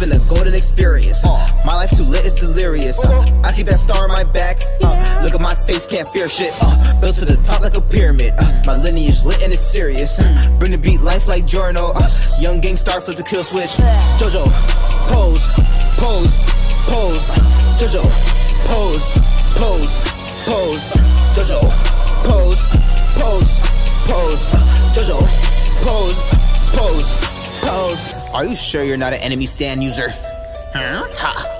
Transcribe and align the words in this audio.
living 0.00 0.14
a 0.14 0.28
golden 0.28 0.54
experience. 0.54 1.24
Uh, 1.24 1.62
my 1.64 1.74
life 1.74 1.90
too 1.96 2.04
lit, 2.04 2.26
it's 2.26 2.36
delirious. 2.36 3.02
Uh, 3.04 3.40
I 3.44 3.52
keep 3.52 3.66
that 3.66 3.78
star 3.78 4.04
on 4.04 4.08
my 4.08 4.24
back. 4.24 4.58
Uh, 4.82 5.20
look 5.22 5.34
at 5.34 5.40
my 5.40 5.54
face, 5.66 5.86
can't 5.86 6.08
fear 6.08 6.28
shit. 6.28 6.52
Uh, 6.60 7.00
built 7.00 7.16
to 7.16 7.24
the 7.24 7.36
top 7.44 7.62
like 7.62 7.76
a 7.76 7.80
pyramid. 7.80 8.34
Uh, 8.38 8.62
my 8.66 8.76
lineage 8.76 9.24
lit 9.24 9.42
and 9.42 9.52
it's 9.52 9.64
serious. 9.64 10.18
Uh, 10.18 10.56
bring 10.58 10.72
the 10.72 10.78
beat 10.78 11.00
life 11.00 11.26
like 11.28 11.44
Jorno. 11.44 11.92
Uh, 11.94 12.08
young 12.40 12.60
gang 12.60 12.76
star 12.76 13.00
flip 13.00 13.16
the 13.16 13.22
kill 13.22 13.44
switch. 13.44 13.76
Jojo, 14.20 14.44
pose, 15.08 15.46
pose, 15.96 16.38
pose. 16.86 17.28
Jojo, 17.80 18.04
pose, 18.68 19.12
pose, 19.56 19.96
pose. 20.44 20.84
Jojo, 21.36 21.60
pose, 22.24 22.66
pose, 23.16 23.60
pose. 24.04 24.46
Jojo, 24.92 25.18
pose, 25.82 26.22
pose, 26.72 27.18
pose. 27.62 28.25
Are 28.36 28.44
you 28.44 28.54
sure 28.54 28.84
you're 28.84 28.98
not 28.98 29.14
an 29.14 29.22
enemy 29.22 29.46
stand 29.46 29.82
user? 29.82 30.08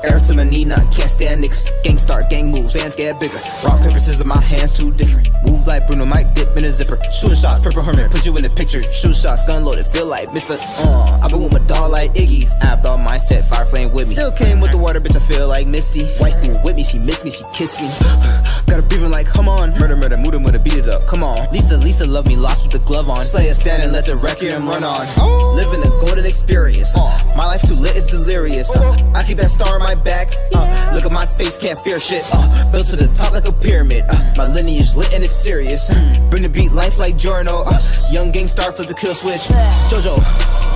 Air 0.07 0.21
to 0.21 0.33
Manina, 0.35 0.77
can't 0.95 1.11
stand 1.11 1.43
niggas. 1.43 1.67
Gang 1.83 1.99
start, 1.99 2.31
gang 2.31 2.53
moves, 2.53 2.73
fans 2.75 2.95
get 2.95 3.19
bigger. 3.19 3.41
Rock, 3.65 3.81
paper, 3.81 3.99
scissors, 3.99 4.25
my 4.25 4.41
hands 4.41 4.75
too 4.75 4.93
different. 4.93 5.29
Move 5.45 5.67
like 5.67 5.87
Bruno, 5.87 6.05
might 6.05 6.35
dip 6.35 6.57
in 6.57 6.65
a 6.65 6.71
zipper. 6.71 6.97
Shooting 7.11 7.37
shots, 7.37 7.63
purple 7.63 7.83
hermit, 7.83 8.11
put 8.11 8.25
you 8.25 8.37
in 8.37 8.45
the 8.45 8.51
picture. 8.51 8.83
Shoot 8.93 9.17
shots, 9.17 9.45
gun 9.45 9.65
loaded, 9.65 9.87
feel 9.87 10.07
like 10.07 10.29
Mr. 10.29 10.57
Uh, 10.61 11.19
I've 11.23 11.31
been 11.31 11.43
with 11.43 11.53
my 11.53 11.59
dog 11.67 11.91
like 11.91 12.15
Iggy. 12.15 12.49
After 12.63 12.89
all 12.89 12.99
mindset, 12.99 13.49
fire 13.49 13.65
flame 13.65 13.93
with 13.93 14.09
me. 14.09 14.15
Still 14.15 14.31
came 14.33 14.61
with 14.61 14.71
the 14.71 14.79
water, 14.79 15.01
bitch, 15.01 15.17
I 15.17 15.21
feel 15.21 15.49
like 15.49 15.67
Misty. 15.67 16.05
White 16.19 16.35
thing 16.35 16.63
with 16.63 16.77
me, 16.77 16.85
she 16.85 16.99
missed 17.01 17.25
me, 17.25 17.33
she 17.33 17.45
kissed 17.53 17.81
me. 17.81 17.89
Got 18.69 18.77
her 18.77 18.83
breathing 18.83 19.11
like, 19.11 19.27
come 19.27 19.49
on. 19.49 19.71
Murder, 19.79 19.97
murder, 19.97 20.17
murder, 20.17 20.39
murder, 20.39 20.59
beat 20.61 20.75
it 20.75 20.89
up, 20.89 21.07
come 21.09 21.25
on. 21.25 21.51
Lisa, 21.53 21.77
Lisa, 21.79 22.07
love 22.07 22.27
me, 22.27 22.37
lost 22.37 22.65
with 22.65 22.81
the 22.81 22.87
glove 22.87 23.09
on. 23.09 23.25
Slay 23.25 23.49
a 23.49 23.55
stand 23.55 23.83
and 23.83 23.93
let 23.93 24.07
the 24.07 24.17
record 24.17 24.53
run 24.63 24.85
on. 24.85 25.57
Living 25.57 25.81
a 25.83 25.89
golden 26.01 26.27
experience. 26.27 26.95
My 27.37 27.47
life 27.47 27.63
too 27.63 27.75
lit, 27.75 27.97
it's 27.97 28.07
delirious. 28.07 28.71
I 29.15 29.25
keep 29.25 29.39
that 29.39 29.51
star 29.51 29.75
on 29.75 29.81
my 29.81 29.95
back. 29.95 30.29
Uh, 30.55 30.93
look 30.95 31.05
at 31.05 31.13
my 31.13 31.27
face, 31.27 31.59
can't 31.59 31.79
fear 31.81 31.99
shit. 31.99 32.23
Uh, 32.33 32.71
built 32.73 32.87
to 32.89 32.97
the 32.97 33.09
top 33.15 33.33
like 33.33 33.47
a 33.47 33.53
pyramid. 33.53 34.05
Uh, 34.09 34.35
my 34.37 34.47
lineage 34.53 34.95
lit 34.95 35.15
and 35.15 35.25
it's 35.25 35.35
serious. 35.35 35.93
Bring 36.31 36.43
the 36.43 36.49
beat 36.49 36.73
life 36.73 36.99
like 36.99 37.17
Jorno. 37.17 37.65
Uh, 37.67 37.79
young 38.13 38.31
gang 38.31 38.47
star 38.47 38.73
flip 38.73 38.89
the 38.89 38.95
kill 38.95 39.15
switch. 39.15 39.49
Jojo, 39.89 40.17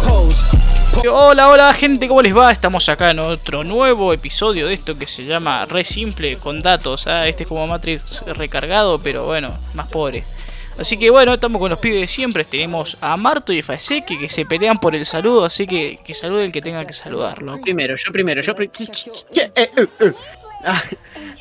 pose. 0.06 0.70
Hola, 1.08 1.48
hola 1.48 1.72
gente, 1.72 2.08
¿cómo 2.08 2.20
les 2.20 2.36
va? 2.36 2.50
Estamos 2.50 2.88
acá 2.88 3.10
en 3.10 3.20
otro 3.20 3.62
nuevo 3.64 4.12
episodio 4.12 4.66
de 4.66 4.74
esto 4.74 4.98
que 4.98 5.06
se 5.06 5.24
llama 5.24 5.64
Re 5.64 5.84
Simple 5.84 6.36
con 6.36 6.62
datos. 6.62 7.06
¿ah? 7.06 7.28
Este 7.28 7.44
es 7.44 7.48
como 7.48 7.66
Matrix 7.66 8.24
recargado, 8.26 8.98
pero 8.98 9.24
bueno, 9.24 9.56
más 9.74 9.86
pobre. 9.88 10.24
Así 10.80 10.96
que 10.96 11.10
bueno, 11.10 11.34
estamos 11.34 11.60
con 11.60 11.68
los 11.68 11.78
pibes 11.78 12.00
de 12.00 12.06
siempre. 12.06 12.42
Tenemos 12.42 12.96
a 13.02 13.14
Marto 13.18 13.52
y 13.52 13.60
Faseque 13.60 14.18
que 14.18 14.30
se 14.30 14.46
pelean 14.46 14.78
por 14.80 14.94
el 14.94 15.04
saludo, 15.04 15.44
así 15.44 15.66
que 15.66 15.98
que 16.02 16.14
salude 16.14 16.46
el 16.46 16.52
que 16.52 16.62
tenga 16.62 16.86
que 16.86 16.94
saludarlo. 16.94 17.60
Primero, 17.60 17.96
yo 17.96 18.10
primero, 18.10 18.40
yo 18.40 18.54
primero. 18.54 18.72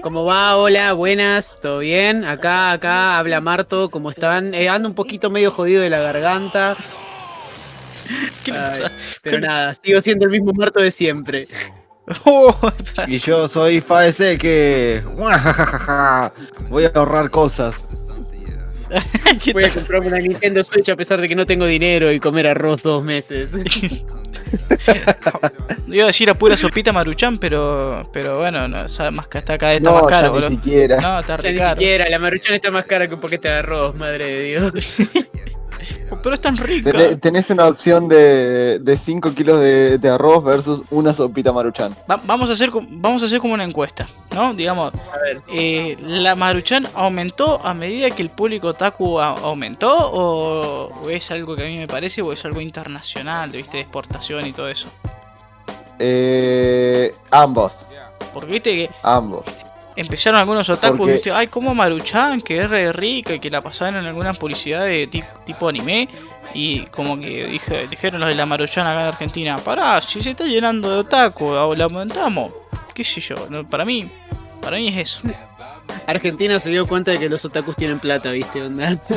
¿Cómo 0.04 0.26
va? 0.26 0.58
Hola, 0.58 0.92
buenas, 0.92 1.56
¿todo 1.62 1.80
bien? 1.80 2.26
Acá, 2.26 2.73
acá, 2.73 3.18
habla 3.18 3.40
Marto, 3.40 3.90
¿cómo 3.90 4.12
están? 4.12 4.54
Eh, 4.54 4.68
ando 4.68 4.90
un 4.90 4.96
poquito 4.96 5.30
medio 5.30 5.52
jodido 5.52 5.84
de 5.84 5.90
la 5.90 6.02
garganta. 6.02 6.76
¿Qué 8.44 8.52
le 8.52 8.58
Ay, 8.59 8.66
pasa? 8.68 8.92
pero 9.22 9.40
nada, 9.40 9.74
sigo 9.74 10.02
siendo 10.02 10.26
el 10.26 10.31
mismo 10.31 10.52
Marto 10.52 10.81
de 10.81 10.92
siempre. 10.92 11.46
Oh, 12.26 12.56
Y 13.06 13.20
yo 13.20 13.48
soy 13.48 13.81
Faese 13.81 14.40
que 14.40 15.03
voy 16.70 16.84
a 16.86 16.92
ahorrar 16.96 17.30
cosas. 17.30 17.86
¿Qué 19.44 19.54
Voy 19.54 19.64
a 19.64 19.70
comprarme 19.73 20.08
una 20.08 20.20
Nintendo 20.20 20.64
Switch 20.64 20.90
a 20.90 20.95
pesar 20.95 21.22
de 21.22 21.28
que 21.28 21.36
no 21.36 21.45
tengo 21.45 21.66
dinero 21.66 22.12
y 22.12 22.20
comer 22.20 22.48
arroz 22.48 22.82
dos 22.82 23.04
meses. 23.04 23.54
Iba 25.88 26.04
a 26.04 26.08
decir 26.08 26.30
a 26.30 26.34
pura 26.36 26.56
sopita 26.58 26.92
maruchan, 26.94 27.38
pero 27.40 28.02
pero 28.14 28.38
bueno, 28.38 28.68
no, 28.68 28.88
sabe 28.88 29.12
más 29.12 29.28
que 29.28 29.40
está 29.40 29.54
acá 29.54 29.73
está 29.73 29.90
No, 29.90 29.96
más 29.96 30.04
ya 30.06 30.09
caro, 30.09 30.28
ni 30.28 30.34
boludo. 30.34 30.50
siquiera. 30.50 31.02
No, 31.02 31.20
está 31.20 31.36
Ya 31.38 31.42
re 31.42 31.52
ni 31.54 31.58
caro. 31.58 31.72
siquiera, 31.72 32.09
la 32.09 32.19
maruchan 32.19 32.53
está 32.56 32.72
más 32.72 32.86
cara 32.86 33.08
que 33.08 33.13
un 33.16 33.22
paquete 33.22 33.47
de 33.47 33.53
arroz, 33.56 33.96
madre 33.96 34.25
de 34.28 34.44
Dios. 34.44 34.97
Pero 36.22 36.35
es 36.35 36.41
tan 36.41 36.57
rica. 36.57 36.91
Tené- 36.91 37.16
Tenés 37.19 37.50
una 37.50 37.67
opción 37.67 38.07
de, 38.07 38.79
de 38.79 38.97
5 38.97 39.34
kilos 39.34 39.59
de, 39.59 39.97
de 39.97 40.09
arroz 40.09 40.44
versus 40.44 40.84
una 40.91 41.13
sopita 41.13 41.53
maruchan. 41.53 41.95
Va- 42.09 42.19
vamos 42.23 42.50
a 42.50 42.53
hacer 42.53 42.69
vamos 42.73 43.22
a 43.23 43.25
hacer 43.25 43.40
como 43.40 43.53
una 43.53 43.63
encuesta, 43.63 44.07
¿no? 44.34 44.53
Digamos, 44.53 44.91
A 44.94 45.18
ver, 45.23 45.41
eh, 45.53 45.95
¿la 46.01 46.35
Maruchan 46.35 46.88
aumentó 46.94 47.66
a 47.66 47.73
medida 47.73 48.09
que 48.12 48.22
el 48.22 48.29
público 48.29 48.68
otaku 48.68 49.19
a- 49.19 49.29
aumentó? 49.29 49.95
O, 50.12 50.91
o 51.03 51.09
es 51.09 51.29
algo 51.31 51.56
que 51.56 51.63
a 51.63 51.68
mí 51.68 51.78
me 51.78 51.88
parece? 51.88 52.22
¿O 52.22 52.34
es 52.34 52.44
algo 52.45 52.59
internacional, 52.62 53.50
viste, 53.51 53.78
de 53.78 53.81
exportación 53.84 54.45
y 54.45 54.51
todo 54.51 54.68
eso? 54.69 54.88
Eh, 56.00 57.13
ambos, 57.31 57.88
Porque 58.34 58.51
viste 58.51 58.72
que 58.75 58.89
ambos. 59.03 59.44
Empezaron 60.02 60.40
algunos 60.40 60.70
otakus, 60.70 60.98
Porque- 60.98 61.14
viste, 61.14 61.32
ay, 61.32 61.48
como 61.48 61.74
Maruchan, 61.76 62.42
que 62.42 62.60
es 62.60 62.70
re 62.70 62.92
rica 62.94 63.34
y 63.34 63.40
que 63.40 63.50
la 63.50 63.62
pasaban 63.62 63.96
en 63.98 64.06
algunas 64.06 64.38
publicidades 64.38 64.92
de 64.92 65.08
ti- 65.08 65.24
tipo 65.46 65.68
anime. 65.70 66.08
Y 66.54 66.86
como 66.88 67.20
que 67.20 67.46
dije, 67.46 67.88
dijeron 67.88 68.20
los 68.22 68.30
de 68.30 68.36
la 68.36 68.46
Maruchan 68.46 68.88
acá 68.88 69.02
en 69.02 69.08
Argentina, 69.08 69.58
pará, 69.58 70.02
si 70.02 70.22
se 70.22 70.32
está 70.32 70.46
llenando 70.46 70.90
de 70.90 70.98
otaku, 71.00 71.46
o 71.46 71.76
la 71.76 71.84
aumentamos. 71.84 72.52
¿Qué 72.94 73.04
sé 73.04 73.22
yo? 73.22 73.36
no, 73.50 73.68
para 73.68 73.86
mí, 73.86 74.10
para 74.62 74.78
mí 74.78 74.88
es 74.88 74.98
eso. 74.98 75.22
Argentina 76.08 76.58
se 76.60 76.70
dio 76.70 76.88
cuenta 76.88 77.12
de 77.12 77.20
que 77.20 77.30
los 77.30 77.44
otakus 77.46 77.76
tienen 77.76 78.00
plata, 78.00 78.31
¿viste? 78.31 78.62
Onda. 78.62 78.98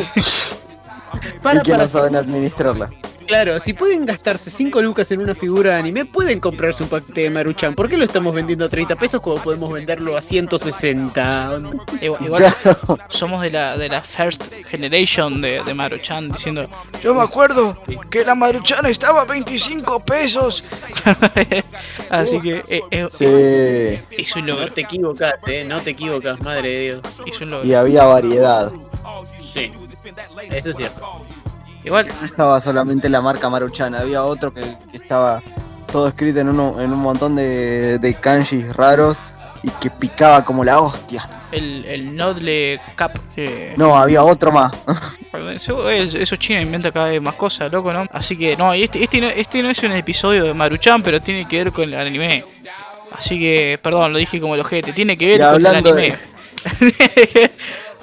Y 1.15 1.61
que 1.63 1.73
para, 1.73 1.83
no 1.83 1.87
saben 1.89 2.17
administrarla. 2.17 2.91
Claro, 3.33 3.59
si 3.61 3.73
pueden 3.73 4.05
gastarse 4.05 4.51
5 4.51 4.83
lucas 4.83 5.11
en 5.11 5.23
una 5.23 5.35
figura 5.35 5.73
de 5.73 5.79
anime, 5.79 6.05
pueden 6.05 6.39
comprarse 6.39 6.83
un 6.83 6.91
paquete 6.91 7.23
de 7.23 7.31
Maruchan. 7.31 7.75
¿Por 7.75 7.89
qué 7.89 7.97
lo 7.97 8.05
estamos 8.05 8.35
vendiendo 8.35 8.67
a 8.67 8.69
30 8.69 8.95
pesos 8.97 9.23
cuando 9.23 9.43
podemos 9.43 9.73
venderlo 9.73 10.19
a 10.19 10.21
160? 10.21 11.59
Igual, 12.03 12.25
igual 12.27 12.43
Claro. 12.63 12.99
somos 13.09 13.41
de 13.41 13.51
la, 13.51 13.79
de 13.79 13.89
la 13.89 14.03
first 14.03 14.53
generation 14.67 15.41
de, 15.41 15.63
de 15.65 15.73
Maruchan 15.73 16.29
diciendo 16.31 16.69
Yo 17.03 17.15
me 17.15 17.23
acuerdo 17.23 17.83
que 18.11 18.23
la 18.23 18.35
Maruchan 18.35 18.85
estaba 18.85 19.23
a 19.23 19.25
25 19.25 20.01
pesos 20.01 20.63
Así 22.11 22.39
que 22.39 22.63
eh, 22.69 22.83
eh, 22.91 23.07
Sí. 23.11 24.15
es 24.23 24.37
un 24.37 24.45
No 24.45 24.57
logro, 24.57 24.75
te 24.75 24.83
equivocas, 24.83 25.37
eh, 25.47 25.65
no 25.67 25.81
te 25.81 25.93
equivocas, 25.93 26.39
madre 26.43 26.69
de 26.71 26.81
Dios. 26.81 27.01
es 27.25 27.41
un 27.41 27.49
logro. 27.49 27.67
Y 27.67 27.73
había 27.73 28.05
variedad. 28.05 28.71
Sí, 29.39 29.73
eso 30.51 30.69
es 30.71 30.77
cierto. 30.77 31.25
Igual, 31.85 32.09
No 32.21 32.27
estaba 32.27 32.61
solamente 32.61 33.09
la 33.09 33.21
marca 33.21 33.49
maruchan, 33.51 33.95
había 33.95 34.25
otro 34.25 34.53
que, 34.55 34.61
que 34.91 34.97
estaba 34.99 35.43
todo 35.91 36.09
escrito 36.09 36.41
en, 36.41 36.49
uno, 36.49 36.81
en 36.81 36.93
un 36.93 37.01
montón 37.01 37.37
de, 37.37 37.99
de 37.99 38.15
kanjis 38.15 38.75
raros 38.75 39.19
y 39.63 39.69
que 39.71 39.91
picaba 39.91 40.45
como 40.45 40.65
la 40.65 40.81
hostia. 40.81 41.29
el, 41.53 41.85
el 41.85 42.17
Nodle 42.17 42.81
Cap 42.95 43.13
que- 43.35 43.75
No, 43.77 43.97
había 43.99 44.23
otro 44.25 44.51
más. 44.53 44.73
Eso, 45.55 45.89
es- 45.89 46.15
eso 46.15 46.37
China 46.37 46.61
inventa 46.61 46.93
cada 46.93 47.09
vez 47.09 47.21
más 47.23 47.35
cosas, 47.37 47.73
loco, 47.73 47.91
¿no? 47.93 48.05
Así 48.13 48.37
que 48.37 48.55
no, 48.57 48.73
este, 48.75 49.03
este, 49.03 49.19
no, 49.21 49.29
este 49.29 49.63
no 49.63 49.71
es 49.71 49.83
un 49.83 49.93
episodio 49.93 50.45
de 50.45 50.53
Maruchan, 50.55 51.03
pero 51.03 51.23
tiene 51.23 51.49
que 51.49 51.57
ver 51.65 51.73
con 51.73 51.85
el 51.85 51.95
anime. 51.95 52.45
Así 53.17 53.39
que, 53.39 53.79
perdón, 53.83 54.13
lo 54.13 54.19
dije 54.19 54.39
como 54.41 54.55
el 54.55 54.61
ojete, 54.61 54.93
tiene 54.93 55.17
que 55.17 55.27
ver 55.27 55.41
Y 55.41 55.43
con 55.45 55.67
el 55.67 55.67
anime. 55.67 56.15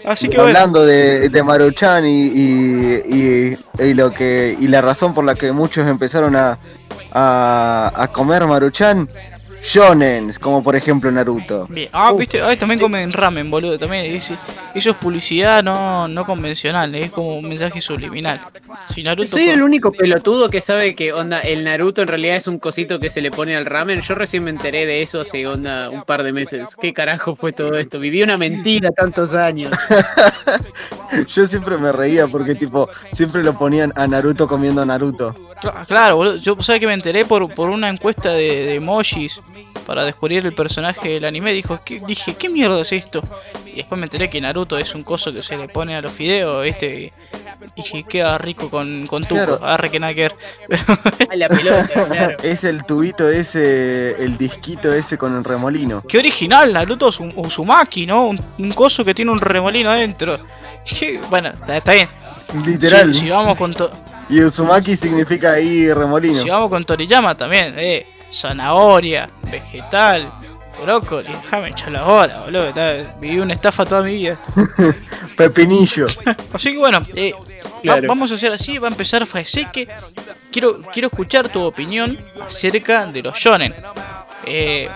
Así 0.06 0.28
que 0.30 0.38
hablando 0.48 0.86
de, 0.86 1.30
de 1.30 1.44
Maruchan 1.44 2.06
y- 2.06 3.58
y 3.80 3.94
lo 3.94 4.12
que 4.12 4.56
y 4.60 4.68
la 4.68 4.82
razón 4.82 5.14
por 5.14 5.24
la 5.26 5.36
que 5.36 5.52
muchos 5.52 5.88
empezaron 5.88 6.36
a, 6.36 6.58
a, 7.12 7.92
a 7.96 8.08
comer 8.10 8.46
Maruchan, 8.46 9.10
shonens, 9.62 10.40
como 10.40 10.64
por 10.64 10.75
ejemplo 10.75 11.12
Naruto. 11.12 11.68
Bien. 11.68 11.90
Ah, 11.92 12.14
viste, 12.18 12.42
ay, 12.42 12.58
también 12.58 12.80
comen 12.80 13.12
ramen, 13.12 13.50
boludo. 13.50 13.78
También 13.78 14.12
dice, 14.12 14.38
eso 14.74 14.92
es 14.92 14.96
publicidad 14.96 15.64
no, 15.64 16.08
no 16.08 16.25
convencional, 16.25 16.94
es 16.96 17.12
como 17.12 17.36
un 17.38 17.47
mensaje 17.47 17.81
subliminal. 17.81 18.42
Si 18.94 19.03
Naruto 19.03 19.28
Soy 19.28 19.50
el 19.50 19.62
único 19.62 19.92
pelotudo 19.92 20.50
que 20.50 20.62
sabe 20.62 20.96
que 20.96 21.14
onda 21.14 21.40
el 21.40 21.64
Naruto 21.64 22.02
en 22.02 22.08
realidad 22.08 22.36
es 22.36 22.48
un 22.48 22.60
cosito 22.60 23.00
que 23.00 23.10
se 23.10 23.22
le 23.22 23.31
pone 23.31 23.56
al 23.56 23.66
ramen. 23.66 24.01
Yo 24.01 24.16
recién 24.16 24.44
me 24.44 24.50
enteré 24.50 24.86
de 24.86 25.01
eso 25.01 25.22
hace 25.22 25.45
onda 25.48 25.89
un 25.89 26.04
par 26.04 26.24
de 26.24 26.34
meses. 26.34 26.75
¿Qué 26.75 26.94
carajo 26.94 27.36
fue 27.36 27.51
todo 27.51 27.78
esto? 27.78 28.00
Viví 28.00 28.24
una 28.24 28.38
mentira 28.38 28.92
tantos 28.92 29.34
años. 29.34 29.72
Yo 31.28 31.48
siempre 31.48 31.78
me 31.78 31.92
reía 31.92 32.28
porque 32.28 32.56
tipo 32.56 32.89
siempre 33.13 33.44
lo 33.44 33.57
ponían 33.57 33.92
a 33.95 34.07
Naruto 34.07 34.48
comiendo 34.48 34.86
Naruto. 34.86 35.36
Cla- 35.62 35.86
Claro, 35.88 36.16
boludo. 36.18 36.36
Yo 36.38 36.56
sabes 36.62 36.80
que 36.80 36.88
me 36.88 36.94
enteré 36.94 37.26
por, 37.26 37.54
por 37.54 37.70
una 37.70 37.90
encuesta 37.90 38.30
de, 38.34 38.66
de 38.66 38.76
emojis 38.76 39.42
para 39.86 40.04
descubrir 40.04 40.46
el 40.46 40.54
personaje 40.54 41.10
del 41.10 41.26
anime. 41.26 41.52
Dijo, 41.54 41.80
¿qué? 41.84 42.00
dije, 42.06 42.36
¿qué 42.36 42.50
mierda 42.50 42.80
es 42.82 42.92
esto? 42.92 43.22
Y 43.66 43.78
después 43.78 43.98
me 44.00 44.06
enteré 44.06 44.30
que 44.30 44.40
Naruto 44.42 44.78
es 44.78 44.94
un 44.96 45.04
coso 45.04 45.32
que 45.32 45.42
se 45.44 45.58
le 45.58 45.68
pone 45.68 45.96
a 45.96 46.02
los 46.02 46.14
fideos, 46.14 46.64
¿viste? 46.64 47.06
Y 47.06 47.12
dije, 47.76 48.04
queda 48.04 48.38
rico 48.38 48.70
con, 48.70 49.06
con 49.08 49.24
tuco. 49.24 49.36
Claro. 49.36 49.60
Arre 49.64 49.90
que 49.90 50.00
nada 50.00 50.14
que 50.14 50.22
ver. 50.22 50.36
A 51.32 51.36
la 51.36 51.48
pelota, 51.50 51.88
claro. 52.08 52.38
Es 52.44 52.64
el 52.64 52.86
tubito 52.86 53.28
ese, 53.30 54.24
el 54.24 54.38
disquito 54.38 54.94
ese 54.94 55.18
con 55.18 55.36
el 55.36 55.44
remolino. 55.44 56.04
Qué 56.08 56.18
original, 56.20 56.72
Naruto 56.72 57.10
Uzum- 57.10 57.34
Uzumaki, 57.36 58.06
¿no? 58.06 58.28
Un, 58.28 58.40
un 58.60 58.72
coso 58.72 59.04
que 59.04 59.14
tiene 59.14 59.32
un 59.32 59.42
remolino 59.42 59.90
adentro. 59.90 60.40
Bueno, 61.30 61.50
está 61.68 61.94
bien. 61.94 62.10
Literal. 62.66 63.14
Si, 63.14 63.22
si 63.22 63.30
vamos 63.30 63.58
con 63.58 63.74
to- 63.74 63.92
Y 64.30 64.42
Uzumaki 64.44 64.96
significa 64.96 65.54
ahí 65.54 65.92
remolino. 65.94 66.42
si 66.42 66.50
vamos 66.50 66.70
con 66.70 66.86
Toriyama 66.86 67.36
también, 67.36 67.74
eh. 67.78 68.06
zanahoria, 68.31 69.28
vegetal, 69.50 70.31
brócoli. 70.81 71.28
Déjame 71.30 71.70
echar 71.70 71.92
la 71.92 72.06
hora, 72.06 72.42
boludo. 72.46 72.68
está- 72.70 73.16
Viví 73.20 73.40
una 73.40 73.54
estafa 73.54 73.86
toda 73.86 74.04
mi 74.04 74.14
vida. 74.16 74.40
Pepinillo. 75.36 76.06
Así 76.54 76.72
que 76.74 76.78
bueno, 76.78 77.04
eh, 77.16 77.34
va- 77.34 77.70
Claro. 77.81 78.08
vamos 78.08 78.31
a 78.31 78.36
hacer 78.36 78.52
así, 78.52 78.78
va 78.78 78.88
a 78.88 78.92
empezar 78.92 79.26
Faiseke. 79.26 79.88
Quiero, 80.52 80.82
quiero 80.94 81.08
escuchar 81.08 81.48
tu 81.50 81.62
opinión 81.62 82.18
acerca 82.46 83.06
de 83.08 83.22
los 83.24 83.38
shonen. 83.38 83.74
Eh, 84.50 84.90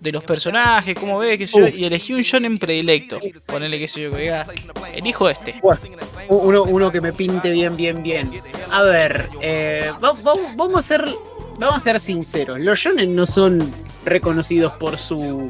de 0.00 0.12
los 0.12 0.24
personajes, 0.24 0.94
cómo 0.98 1.18
ves, 1.18 1.36
qué 1.38 1.46
sé 1.46 1.60
yo, 1.60 1.68
y 1.68 1.84
elegí 1.84 2.12
un 2.14 2.22
shonen 2.22 2.58
predilecto. 2.58 3.20
Ponele 3.46 3.78
qué 3.78 3.86
sé 3.88 4.02
yo, 4.02 4.10
que 4.12 4.22
diga, 4.22 4.46
elijo 4.94 5.28
este. 5.28 5.54
Bueno, 5.62 5.80
uno, 6.28 6.62
uno 6.64 6.90
que 6.90 7.00
me 7.00 7.12
pinte 7.12 7.50
bien, 7.50 7.76
bien, 7.76 8.02
bien. 8.02 8.42
A 8.70 8.82
ver, 8.82 9.28
eh, 9.40 9.90
va- 10.02 10.12
va- 10.12 10.52
vamos 10.54 10.78
a 10.78 10.82
ser. 10.82 11.04
Vamos 11.58 11.76
a 11.76 11.80
ser 11.80 11.98
sinceros, 12.00 12.60
los 12.60 12.78
shonen 12.78 13.16
no 13.16 13.26
son 13.26 13.72
reconocidos 14.04 14.74
por 14.74 14.98
su 14.98 15.48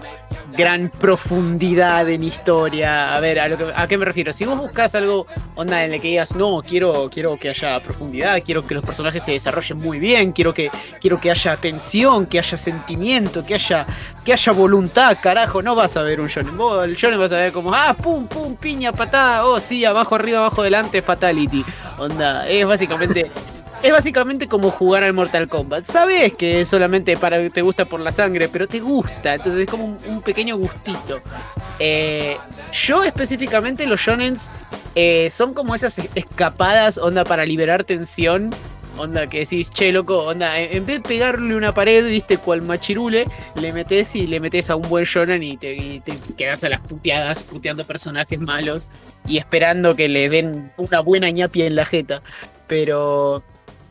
gran 0.56 0.88
profundidad 0.88 2.08
en 2.08 2.22
historia. 2.22 3.14
A 3.16 3.20
ver, 3.20 3.40
a, 3.40 3.48
lo 3.48 3.58
que- 3.58 3.72
¿a 3.74 3.88
qué 3.88 3.98
me 3.98 4.04
refiero? 4.04 4.32
Si 4.32 4.44
vos 4.44 4.56
buscas 4.56 4.94
algo, 4.94 5.26
onda, 5.56 5.84
en 5.84 5.92
el 5.92 6.00
que 6.00 6.08
digas, 6.08 6.36
no, 6.36 6.62
quiero, 6.66 7.10
quiero 7.12 7.36
que 7.36 7.48
haya 7.48 7.80
profundidad, 7.80 8.40
quiero 8.44 8.64
que 8.64 8.74
los 8.74 8.84
personajes 8.84 9.24
se 9.24 9.32
desarrollen 9.32 9.78
muy 9.80 9.98
bien, 9.98 10.30
quiero 10.30 10.54
que, 10.54 10.70
quiero 11.00 11.18
que 11.18 11.30
haya 11.30 11.56
tensión, 11.56 12.26
que 12.26 12.38
haya 12.38 12.56
sentimiento, 12.56 13.44
que 13.44 13.54
haya, 13.54 13.84
que 14.24 14.32
haya 14.32 14.52
voluntad, 14.52 15.18
carajo, 15.20 15.60
no 15.60 15.74
vas 15.74 15.96
a 15.96 16.02
ver 16.02 16.20
un 16.20 16.28
shonen. 16.28 16.56
Vos, 16.56 16.84
el 16.84 17.18
vas 17.18 17.32
a 17.32 17.36
ver 17.36 17.52
como, 17.52 17.74
ah, 17.74 17.94
pum, 17.94 18.28
pum, 18.28 18.54
piña, 18.54 18.92
patada, 18.92 19.44
oh, 19.44 19.58
sí, 19.58 19.84
abajo, 19.84 20.14
arriba, 20.14 20.38
abajo, 20.38 20.62
delante, 20.62 21.02
fatality. 21.02 21.64
Onda, 21.98 22.48
es 22.48 22.64
básicamente... 22.64 23.28
Es 23.82 23.92
básicamente 23.92 24.48
como 24.48 24.70
jugar 24.70 25.04
al 25.04 25.12
Mortal 25.12 25.48
Kombat. 25.48 25.84
Sabes 25.84 26.32
que 26.34 26.64
solamente 26.64 27.16
para 27.16 27.48
te 27.50 27.62
gusta 27.62 27.84
por 27.84 28.00
la 28.00 28.10
sangre, 28.10 28.48
pero 28.48 28.66
te 28.66 28.80
gusta. 28.80 29.34
Entonces 29.34 29.60
es 29.62 29.68
como 29.68 29.84
un, 29.84 30.22
pequeño 30.22 30.56
gustito. 30.56 31.20
Eh, 31.78 32.36
yo 32.72 33.04
específicamente 33.04 33.86
los 33.86 34.00
shonens 34.00 34.50
eh, 34.94 35.28
son 35.30 35.54
como 35.54 35.74
esas 35.74 35.98
es- 35.98 36.10
escapadas, 36.14 36.98
onda, 36.98 37.24
para 37.24 37.44
liberar 37.44 37.84
tensión. 37.84 38.50
Onda, 38.98 39.26
que 39.26 39.40
decís, 39.40 39.68
che, 39.70 39.92
loco, 39.92 40.20
onda, 40.24 40.58
en 40.58 40.78
en 40.78 40.86
vez 40.86 41.02
de 41.02 41.08
pegarle 41.08 41.54
una 41.54 41.72
pared, 41.72 42.06
viste, 42.06 42.38
cual 42.38 42.62
machirule, 42.62 43.26
le 43.54 43.72
metes 43.74 44.16
y 44.16 44.26
le 44.26 44.40
metes 44.40 44.70
a 44.70 44.76
un 44.76 44.88
buen 44.88 45.04
shonen 45.04 45.42
y 45.42 45.58
te, 45.58 45.74
y 45.74 46.00
te 46.00 46.18
quedas 46.34 46.64
a 46.64 46.70
las 46.70 46.80
puteadas, 46.80 47.42
puteando 47.42 47.84
personajes 47.84 48.40
malos 48.40 48.88
y 49.28 49.36
esperando 49.36 49.94
que 49.94 50.08
le 50.08 50.30
den 50.30 50.72
una 50.78 51.00
buena 51.00 51.28
ñapia 51.28 51.66
en 51.66 51.76
la 51.76 51.84
jeta. 51.84 52.22
Pero 52.66 53.42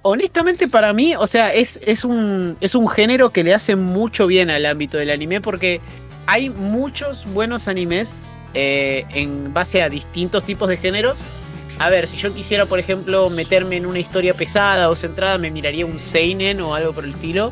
honestamente 0.07 0.67
para 0.67 0.93
mí, 0.93 1.15
o 1.15 1.25
sea, 1.25 1.51
es, 1.51 1.79
es, 1.83 2.05
un, 2.05 2.57
es 2.61 2.75
un 2.75 2.87
género 2.87 3.31
que 3.31 3.43
le 3.43 3.55
hace 3.55 3.75
mucho 3.75 4.27
bien 4.27 4.51
al 4.51 4.67
ámbito 4.67 4.99
del 4.99 5.09
anime 5.09 5.41
porque 5.41 5.81
hay 6.27 6.51
muchos 6.51 7.25
buenos 7.33 7.67
animes 7.67 8.23
eh, 8.53 9.05
en 9.09 9.51
base 9.51 9.81
a 9.81 9.89
distintos 9.89 10.43
tipos 10.43 10.69
de 10.69 10.77
géneros. 10.77 11.29
A 11.79 11.89
ver, 11.89 12.05
si 12.05 12.17
yo 12.17 12.31
quisiera, 12.31 12.67
por 12.67 12.77
ejemplo, 12.77 13.31
meterme 13.31 13.77
en 13.77 13.87
una 13.87 13.97
historia 13.97 14.35
pesada 14.35 14.91
o 14.91 14.95
centrada, 14.95 15.39
me 15.39 15.49
miraría 15.49 15.87
un 15.87 15.97
Seinen 15.97 16.61
o 16.61 16.75
algo 16.75 16.93
por 16.93 17.03
el 17.03 17.09
estilo. 17.09 17.51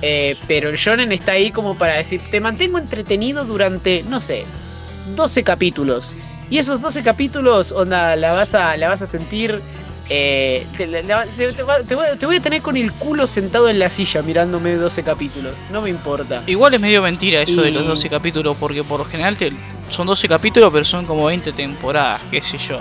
Eh, 0.00 0.36
pero 0.48 0.70
el 0.70 0.76
Shonen 0.76 1.12
está 1.12 1.32
ahí 1.32 1.50
como 1.50 1.76
para 1.76 1.96
decir, 1.96 2.22
te 2.30 2.40
mantengo 2.40 2.78
entretenido 2.78 3.44
durante, 3.44 4.04
no 4.04 4.20
sé, 4.20 4.46
12 5.16 5.44
capítulos. 5.44 6.16
Y 6.48 6.56
esos 6.56 6.80
12 6.80 7.02
capítulos, 7.02 7.72
onda, 7.72 8.16
la 8.16 8.32
vas 8.32 8.54
a, 8.54 8.74
la 8.78 8.88
vas 8.88 9.02
a 9.02 9.06
sentir. 9.06 9.60
Eh, 10.12 10.66
te, 10.76 10.86
te- 10.88 11.52
te 11.52 11.62
voy 11.62 11.74
a- 12.06 12.16
te 12.18 12.26
voy 12.26 12.36
a 12.36 12.40
tener 12.40 12.60
con 12.62 12.76
el 12.76 12.92
culo 12.92 13.26
sentado 13.28 13.68
en 13.68 13.78
la 13.78 13.88
silla 13.90 14.22
mirándome 14.22 14.74
12 14.74 15.02
capítulos. 15.04 15.62
No 15.70 15.80
me 15.82 15.88
importa. 15.90 16.42
Igual 16.46 16.74
es 16.74 16.80
medio 16.80 17.00
mentira 17.00 17.40
eso 17.42 17.62
de 17.62 17.70
los 17.70 17.84
Y- 17.84 17.86
12 17.86 18.10
capítulos, 18.10 18.56
porque 18.58 18.82
por 18.82 18.98
lo 18.98 19.04
general 19.06 19.36
te- 19.36 19.52
son 19.88 20.06
12 20.08 20.28
capítulos, 20.28 20.70
pero 20.72 20.84
son 20.84 21.06
como 21.06 21.26
20 21.26 21.52
temporadas, 21.52 22.20
qué 22.30 22.42
sé 22.42 22.58
yo. 22.58 22.80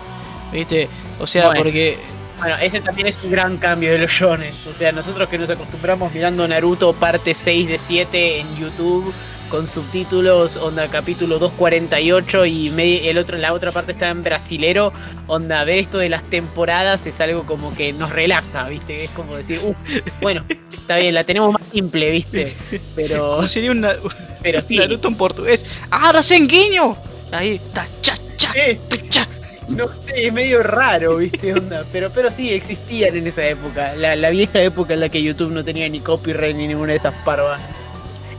¿Viste? 0.52 0.90
O 1.20 1.28
sea, 1.28 1.46
Bueno. 1.48 1.62
porque 1.62 1.98
Bueno, 2.40 2.56
ese 2.62 2.80
también 2.80 3.06
es 3.08 3.20
un 3.24 3.32
gran 3.32 3.58
cambio 3.58 3.92
de 3.92 3.98
los 4.00 4.10
shones. 4.12 4.66
O 4.66 4.74
sea, 4.74 4.92
nosotros 4.94 5.28
que 5.28 5.38
nos 5.38 5.50
acostumbramos 5.50 6.12
mirando 6.14 6.48
Naruto 6.48 6.94
parte 6.94 7.34
6 7.34 7.68
de 7.68 7.78
7 7.78 8.40
en 8.40 8.56
YouTube 8.58 9.14
con 9.50 9.68
subtítulos, 9.68 10.56
onda 10.58 10.88
capítulo 10.88 11.40
248 11.40 12.46
y 12.46 12.70
me- 12.70 13.10
el 13.10 13.18
otro, 13.18 13.38
la 13.38 13.52
otra 13.54 13.72
parte 13.72 13.92
está 13.92 14.10
en 14.10 14.24
brasilero, 14.24 14.94
onda 15.28 15.64
ver 15.64 15.80
esto 15.80 15.98
de 15.98 16.10
las 16.10 16.24
temporadas 16.24 17.06
es 17.08 17.20
algo 17.20 17.46
como 17.46 17.74
que 17.74 17.92
nos 17.94 18.12
relaja, 18.12 18.68
¿viste? 18.70 19.06
Es 19.06 19.10
como 19.12 19.36
decir, 19.36 19.60
uff, 19.64 19.78
bueno, 20.22 20.46
está 20.72 20.98
bien, 20.98 21.14
la 21.16 21.24
tenemos 21.24 21.52
más 21.52 21.66
simple, 21.68 22.12
¿viste? 22.12 22.56
Pero, 22.96 23.32
¿cómo 23.38 23.48
sería 23.48 23.72
un, 23.72 23.82
Na- 23.82 23.96
pero 24.42 24.62
sí, 24.62 24.78
Naruto 24.78 25.08
en 25.08 25.16
portugués? 25.16 25.66
¡Ah, 25.92 26.22
Senguinho! 26.22 26.98
Ahí, 27.32 27.60
ta, 27.74 27.88
cha, 28.02 28.16
cha, 28.38 28.52
es- 28.54 28.82
cha. 29.10 29.28
No 29.68 29.88
sé, 30.04 30.26
es 30.28 30.34
medio 30.34 30.64
raro, 30.64 31.18
¿viste? 31.18 31.54
Onda. 31.54 31.86
Pero, 31.92 32.10
pero 32.10 32.32
sí, 32.32 32.52
existían 32.52 33.16
en 33.16 33.28
esa 33.28 33.46
época. 33.46 33.94
La, 33.98 34.16
la 34.16 34.32
vieja 34.32 34.60
época 34.64 34.96
en 34.96 35.00
la 35.02 35.10
que 35.10 35.22
YouTube 35.22 35.52
no 35.52 35.64
tenía 35.64 35.88
ni 35.90 36.00
copyright 36.00 36.56
ni 36.56 36.68
ninguna 36.68 36.94
de 36.94 36.98
esas 36.98 37.14
parvadas. 37.24 37.84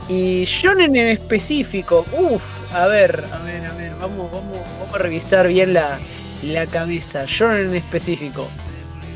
Y 0.07 0.43
Shonen 0.45 0.95
en 0.95 1.07
específico, 1.07 2.05
uff, 2.11 2.43
a 2.71 2.87
ver, 2.87 3.27
a 3.31 3.39
ver, 3.39 3.65
a 3.65 3.73
ver, 3.73 3.95
vamos, 3.95 4.31
vamos, 4.31 4.67
vamos 4.77 4.93
a 4.93 4.97
revisar 4.97 5.47
bien 5.47 5.73
la, 5.73 6.01
la 6.41 6.67
cabeza. 6.67 7.25
Shonen 7.27 7.67
en 7.69 7.75
específico. 7.75 8.53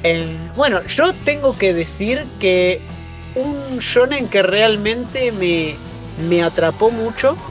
Eh, 0.03 0.51
bueno, 0.55 0.85
yo 0.87 1.13
tengo 1.13 1.57
que 1.57 1.73
decir 1.73 2.25
que 2.39 2.87
un 3.35 3.79
shonen 3.79 4.29
que 4.29 4.43
realmente 4.43 5.31
me, 5.31 5.79
me 6.17 6.43
atrapó 6.43 6.91
mucho. 6.91 7.41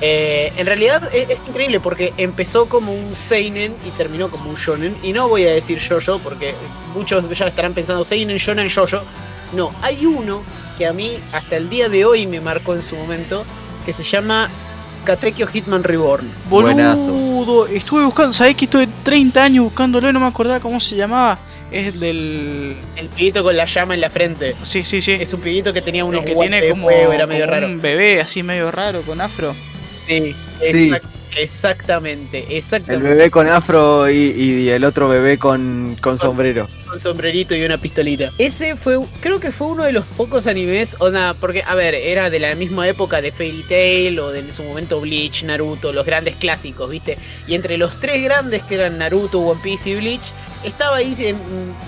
eh, 0.00 0.52
en 0.56 0.66
realidad 0.66 1.08
e- 1.14 1.26
es, 1.30 1.42
increíble 1.46 1.80
porque 1.80 2.14
empezó 2.16 2.68
como 2.68 2.94
un 2.94 3.14
seinen 3.16 3.76
y 3.84 3.90
terminó 3.92 4.30
como 4.30 4.50
un 4.50 4.56
shonen. 4.56 4.98
Y 5.02 5.12
no 5.12 5.28
voy 5.28 5.44
a 5.46 5.52
decir 5.52 5.78
yo-yo 5.80 6.18
porque 6.20 6.54
muchos 6.94 7.28
ya 7.38 7.46
estarán 7.48 7.74
pensando 7.74 8.04
seinen, 8.04 8.38
shonen, 8.38 8.68
yo-yo. 8.68 9.06
No, 9.52 9.72
hay 9.82 10.04
uno 10.06 10.42
que 10.76 10.86
a 10.86 10.92
mí 10.92 11.18
hasta 11.32 11.56
el 11.56 11.68
día 11.70 11.88
de 11.88 12.04
hoy 12.04 12.26
me 12.26 12.40
marcó 12.40 12.74
en 12.74 12.82
su 12.82 12.96
momento 12.96 13.44
que 13.86 13.92
se 13.92 14.02
llama 14.02 14.48
Katekyo 15.04 15.46
Hitman 15.46 15.82
Reborn. 15.82 16.28
Buenazo. 16.50 17.12
Boludo, 17.12 17.66
estuve 17.66 18.04
buscando, 18.04 18.32
¿sabés 18.32 18.56
que 18.56 18.66
estuve 18.66 18.86
30 19.02 19.42
años 19.42 19.64
buscándolo 19.64 20.08
y 20.08 20.12
no 20.12 20.20
me 20.20 20.26
acordaba 20.26 20.60
cómo 20.60 20.78
se 20.80 20.96
llamaba? 20.96 21.38
Es 21.70 21.88
el 21.88 22.00
del... 22.00 22.76
El 22.96 23.08
pibito 23.08 23.42
con 23.42 23.56
la 23.56 23.64
llama 23.64 23.94
en 23.94 24.00
la 24.00 24.10
frente. 24.10 24.54
Sí, 24.62 24.84
sí, 24.84 25.00
sí. 25.00 25.12
Es 25.12 25.32
un 25.34 25.40
pibito 25.40 25.72
que 25.72 25.82
tenía 25.82 26.04
unos 26.04 26.22
el 26.22 26.26
que 26.30 26.34
tiene 26.36 26.68
como, 26.70 26.84
fuego, 26.84 27.12
era 27.12 27.26
medio 27.26 27.44
como 27.44 27.52
raro. 27.54 27.66
un 27.66 27.80
bebé 27.80 28.20
así 28.20 28.42
medio 28.42 28.70
raro 28.70 29.02
con 29.02 29.20
afro. 29.20 29.54
Sí, 30.06 30.34
Sí. 30.54 30.90
exact- 30.90 31.02
exactamente, 31.36 32.44
El 32.48 32.56
exactamente. 32.56 33.08
bebé 33.08 33.30
con 33.30 33.48
afro 33.48 34.08
y, 34.10 34.16
y 34.16 34.68
el 34.70 34.84
otro 34.84 35.08
bebé 35.08 35.38
con, 35.38 35.96
con 36.00 36.18
sombrero. 36.18 36.68
Con 36.86 36.98
sombrerito 36.98 37.54
y 37.54 37.62
una 37.64 37.76
pistolita. 37.76 38.30
Ese 38.38 38.76
fue, 38.76 38.98
creo 39.20 39.38
que 39.40 39.52
fue 39.52 39.68
uno 39.68 39.84
de 39.84 39.92
los 39.92 40.04
pocos 40.04 40.46
animes, 40.46 40.96
onda, 41.00 41.34
porque, 41.34 41.62
a 41.66 41.74
ver, 41.74 41.94
era 41.94 42.30
de 42.30 42.38
la 42.38 42.54
misma 42.54 42.88
época 42.88 43.20
de 43.20 43.30
Fairy 43.32 43.62
Tail 43.68 44.18
o 44.20 44.30
de 44.30 44.38
en 44.40 44.52
su 44.52 44.62
momento 44.62 45.00
Bleach, 45.00 45.44
Naruto, 45.44 45.92
los 45.92 46.06
grandes 46.06 46.36
clásicos, 46.36 46.88
¿viste? 46.88 47.18
Y 47.46 47.54
entre 47.54 47.76
los 47.76 48.00
tres 48.00 48.22
grandes 48.22 48.62
que 48.62 48.76
eran 48.76 48.98
Naruto, 48.98 49.40
One 49.40 49.60
Piece 49.62 49.90
y 49.90 49.96
Bleach, 49.96 50.32
estaba 50.64 50.96
ahí 50.96 51.14
eh, 51.18 51.34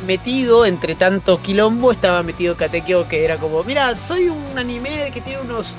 metido, 0.07 0.67
entre 0.67 0.95
tanto 0.95 1.41
quilombo, 1.43 1.93
estaba 1.93 2.23
metido 2.23 2.57
Katekyo, 2.57 3.09
que 3.09 3.25
era 3.25 3.37
como, 3.37 3.63
mira, 3.65 3.97
soy 3.97 4.29
un 4.29 4.59
anime 4.59 5.11
que 5.13 5.21
tiene 5.21 5.41
unos 5.41 5.75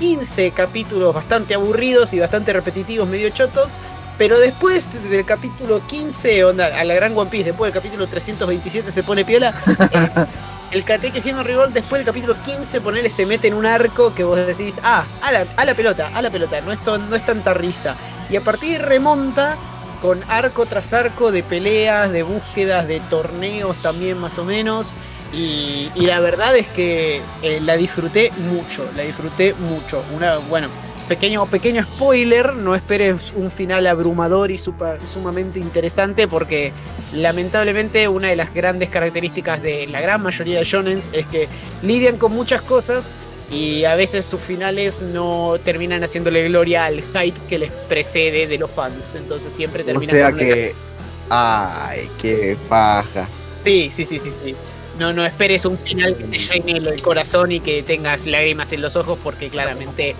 15 0.00 0.50
capítulos 0.50 1.14
bastante 1.14 1.54
aburridos 1.54 2.12
y 2.12 2.18
bastante 2.18 2.52
repetitivos, 2.52 3.08
medio 3.08 3.30
chotos. 3.30 3.74
Pero 4.18 4.38
después 4.38 5.02
del 5.08 5.24
capítulo 5.24 5.80
15, 5.86 6.44
onda, 6.44 6.66
a 6.66 6.84
la 6.84 6.94
gran 6.94 7.16
One 7.16 7.30
Piece, 7.30 7.44
después 7.44 7.72
del 7.72 7.82
capítulo 7.82 8.06
327 8.06 8.90
se 8.90 9.02
pone 9.02 9.24
piola. 9.24 9.54
eh, 9.92 10.26
el 10.72 10.84
Katekyo 10.84 11.22
Hitman 11.22 11.44
Reborn, 11.44 11.72
después 11.72 12.00
del 12.00 12.06
capítulo 12.06 12.34
15, 12.44 12.80
ponele, 12.82 13.08
se 13.08 13.24
mete 13.24 13.48
en 13.48 13.54
un 13.54 13.64
arco 13.64 14.12
que 14.14 14.24
vos 14.24 14.36
decís, 14.46 14.78
ah, 14.82 15.04
a 15.22 15.32
la, 15.32 15.46
a 15.56 15.64
la 15.64 15.74
pelota, 15.74 16.10
a 16.12 16.20
la 16.20 16.28
pelota, 16.28 16.60
no 16.60 16.70
es, 16.72 16.80
ton- 16.80 17.08
no 17.08 17.16
es 17.16 17.24
tanta 17.24 17.54
risa. 17.54 17.94
Y 18.28 18.36
a 18.36 18.42
partir 18.42 18.82
remonta 18.82 19.56
con 20.02 20.22
arco 20.28 20.66
tras 20.66 20.92
arco 20.92 21.32
de 21.32 21.42
peleas, 21.42 22.10
de 22.12 22.22
búsquedas, 22.22 22.88
de 22.88 23.00
torneos 23.00 23.76
también 23.76 24.18
más 24.18 24.38
o 24.38 24.44
menos. 24.44 24.92
Y, 25.32 25.90
y 25.94 26.06
la 26.06 26.18
verdad 26.20 26.56
es 26.56 26.66
que 26.68 27.20
eh, 27.42 27.60
la 27.62 27.76
disfruté 27.76 28.32
mucho, 28.50 28.84
la 28.96 29.02
disfruté 29.02 29.54
mucho. 29.54 30.02
Una, 30.16 30.38
bueno, 30.48 30.68
pequeño, 31.08 31.46
pequeño 31.46 31.84
spoiler, 31.84 32.54
no 32.54 32.74
esperes 32.74 33.32
un 33.36 33.50
final 33.50 33.86
abrumador 33.86 34.50
y 34.50 34.58
super- 34.58 34.98
sumamente 35.12 35.58
interesante 35.60 36.26
porque 36.26 36.72
lamentablemente 37.14 38.08
una 38.08 38.28
de 38.28 38.36
las 38.36 38.52
grandes 38.52 38.88
características 38.88 39.62
de 39.62 39.86
la 39.86 40.00
gran 40.00 40.22
mayoría 40.22 40.58
de 40.58 40.64
shonens 40.64 41.10
es 41.12 41.26
que 41.26 41.48
lidian 41.82 42.16
con 42.16 42.32
muchas 42.32 42.62
cosas 42.62 43.14
y 43.52 43.84
a 43.84 43.94
veces 43.96 44.26
sus 44.26 44.40
finales 44.40 45.02
no 45.02 45.56
terminan 45.64 46.02
haciéndole 46.04 46.48
gloria 46.48 46.84
al 46.86 47.02
hype 47.02 47.38
que 47.48 47.58
les 47.58 47.70
precede 47.88 48.46
de 48.48 48.58
los 48.58 48.70
fans. 48.70 49.14
Entonces 49.14 49.52
siempre 49.52 49.82
O 49.82 49.86
termina 49.86 50.12
sea 50.12 50.24
con 50.26 50.34
una- 50.34 50.44
que. 50.44 50.74
Ay, 51.28 52.10
qué 52.20 52.56
paja. 52.68 53.28
Sí, 53.52 53.88
sí, 53.92 54.04
sí, 54.04 54.18
sí, 54.18 54.30
sí. 54.30 54.54
No, 55.00 55.12
no 55.12 55.24
esperes 55.26 55.64
un 55.64 55.78
final 55.78 56.14
que 56.16 56.24
te 56.24 56.38
llene 56.38 56.72
el- 56.78 57.02
corazón 57.02 57.50
y 57.52 57.60
que 57.60 57.82
tengas 57.82 58.26
lágrimas 58.26 58.72
en 58.72 58.82
los 58.82 58.94
ojos 58.96 59.18
porque 59.24 59.48
claramente 59.48 60.14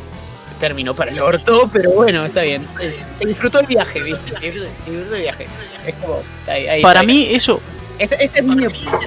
terminó 0.58 0.94
para 0.94 1.10
el 1.12 1.20
orto, 1.20 1.70
pero 1.72 1.90
bueno, 1.92 2.24
está 2.26 2.42
bien. 2.42 2.66
Se, 3.12 3.24
disfrutó 3.26 3.60
el 3.60 3.66
viaje, 3.66 4.02
¿viste? 4.02 4.30
Se 4.40 4.40
disfrutó 4.50 5.14
el 5.16 5.22
viaje. 5.22 5.46
Es 5.86 5.94
como, 5.96 6.22
ahí- 6.48 6.66
ahí 6.68 6.82
Para 6.82 7.00
está. 7.00 7.12
mí 7.12 7.28
eso 7.30 7.60
Ese, 7.98 8.16
ese 8.22 8.38
es 8.40 8.44
mi 8.44 8.66
opinión. 8.66 9.00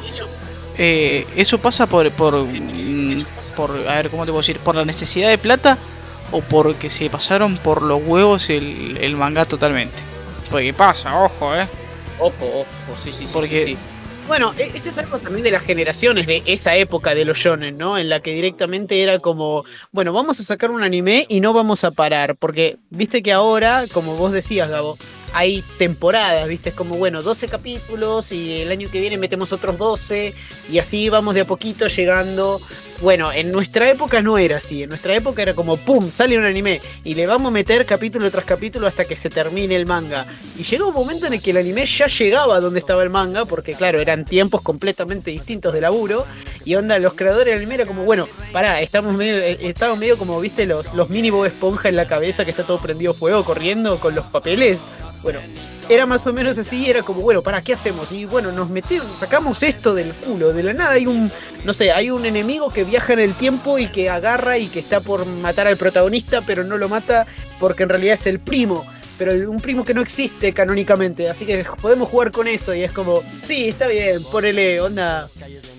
eh, 0.78 1.26
eso 1.36 1.58
pasa 1.60 1.86
por, 1.88 2.10
por, 2.12 2.36
mm, 2.46 3.24
por, 3.56 3.72
a 3.88 3.96
ver, 3.98 4.10
¿cómo 4.10 4.26
te 4.26 4.32
puedo 4.32 4.42
decir? 4.42 4.60
¿Por 4.60 4.76
la 4.76 4.86
necesidad 4.86 5.30
de 5.30 5.38
plata 5.38 5.78
o 6.32 6.42
porque 6.42 6.90
se 6.90 7.10
pasaron 7.10 7.58
por 7.58 7.84
los 7.84 8.02
huevos 8.04 8.50
el, 8.50 8.98
el 9.00 9.16
manga 9.16 9.46
totalmente? 9.46 10.02
Porque 10.50 10.74
pasa, 10.74 11.20
ojo, 11.24 11.56
eh. 11.56 11.68
Ojo, 12.20 12.34
ojo, 12.42 13.00
sí, 13.04 13.12
sí, 13.12 13.26
sí. 13.28 13.34
Porque- 13.34 13.64
sí, 13.66 13.72
sí. 13.76 13.78
Bueno, 14.28 14.54
e- 14.58 14.72
ese 14.74 14.90
es 14.90 14.98
algo 14.98 15.20
también 15.20 15.44
de 15.44 15.52
las 15.52 15.64
generaciones 15.64 16.26
de 16.28 16.42
esa 16.46 16.76
época 16.76 17.14
de 17.14 17.26
los 17.26 17.38
shonen, 17.38 17.78
¿no? 17.78 17.98
En 17.98 18.08
la 18.10 18.22
que 18.22 18.34
directamente 18.34 19.04
era 19.04 19.20
como, 19.20 19.66
bueno, 19.92 20.14
vamos 20.14 20.40
a 20.40 20.44
sacar 20.44 20.72
un 20.72 20.82
anime 20.82 21.26
y 21.28 21.42
no 21.42 21.52
vamos 21.52 21.84
a 21.84 21.92
parar, 21.92 22.36
porque 22.40 22.78
viste 22.90 23.22
que 23.22 23.34
ahora, 23.34 23.84
como 23.94 24.16
vos 24.16 24.32
decías, 24.32 24.70
Gabo, 24.70 24.98
hay 25.34 25.64
temporadas, 25.78 26.48
viste, 26.48 26.70
es 26.70 26.76
como, 26.76 26.96
bueno, 26.96 27.22
12 27.22 27.48
capítulos 27.48 28.32
y 28.32 28.62
el 28.62 28.72
año 28.72 28.88
que 28.90 29.02
viene 29.02 29.18
metemos 29.18 29.52
otros 29.52 29.78
12 29.78 30.34
y 30.72 30.78
así 30.78 31.10
vamos 31.10 31.36
de 31.36 31.42
a 31.42 31.46
poquito 31.46 31.88
llegando. 31.88 32.62
Bueno, 33.04 33.34
en 33.34 33.52
nuestra 33.52 33.90
época 33.90 34.22
no 34.22 34.38
era 34.38 34.56
así, 34.58 34.84
en 34.84 34.88
nuestra 34.88 35.14
época 35.14 35.42
era 35.42 35.54
como, 35.54 35.76
¡pum!, 35.76 36.10
sale 36.10 36.38
un 36.38 36.46
anime 36.46 36.80
y 37.04 37.16
le 37.16 37.28
vamos 37.28 37.50
a 37.50 37.52
meter 37.52 37.86
capítulo 37.86 38.32
tras 38.32 38.46
capítulo 38.46 38.88
hasta 38.88 39.04
que 39.04 39.18
se 39.18 39.30
termine 39.30 39.76
el 39.76 39.86
manga. 39.86 40.26
Y 40.58 40.64
llegó 40.64 40.88
un 40.88 40.94
momento 40.94 41.28
en 41.28 41.34
el 41.34 41.42
que 41.42 41.52
el 41.52 41.58
anime 41.58 41.86
ya 41.86 42.08
llegaba 42.08 42.62
donde 42.62 42.80
estaba 42.80 43.04
el 43.04 43.10
manga, 43.10 43.44
porque 43.44 43.74
claro, 43.74 44.00
eran 44.00 44.24
tiempos 44.24 44.62
completamente 44.62 45.32
distintos 45.32 45.74
de 45.74 45.82
laburo. 45.82 46.26
Y 46.64 46.76
onda, 46.76 46.98
los 46.98 47.14
creadores 47.14 47.48
del 47.54 47.58
anime 47.58 47.76
era 47.76 47.86
como, 47.86 48.06
bueno, 48.06 48.26
pará, 48.54 48.80
estamos 48.80 49.14
medio, 49.16 49.38
eh, 49.38 49.58
estamos 49.60 49.98
medio 49.98 50.18
como, 50.18 50.40
viste, 50.40 50.66
los, 50.66 50.94
los 50.94 51.10
mini 51.10 51.30
Bob 51.30 51.44
Esponja 51.44 51.90
en 51.90 51.98
la 51.98 52.08
cabeza 52.08 52.46
que 52.46 52.52
está 52.52 52.64
todo 52.64 52.80
prendido 52.80 53.14
fuego 53.14 53.44
corriendo 53.44 54.00
con 54.00 54.16
los 54.16 54.24
papeles. 54.28 54.86
Bueno, 55.24 55.42
era 55.90 56.06
más 56.06 56.26
o 56.28 56.34
menos 56.34 56.58
así, 56.58 56.90
era 56.90 57.04
como, 57.04 57.22
bueno, 57.22 57.42
¿para 57.42 57.62
qué 57.62 57.74
hacemos? 57.74 58.12
Y 58.12 58.26
bueno, 58.26 58.52
nos 58.52 58.70
metemos, 58.70 59.18
sacamos 59.18 59.64
esto 59.64 59.94
del 59.94 60.14
culo, 60.14 60.54
de 60.54 60.64
la 60.64 60.74
nada 60.74 60.92
hay 60.92 61.06
un, 61.06 61.32
no 61.66 61.74
sé, 61.74 61.92
hay 61.92 62.10
un 62.10 62.26
enemigo 62.26 62.70
que 62.70 62.84
viaja 62.84 63.14
en 63.14 63.20
el 63.20 63.34
tiempo 63.34 63.80
y 63.80 63.88
que 63.88 64.10
agarra 64.10 64.58
y 64.58 64.68
que 64.68 64.80
está 64.80 65.02
por 65.02 65.26
matar 65.26 65.68
al 65.68 65.78
protagonista, 65.78 66.42
pero 66.42 66.64
no 66.64 66.78
lo 66.78 66.90
mata 66.90 67.28
porque 67.60 67.84
en 67.84 67.90
realidad 67.90 68.14
es 68.16 68.28
el 68.28 68.40
primo. 68.40 68.86
Pero 69.26 69.50
un 69.50 69.60
primo 69.62 69.84
que 69.86 69.94
no 69.94 70.02
existe 70.02 70.54
canónicamente, 70.54 71.30
así 71.30 71.46
que 71.46 71.66
podemos 71.82 72.10
jugar 72.10 72.32
con 72.32 72.48
eso 72.48 72.74
y 72.74 72.84
es 72.84 72.92
como, 72.92 73.22
sí, 73.34 73.70
está 73.70 73.88
bien, 73.88 74.22
ponele, 74.32 74.82
onda. 74.82 75.30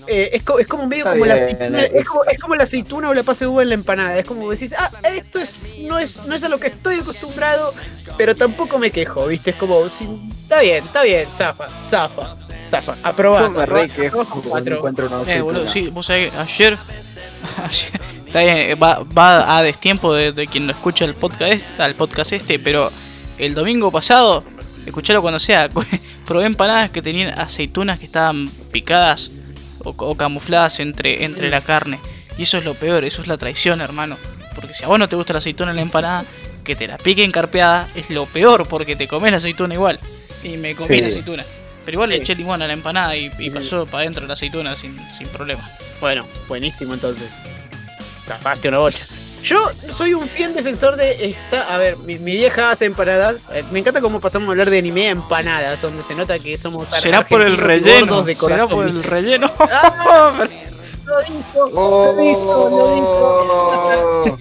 Eh, 0.07 0.31
es, 0.35 0.43
co- 0.43 0.59
es 0.59 0.67
como 0.67 0.87
medio 0.87 1.05
Está 1.05 1.13
como 1.13 1.27
la 1.27 1.35
bien, 1.35 1.45
aceituna, 1.47 1.83
eh. 1.83 1.91
es 1.95 2.05
como, 2.05 2.25
es 2.25 2.41
como 2.41 2.55
la 2.55 2.63
aceituna 2.65 3.09
o 3.11 3.15
la 3.15 3.23
pase 3.23 3.45
de 3.45 3.49
uva 3.51 3.63
en 3.63 3.69
la 3.69 3.75
empanada. 3.75 4.19
Es 4.19 4.25
como 4.27 4.51
decís, 4.51 4.75
ah, 4.79 4.91
esto 5.15 5.41
es, 5.41 5.67
no 5.83 5.99
es, 5.99 6.25
no 6.27 6.35
es 6.35 6.45
a 6.45 6.49
lo 6.49 6.59
que 6.59 6.69
estoy 6.69 6.97
acostumbrado, 7.01 7.75
pero 8.17 8.35
tampoco 8.35 8.79
me 8.79 8.91
quejo, 8.91 9.27
¿viste? 9.27 9.51
Es 9.51 9.57
como, 9.57 9.89
sí, 9.89 10.09
está 10.43 10.61
bien, 10.61 10.85
está 10.85 11.03
bien, 11.03 11.29
zafa, 11.33 11.69
zafa, 11.83 12.37
zafa, 12.65 12.97
aprobás. 13.03 13.53
Yo 13.53 13.59
me 13.61 13.67
re 13.67 13.89
quejo 13.89 14.25
cuando 14.27 14.49
cuatro. 14.51 14.77
encuentro 14.77 15.07
una 15.07 15.23
Eh, 15.33 15.41
boludo, 15.41 15.67
sí, 15.67 15.89
vos 15.89 16.07
sabés, 16.07 16.33
que 16.33 16.39
ayer, 16.39 16.79
ayer- 17.63 18.01
está 18.27 18.41
bien, 18.41 18.79
va, 18.83 19.05
va 19.17 19.57
a 19.59 19.63
destiempo 19.63 20.13
de, 20.15 20.33
de 20.33 20.47
quien 20.47 20.67
no 20.67 20.73
escucha 20.73 21.05
el 21.05 21.15
podcast 21.15 21.53
este, 21.53 21.83
al 21.83 21.95
podcast 21.95 22.33
este, 22.33 22.59
pero 22.59 22.91
el 23.39 23.55
domingo 23.55 23.91
pasado, 23.91 24.45
escuchalo 24.87 25.21
cuando 25.23 25.39
sea, 25.41 25.69
probé 26.27 26.47
empanadas 26.47 26.91
que 26.91 27.03
tenían 27.03 27.39
aceitunas 27.39 27.99
que 27.99 28.05
estaban 28.07 28.49
picadas 28.73 29.31
o, 29.81 29.91
o 29.97 30.15
camufladas 30.17 30.81
entre, 30.81 31.25
entre 31.25 31.51
la 31.51 31.61
carne. 31.61 32.01
Y 32.39 32.43
eso 32.43 32.59
es 32.59 32.65
lo 32.65 32.75
peor, 32.75 33.05
eso 33.05 33.23
es 33.23 33.29
la 33.29 33.37
traición, 33.37 33.81
hermano. 33.81 34.17
Porque 34.55 34.75
si 34.75 34.85
a 34.85 34.89
vos 34.89 34.99
no 34.99 35.09
te 35.09 35.17
gusta 35.17 35.33
la 35.33 35.39
aceituna 35.39 35.71
en 35.71 35.77
la 35.77 35.83
empanada, 35.83 36.25
que 36.65 36.75
te 36.77 36.87
la 36.89 36.97
piquen 36.97 37.31
carpeada 37.31 37.89
es 37.95 38.11
lo 38.11 38.27
peor, 38.27 38.67
porque 38.69 38.97
te 38.97 39.07
comes 39.09 39.31
la 39.33 39.39
aceituna 39.39 39.75
igual. 39.75 40.01
Y 40.43 40.57
me 40.57 40.75
comí 40.75 40.89
Sí. 40.89 41.01
la 41.01 41.09
aceituna. 41.09 41.45
Pero 41.85 41.97
igual 41.97 42.09
le 42.11 42.17
eché 42.17 42.35
limón 42.35 42.63
a 42.63 42.67
la 42.67 42.73
empanada 42.73 43.15
y, 43.17 43.31
y 43.39 43.51
pasó 43.51 43.85
para 43.85 43.99
adentro 44.05 44.27
la 44.27 44.33
aceituna 44.35 44.75
sin, 44.75 44.97
sin 45.13 45.29
problema. 45.29 45.69
Bueno, 46.01 46.27
buenísimo 46.49 46.95
entonces. 46.95 47.35
Zafaste 48.19 48.69
una 48.69 48.79
bocha. 48.79 49.05
Yo 49.45 49.71
soy 49.91 50.15
un 50.15 50.27
fiel 50.29 50.55
defensor 50.55 50.97
de 50.97 51.27
esta. 51.27 51.75
A 51.75 51.77
ver, 51.79 51.99
mi, 51.99 52.19
mi 52.19 52.33
vieja 52.33 52.71
hace 52.71 52.87
empanadas. 52.87 53.51
Eh, 53.53 53.63
Me 53.71 53.79
encanta 53.81 54.01
cómo 54.01 54.19
pasamos 54.21 54.49
a 54.49 54.51
hablar 54.53 54.71
de 54.71 54.79
anime 54.79 55.09
a 55.09 55.11
empanadas, 55.11 55.83
donde 55.83 56.03
se 56.03 56.15
nota 56.15 56.39
que 56.39 56.57
somos 56.57 56.89
tan 56.89 57.01
Será 57.01 57.25
por 57.27 57.43
el 57.43 57.59
relleno. 57.59 58.07
gordos 58.07 58.27
de 58.27 58.35
Será 58.37 58.67
por 58.67 58.87
el 58.87 59.03
relleno. 59.05 59.51
Ah, 59.61 60.47
Lo 61.05 61.21
dijo, 61.21 61.69
lo 61.69 62.17
dijo, 62.17 62.69
lo 62.71 62.95
dijo. 62.95 64.25
Oh, 64.33 64.39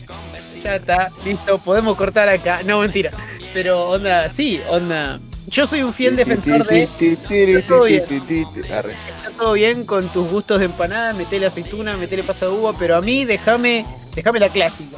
Ya 0.64 0.76
está, 0.78 1.10
listo, 1.26 1.58
podemos 1.58 1.98
cortar 1.98 2.30
acá. 2.30 2.62
No, 2.64 2.80
mentira. 2.80 3.12
Pero 3.54 3.90
onda, 3.90 4.30
sí, 4.30 4.62
onda. 4.70 5.20
Yo 5.48 5.68
soy 5.68 5.84
un 5.84 5.92
fiel 5.94 6.16
defensor 6.16 6.66
de. 6.66 6.88
Todo 9.38 9.54
bien. 9.54 9.86
Con 9.86 10.10
tus 10.10 10.30
gustos 10.30 10.60
de 10.60 10.66
empanada, 10.66 11.14
metele 11.14 11.46
aceituna, 11.46 11.98
metele 11.98 12.24
pasa 12.24 12.46
de 12.46 12.52
uva, 12.52 12.74
pero 12.78 12.96
a 12.96 13.02
mí 13.02 13.26
déjame, 13.26 13.86
déjame 14.16 14.40
la 14.40 14.50
clásica. 14.50 14.98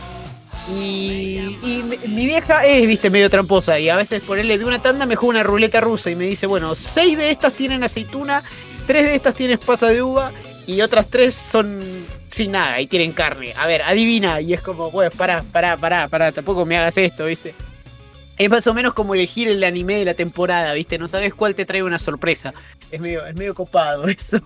Y, 0.69 1.57
y 1.63 1.83
mi, 2.07 2.25
vieja 2.25 2.65
es, 2.65 2.87
viste, 2.87 3.11
medio 3.11 3.29
tramposa 3.29 3.77
y 3.77 3.89
a 3.89 3.95
veces 3.95 4.23
ponerle 4.23 4.57
de 4.57 4.65
una 4.65 4.81
tanda 4.81 5.05
me 5.05 5.15
juega 5.15 5.29
una 5.29 5.43
ruleta 5.43 5.79
rusa 5.79 6.09
y 6.09 6.15
me 6.15 6.25
dice, 6.25 6.47
bueno, 6.47 6.73
seis 6.73 7.17
de 7.17 7.29
estas 7.29 7.53
tienen 7.53 7.83
aceituna, 7.83 8.43
tres 8.87 9.05
de 9.05 9.13
estas 9.13 9.35
tienen 9.35 9.59
pasa 9.59 9.89
de 9.89 10.01
uva 10.01 10.31
y 10.65 10.81
otras 10.81 11.07
tres 11.07 11.35
son 11.35 12.07
sin 12.27 12.51
nada 12.51 12.81
y 12.81 12.87
tienen 12.87 13.13
carne. 13.13 13.53
A 13.55 13.67
ver, 13.67 13.83
adivina. 13.83 14.41
Y 14.41 14.53
es 14.53 14.61
como, 14.61 14.91
bueno, 14.91 15.11
pará, 15.15 15.43
pará, 15.51 15.77
pará, 15.77 16.07
pará, 16.07 16.31
tampoco 16.31 16.65
me 16.65 16.77
hagas 16.77 16.97
esto, 16.97 17.25
viste. 17.25 17.53
Es 18.37 18.49
más 18.49 18.67
o 18.67 18.73
menos 18.73 18.93
como 18.93 19.13
elegir 19.15 19.47
el 19.47 19.63
anime 19.63 19.95
de 19.95 20.05
la 20.05 20.13
temporada, 20.13 20.73
¿viste? 20.73 20.97
No 20.97 21.07
sabes 21.07 21.33
cuál 21.33 21.55
te 21.55 21.65
trae 21.65 21.83
una 21.83 21.99
sorpresa. 21.99 22.53
Es 22.91 22.99
medio, 22.99 23.25
es 23.25 23.35
medio 23.35 23.55
copado 23.55 24.07
eso. 24.09 24.41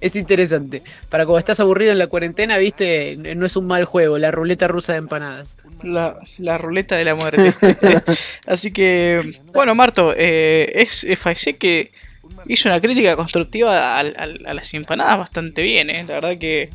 es 0.00 0.16
interesante. 0.16 0.82
Para 1.08 1.24
cuando 1.24 1.38
estás 1.38 1.60
aburrido 1.60 1.92
en 1.92 1.98
la 1.98 2.08
cuarentena, 2.08 2.58
¿viste? 2.58 3.16
No 3.16 3.46
es 3.46 3.56
un 3.56 3.66
mal 3.66 3.84
juego, 3.84 4.18
la 4.18 4.30
ruleta 4.32 4.66
rusa 4.66 4.92
de 4.92 4.98
empanadas. 4.98 5.56
La, 5.84 6.16
la 6.38 6.58
ruleta 6.58 6.96
de 6.96 7.04
la 7.04 7.14
muerte. 7.14 7.54
Así 8.46 8.72
que, 8.72 9.40
bueno, 9.52 9.74
Marto, 9.74 10.12
eh, 10.16 10.72
es 10.74 11.06
FAC 11.16 11.56
que 11.58 11.92
hizo 12.46 12.68
una 12.68 12.80
crítica 12.80 13.14
constructiva 13.16 13.98
al- 13.98 14.14
a, 14.16 14.54
las 14.54 14.74
empanadas 14.74 15.18
bastante 15.18 15.62
bien, 15.62 15.90
¿eh? 15.90 16.04
La 16.06 16.14
verdad 16.14 16.36
que, 16.38 16.70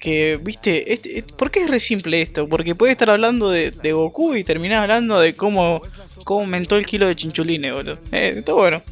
que 0.00 0.40
viste, 0.42 0.92
este- 0.92 1.18
este- 1.18 1.34
¿por 1.34 1.50
qué 1.50 1.60
es 1.60 1.70
re 1.70 1.78
simple 1.78 2.22
esto? 2.22 2.48
Porque 2.48 2.74
puede 2.74 2.92
estar 2.92 3.10
hablando 3.10 3.50
de, 3.50 3.70
de 3.70 3.92
Goku 3.92 4.34
y 4.34 4.42
terminar 4.42 4.82
hablando 4.82 5.20
de 5.20 5.34
cómo, 5.34 5.82
cómo 6.24 6.40
aumentó 6.40 6.76
el 6.76 6.86
kilo 6.86 7.06
de 7.06 7.14
chinchulines, 7.14 7.72
boludo. 7.72 7.98
Eh, 8.10 8.34
está 8.38 8.54
bueno. 8.54 8.82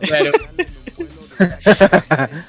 Claro. 0.00 0.30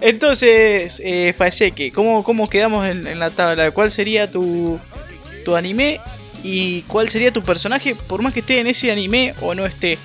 Entonces, 0.00 1.00
eh, 1.04 1.34
¿cómo, 1.94 2.24
¿cómo 2.24 2.48
quedamos 2.48 2.86
en, 2.86 3.06
en 3.06 3.18
la 3.18 3.30
tabla? 3.30 3.70
¿Cuál 3.70 3.90
sería 3.90 4.30
tu, 4.30 4.78
tu 5.44 5.56
anime 5.56 6.00
y 6.42 6.82
cuál 6.82 7.08
sería 7.08 7.32
tu 7.32 7.42
personaje, 7.42 7.94
por 7.94 8.22
más 8.22 8.32
que 8.32 8.40
esté 8.40 8.60
en 8.60 8.66
ese 8.66 8.90
anime 8.90 9.34
o 9.40 9.54
no 9.54 9.64
esté, 9.66 9.98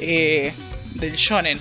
eh, 0.00 0.52
del 0.94 1.14
shonen? 1.14 1.58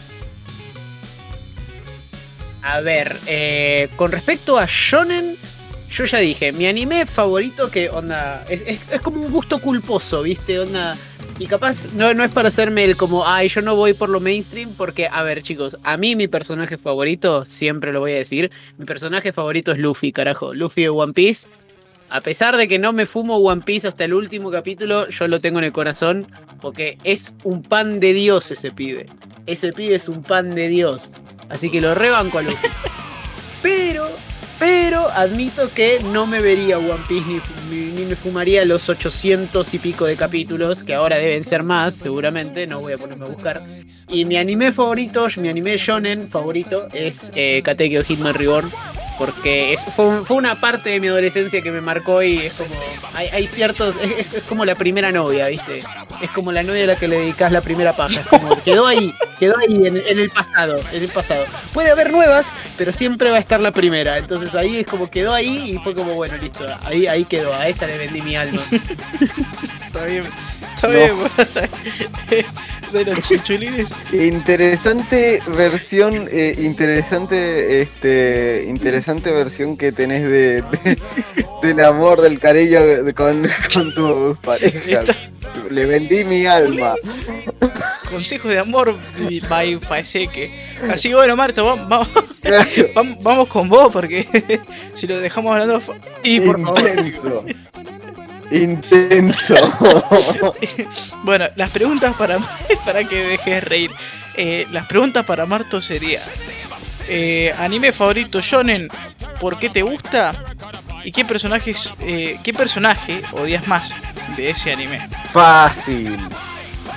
A 2.64 2.80
ver, 2.82 3.18
eh, 3.28 3.90
con 3.96 4.12
respecto 4.12 4.58
a 4.58 4.66
Shonen, 4.68 5.36
yo 5.90 6.06
ya 6.06 6.18
dije, 6.20 6.52
mi 6.54 6.66
anime 6.66 7.06
favorito 7.06 7.70
que 7.70 7.90
onda. 7.90 8.44
Es, 8.50 8.62
es- 8.90 9.02
como 9.02 9.20
un 9.22 9.32
gusto 9.32 9.60
culposo, 9.60 10.22
¿viste? 10.24 10.60
Onda. 10.60 10.98
Y 11.40 11.48
capaz 11.48 11.88
no, 11.94 12.14
no 12.14 12.24
es 12.24 12.32
para 12.32 12.48
hacerme 12.48 12.84
el 12.86 12.96
como, 12.96 13.28
ay, 13.28 13.50
yo 13.50 13.62
no 13.62 13.76
voy 13.76 13.94
por 13.94 14.08
lo 14.10 14.20
mainstream, 14.20 14.76
porque, 14.78 15.08
a 15.12 15.24
ver, 15.24 15.42
chicos, 15.42 15.78
a 15.84 15.98
mí 15.98 16.16
mi 16.16 16.28
personaje 16.28 16.78
favorito, 16.78 17.44
siempre 17.44 17.92
lo 17.92 18.00
voy 18.02 18.12
a 18.14 18.18
decir, 18.18 18.52
mi 18.78 18.86
personaje 18.86 19.34
favorito 19.34 19.72
es 19.72 19.80
Luffy, 19.80 20.12
carajo. 20.12 20.54
Luffy 20.54 20.84
de 20.84 20.90
One 20.90 21.14
Piece. 21.14 21.50
A 22.10 22.22
pesar 22.22 22.56
de 22.58 22.68
que 22.68 22.78
no 22.78 22.94
me 22.94 23.08
fumo 23.08 23.38
One 23.38 23.64
Piece 23.66 23.88
hasta 23.88 24.04
el 24.06 24.14
último 24.14 24.52
capítulo, 24.52 25.10
yo 25.10 25.28
lo 25.28 25.42
tengo 25.42 25.58
en 25.58 25.66
el 25.66 25.72
corazón, 25.72 26.28
porque 26.62 26.98
es 27.04 27.34
un 27.44 27.64
pan 27.64 28.00
de 28.00 28.14
Dios 28.14 28.52
ese 28.52 28.70
pibe. 28.70 29.08
Ese 29.48 29.74
pibe 29.74 29.96
es 29.96 30.08
un 30.08 30.22
pan 30.22 30.52
de 30.52 30.68
Dios. 30.68 31.10
Así 31.54 31.70
que 31.70 31.80
lo 31.80 31.94
rebanco 31.94 32.40
a 32.40 32.42
Luffy. 32.42 32.68
Pero, 33.62 34.10
pero 34.60 35.10
admito 35.12 35.72
que 35.72 36.02
no 36.12 36.28
me 36.28 36.42
vería 36.42 36.78
One 36.78 37.02
Piece 37.08 37.48
ni, 37.70 37.78
ni 37.94 38.06
me 38.06 38.18
fumaría 38.18 38.66
los 38.66 38.90
800 38.90 39.74
y 39.74 39.80
pico 39.80 40.06
de 40.06 40.18
capítulos, 40.18 40.84
que 40.84 40.94
ahora 40.94 41.18
deben 41.18 41.46
ser 41.46 41.64
más, 41.64 41.94
seguramente, 41.94 42.68
no 42.68 42.82
voy 42.82 42.92
a 42.92 42.98
ponerme 42.98 43.24
a 43.24 43.30
buscar. 43.30 43.62
Y 44.10 44.26
mi 44.26 44.36
anime 44.36 44.74
favorito, 44.74 45.28
mi 45.38 45.48
anime 45.48 45.78
shonen 45.78 46.28
favorito 46.28 46.90
es 46.92 47.32
eh, 47.36 47.62
Katekyo 47.64 48.04
Hitman 48.04 48.34
Reborn. 48.34 48.70
Porque 49.18 49.76
fue, 49.96 50.24
fue 50.26 50.38
una 50.38 50.60
parte 50.60 50.90
de 50.90 51.00
mi 51.00 51.08
adolescencia 51.08 51.62
que 51.62 51.72
me 51.72 51.82
marcó 51.82 52.24
y 52.24 52.38
es 52.40 52.54
como, 52.54 52.76
hay, 53.14 53.48
ciertos, 53.48 53.96
es, 54.02 54.44
como 54.44 54.66
la 54.66 54.76
primera 54.76 55.12
novia, 55.12 55.48
¿viste? 55.48 55.84
Es 56.22 56.32
como 56.32 56.52
la 56.52 56.64
novia 56.64 56.84
a 56.84 56.88
la 56.88 56.96
que 56.96 57.08
le 57.08 57.18
dedicas 57.20 57.52
la 57.52 57.62
primera 57.62 57.96
paja, 57.96 58.22
es 58.22 58.28
como, 58.28 58.62
quedó 58.64 58.88
ahí, 58.88 59.14
quedó 59.40 59.56
ahí 59.58 59.88
en, 59.88 59.98
en 59.98 60.20
el 60.20 60.30
pasado, 60.30 60.80
en 60.92 61.04
el 61.04 61.10
pasado. 61.10 61.46
Puede 61.74 61.92
haber 61.92 62.12
nuevas, 62.12 62.56
pero 62.78 62.92
siempre 62.92 63.30
va 63.30 63.38
a 63.38 63.40
estar 63.40 63.60
la 63.60 63.72
primera, 63.72 64.18
entonces 64.18 64.56
ahí 64.56 64.78
es 64.78 64.88
como 64.88 65.10
quedó 65.10 65.34
ahí 65.34 65.72
y 65.72 65.78
fue 65.80 65.96
como, 65.96 66.14
bueno, 66.14 66.38
listo, 66.38 66.66
ahí, 66.84 67.08
ahí 67.08 67.26
quedó, 67.26 67.54
a 67.54 67.68
esa 67.68 67.88
le 67.88 67.98
vendí 67.98 68.22
mi 68.22 68.36
alma. 68.36 68.62
Está 69.86 70.06
bien. 70.06 70.24
De 72.94 73.06
los 73.06 73.20
chichulines. 73.28 73.92
Interesante 74.12 75.42
versión, 75.48 76.28
eh, 76.32 76.56
interesante, 76.60 77.82
este, 77.82 78.66
interesante 78.68 79.32
versión 79.32 79.78
que 79.78 79.92
tenés 79.92 80.22
de, 80.24 80.62
de- 80.62 80.98
del 81.64 81.80
amor, 81.84 82.22
del 82.22 82.40
cariño 82.40 82.80
con, 83.16 83.48
con 83.74 83.96
tu 83.96 84.38
pareja. 84.42 85.04
Le 85.72 85.86
vendí 85.88 86.24
mi 86.24 86.46
alma. 86.46 86.94
Consejos 88.12 88.52
de 88.52 88.60
amor 88.60 88.96
by 89.50 89.80
Faeseque. 89.80 90.52
Así 90.92 91.10
que 91.10 91.16
bueno, 91.16 91.36
Marto, 91.36 91.66
vamos, 91.66 91.90
vamos, 91.90 92.10
Claro, 92.44 92.70
vamos- 92.96 93.24
vamos 93.24 93.48
con 93.48 93.70
vos 93.70 93.92
porque 93.92 94.62
si 94.94 95.08
lo 95.08 95.20
dejamos 95.20 95.52
hablando. 95.54 95.82
Sí, 96.24 96.40
por 96.42 96.62
favor. 96.62 97.46
Intenso. 98.54 99.56
Bueno, 101.24 101.46
las 101.56 101.70
preguntas 101.70 102.14
para 102.16 102.38
para 102.86 103.04
que 103.06 103.16
dejes 103.24 103.64
reír. 103.64 103.92
Eh, 104.36 104.68
las 104.72 104.86
preguntas 104.88 105.24
para 105.26 105.46
Marto 105.46 105.80
sería 105.80 106.20
eh, 107.08 107.54
anime 107.58 107.92
favorito 107.92 108.42
shonen, 108.42 108.90
¿por 109.40 109.58
qué 109.58 109.70
te 109.70 109.82
gusta? 109.82 110.34
¿Y 111.04 111.12
qué 111.12 111.24
personajes 111.24 111.94
eh, 112.02 112.38
qué 112.44 112.54
personaje 112.54 113.22
odias 113.32 113.68
más 113.68 113.94
de 114.36 114.50
ese 114.50 114.74
anime? 114.74 115.08
Fácil. 115.32 116.18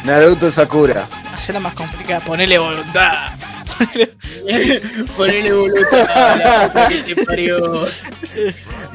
Naruto 0.04 0.50
Sakura. 0.50 1.06
Hacerla 1.34 1.60
más 1.60 1.74
complicada, 1.74 2.20
ponele 2.20 2.58
voluntad. 2.58 3.32
Ponele 5.16 5.52
voluntad 5.52 6.10
a 6.10 6.36
la 6.36 6.68
puta 6.68 6.88
que 6.88 7.14
te 7.14 7.24
parió. 7.24 7.86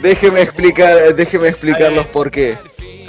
Déjeme 0.02 0.42
explicar, 0.42 1.16
déjeme 1.16 1.48
A 1.48 1.50
explicarlos 1.50 2.08
por 2.08 2.32
qué. 2.32 2.58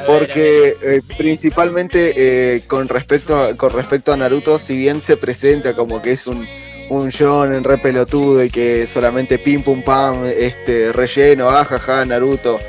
Porque 0.07 0.77
eh, 0.83 1.01
principalmente 1.17 2.15
eh, 2.17 2.63
con 2.67 2.89
respecto 2.89 3.37
a, 3.37 3.57
con 3.57 3.73
respecto 3.73 4.13
a 4.13 4.17
Naruto, 4.17 4.59
si 4.59 4.77
bien 4.77 5.01
se 5.01 5.17
presenta 5.17 5.75
como 5.75 6.03
que 6.03 6.13
es 6.13 6.27
un 6.27 6.47
un 6.93 7.09
shonen 7.09 7.65
re 7.65 7.79
pelotudo 7.79 8.45
y 8.45 8.51
que 8.51 8.87
solamente 8.87 9.39
pim 9.39 9.63
pum 9.63 9.83
pam, 9.83 10.27
este 10.27 10.93
relleno, 10.93 11.49
ajaja, 11.49 12.05
Naruto, 12.05 12.61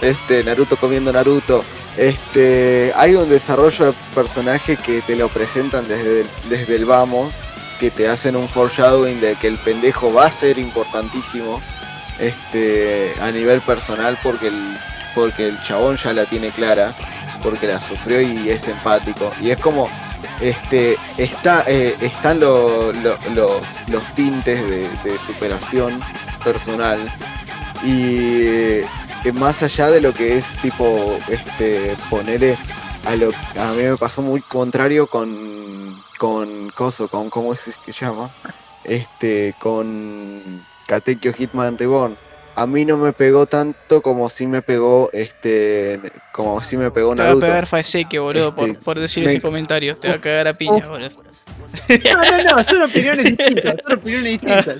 este 0.00 0.44
Naruto 0.44 0.76
comiendo 0.76 1.12
Naruto, 1.12 1.64
este 1.96 2.92
hay 2.94 3.16
un 3.16 3.28
desarrollo 3.28 3.86
de 3.86 3.94
personaje 4.14 4.76
que 4.76 5.02
te 5.02 5.16
lo 5.16 5.28
presentan 5.28 5.88
desde 5.88 6.24
desde 6.48 6.76
el 6.76 6.84
vamos, 6.84 7.34
que 7.80 7.90
te 7.90 8.08
hacen 8.08 8.36
un 8.36 8.48
foreshadowing 8.48 9.20
de 9.20 9.34
que 9.34 9.48
el 9.48 9.58
pendejo 9.58 10.12
va 10.12 10.26
a 10.26 10.30
ser 10.30 10.58
importantísimo 10.58 11.60
este 12.22 13.12
a 13.20 13.30
nivel 13.30 13.60
personal 13.60 14.16
porque 14.22 14.48
el 14.48 14.78
porque 15.14 15.48
el 15.48 15.62
chabón 15.62 15.96
ya 15.96 16.12
la 16.14 16.24
tiene 16.24 16.50
clara 16.50 16.94
porque 17.42 17.66
la 17.66 17.80
sufrió 17.80 18.20
y 18.22 18.48
es 18.48 18.66
empático. 18.68 19.30
Y 19.42 19.50
es 19.50 19.58
como 19.58 19.90
este 20.40 20.96
está 21.18 21.64
eh, 21.66 21.94
están 22.00 22.40
lo- 22.40 22.92
lo- 22.92 23.18
los, 23.34 23.62
los 23.88 24.04
tintes 24.14 24.66
de, 24.68 24.88
superación 25.18 26.00
personal. 26.44 26.98
Y 27.84 28.46
eh, 28.46 28.86
más 29.34 29.62
allá 29.62 29.90
de 29.90 30.00
lo 30.00 30.12
que 30.14 30.36
es 30.36 30.46
tipo 30.62 31.18
este 31.28 31.96
ponerle 32.08 32.56
a 33.06 33.16
lo 33.16 33.30
a 33.60 33.72
mí 33.72 33.82
me 33.82 33.96
pasó 33.96 34.22
muy 34.22 34.40
contrario 34.40 35.08
con 35.08 36.00
con 36.18 36.70
coso 36.70 37.08
con 37.08 37.28
cómo 37.30 37.52
es 37.52 37.76
que 37.84 37.90
llama 37.92 38.30
este 38.84 39.54
con 39.58 40.64
Katekyo 40.86 41.32
Hitman 41.32 41.78
Reborn 41.78 42.16
a 42.54 42.66
mí 42.66 42.84
no 42.84 42.98
me 42.98 43.14
pegó 43.14 43.46
tanto 43.46 44.02
como 44.02 44.28
si 44.28 44.46
me 44.46 44.60
pegó 44.60 45.08
este 45.14 45.98
como 46.32 46.62
si 46.62 46.76
me 46.76 46.90
pegó 46.90 47.14
Te 47.14 47.22
va 47.22 47.24
a 47.24 47.28
Naruto 47.28 47.46
pegar 47.46 47.66
Faeseque, 47.66 48.18
boludo, 48.18 48.54
por, 48.54 48.68
Este, 48.68 48.84
por 48.84 49.00
decir 49.00 49.24
me- 49.24 49.30
ese 49.32 49.40
comentario. 49.40 49.96
Te 49.96 50.08
va 50.08 50.16
a 50.16 50.18
cagar 50.18 50.48
a 50.48 50.52
piña, 50.54 50.86
boludo. 50.86 51.08
No, 51.08 52.42
no, 52.44 52.56
no, 52.56 52.64
son 52.64 52.82
opiniones 52.82 53.24
distintas, 53.24 53.74
son 53.82 53.92
opiniones 53.98 54.24
distintas. 54.32 54.76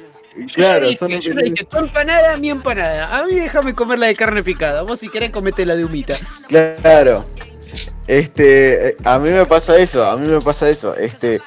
claro 0.54 0.90
yo 0.90 0.96
son 0.98 1.10
no 1.12 1.16
dije, 1.16 1.28
yo 1.28 1.34
no 1.34 1.40
opiniones- 1.40 1.50
dije, 1.52 1.64
tu 1.64 1.78
empanada, 1.78 2.36
mi 2.36 2.50
empanada. 2.50 3.18
A 3.18 3.24
mí 3.24 3.36
déjame 3.36 3.74
comer 3.74 3.98
la 3.98 4.06
de 4.08 4.16
carne 4.16 4.42
picada. 4.42 4.82
Vos 4.82 5.00
si 5.00 5.08
querés 5.08 5.30
comete 5.30 5.64
la 5.64 5.74
de 5.74 5.86
humita. 5.86 6.18
Claro. 6.48 7.24
Este, 8.06 8.88
eh, 8.90 8.96
a 9.04 9.18
mí 9.18 9.30
me 9.30 9.46
pasa 9.46 9.76
eso, 9.78 10.04
a 10.04 10.16
mí 10.18 10.26
me 10.26 10.40
pasa 10.42 10.68
eso. 10.68 10.94
Este, 10.96 11.40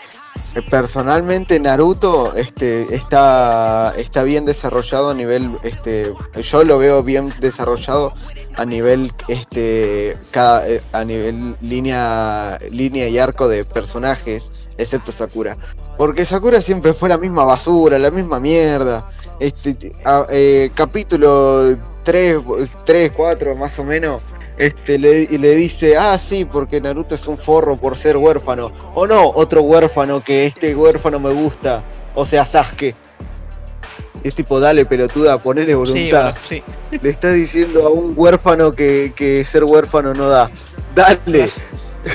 personalmente 0.62 1.60
Naruto 1.60 2.36
este, 2.36 2.96
está, 2.96 3.94
está 3.98 4.24
bien 4.24 4.46
desarrollado 4.46 5.10
a 5.10 5.14
nivel, 5.14 5.52
este, 5.64 6.14
yo 6.42 6.64
lo 6.64 6.78
veo 6.78 7.04
bien 7.04 7.34
desarrollado 7.40 8.14
a 8.56 8.66
nivel, 8.66 9.12
este, 9.28 10.18
cada, 10.32 10.68
eh, 10.68 10.82
a 10.94 11.04
nivel 11.04 11.58
línea, 11.62 12.58
línea 12.72 13.08
y 13.08 13.20
arco 13.20 13.48
de 13.48 13.66
personajes, 13.66 14.70
excepto 14.78 15.12
Sakura. 15.12 15.58
Porque 15.98 16.26
Sakura 16.26 16.62
siempre 16.62 16.94
fue 16.94 17.10
la 17.10 17.18
misma 17.18 17.44
basura, 17.44 18.00
la 18.00 18.12
misma 18.12 18.40
mierda. 18.40 19.10
Este, 19.40 19.76
eh, 20.30 20.72
capítulo 20.74 21.78
3, 22.04 22.38
3, 22.86 23.12
4 23.16 23.56
más 23.56 23.78
o 23.80 23.84
menos. 23.84 24.22
Este, 24.58 24.98
le, 24.98 25.24
y 25.30 25.38
le 25.38 25.54
dice, 25.56 25.98
ah, 25.98 26.18
sí, 26.18 26.46
porque 26.46 26.80
Naruto 26.80 27.16
es 27.16 27.28
un 27.28 27.38
forro 27.38 27.76
por 27.76 27.98
ser 27.98 28.16
huérfano. 28.18 28.72
O 28.94 29.06
no, 29.06 29.28
otro 29.30 29.62
huérfano 29.62 30.22
que 30.22 30.46
este 30.46 30.76
huérfano 30.76 31.20
me 31.20 31.32
gusta. 31.32 31.84
O 32.14 32.26
sea, 32.26 32.46
Sasuke. 32.46 32.94
Es 34.24 34.34
tipo, 34.34 34.60
dale, 34.60 34.86
pelotuda, 34.86 35.38
ponele 35.38 35.68
Sí, 35.68 35.74
voluntad. 35.76 36.36
sí. 36.46 36.64
Le 37.02 37.10
está 37.10 37.32
diciendo 37.32 37.86
a 37.86 37.90
un 37.92 38.14
huérfano 38.16 38.72
que, 38.72 39.14
que 39.16 39.44
ser 39.46 39.64
huérfano 39.66 40.14
no 40.14 40.28
da. 40.30 40.50
Dale. 40.96 41.52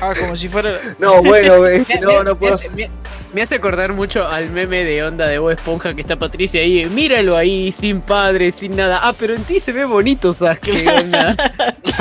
Ah, 0.00 0.14
como 0.18 0.34
si 0.34 0.48
fuera. 0.48 0.78
No, 0.98 1.22
bueno, 1.22 1.60
Me- 1.60 1.76
este, 1.76 1.94
me- 1.96 2.00
no, 2.00 2.24
no 2.24 2.30
me 2.30 2.34
puedo. 2.36 2.54
hace- 2.54 2.70
Me, 2.70 2.88
me 3.34 3.42
hace 3.42 3.56
acordar 3.56 3.92
mucho 3.92 4.26
al 4.26 4.50
meme 4.50 4.82
de 4.82 5.04
onda 5.04 5.28
de 5.28 5.38
Bob 5.38 5.50
Esponja 5.50 5.94
que 5.94 6.00
está 6.02 6.16
Patricia 6.16 6.60
ahí. 6.62 6.84
Míralo 6.86 7.36
ahí, 7.36 7.70
sin 7.70 8.00
padre, 8.00 8.50
sin 8.50 8.74
nada. 8.74 9.00
Ah, 9.04 9.12
pero 9.16 9.34
en 9.34 9.44
ti 9.44 9.60
se 9.60 9.70
ve 9.72 9.84
bonito, 9.84 10.32
Sasuke. 10.32 10.84
onda. 11.04 11.36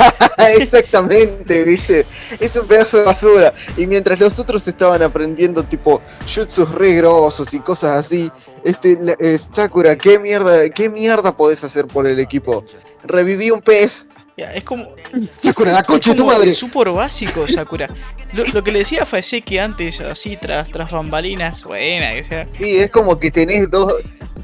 Exactamente, 0.58 1.64
viste. 1.64 2.06
Es 2.38 2.56
un 2.56 2.66
pedazo 2.66 2.98
de 2.98 3.04
basura. 3.04 3.52
Y 3.76 3.86
mientras 3.86 4.20
los 4.20 4.38
otros 4.38 4.66
estaban 4.68 5.02
aprendiendo 5.02 5.62
tipo 5.64 6.00
jutsus 6.22 6.70
re 6.72 6.94
grosos 6.94 7.52
y 7.54 7.60
cosas 7.60 8.06
así, 8.06 8.30
este 8.64 8.98
eh, 9.18 9.38
Sakura, 9.38 9.96
¿qué 9.96 10.18
mierda, 10.18 10.68
qué 10.70 10.88
mierda 10.88 11.36
podés 11.36 11.62
hacer 11.64 11.86
por 11.86 12.06
el 12.06 12.18
equipo? 12.20 12.64
Reviví 13.04 13.50
un 13.50 13.60
pez. 13.60 14.06
Ya, 14.36 14.54
Es 14.54 14.64
como. 14.64 14.94
Sakura, 15.36 15.72
la 15.72 15.82
concha 15.82 16.12
de 16.12 16.16
tu 16.16 16.24
madre. 16.24 16.52
súper 16.52 16.90
básico, 16.90 17.46
Sakura. 17.46 17.88
Lo, 18.32 18.44
lo 18.46 18.62
que 18.62 18.70
le 18.72 18.78
decía 18.80 19.04
Faeseque 19.04 19.60
antes, 19.60 20.00
así 20.00 20.36
tras, 20.36 20.70
tras 20.70 20.90
bambalinas, 20.90 21.64
buena, 21.64 22.14
que 22.14 22.24
sea. 22.24 22.46
Sí, 22.50 22.78
es 22.78 22.90
como 22.90 23.18
que 23.18 23.30
tenés 23.30 23.70
dos 23.70 23.94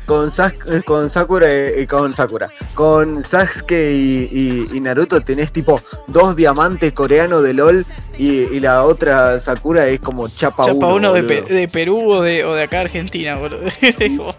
con, 0.07 0.31
Sas- 0.31 0.55
eh, 0.69 0.83
con 0.85 1.11
Sakura 1.11 1.49
y 1.79 1.87
con 1.87 2.15
Sakura. 2.15 2.49
Con 2.75 3.23
Sasuke 3.23 3.73
y, 3.93 4.29
y- 4.31 4.69
y 4.77 4.81
Naruto 4.81 5.21
tenés 5.21 5.53
tipo 5.53 5.81
dos 6.07 6.35
diamantes 6.37 6.93
coreanos 6.93 7.43
de 7.43 7.53
LOL 7.55 7.85
y, 8.19 8.29
y 8.55 8.61
la 8.61 8.85
otra 8.85 9.39
Sakura 9.41 9.87
es 9.89 10.01
como 10.01 10.29
chapa, 10.29 10.65
Chapa 10.65 10.87
uno 10.87 11.13
de. 11.13 11.23
Pe- 11.25 11.43
de 11.43 11.69
Perú 11.69 12.11
o 12.13 12.23
de, 12.23 12.45
o 12.45 12.55
de 12.55 12.63
acá 12.63 12.81
Argentina, 12.81 13.37
boludo. 13.37 13.61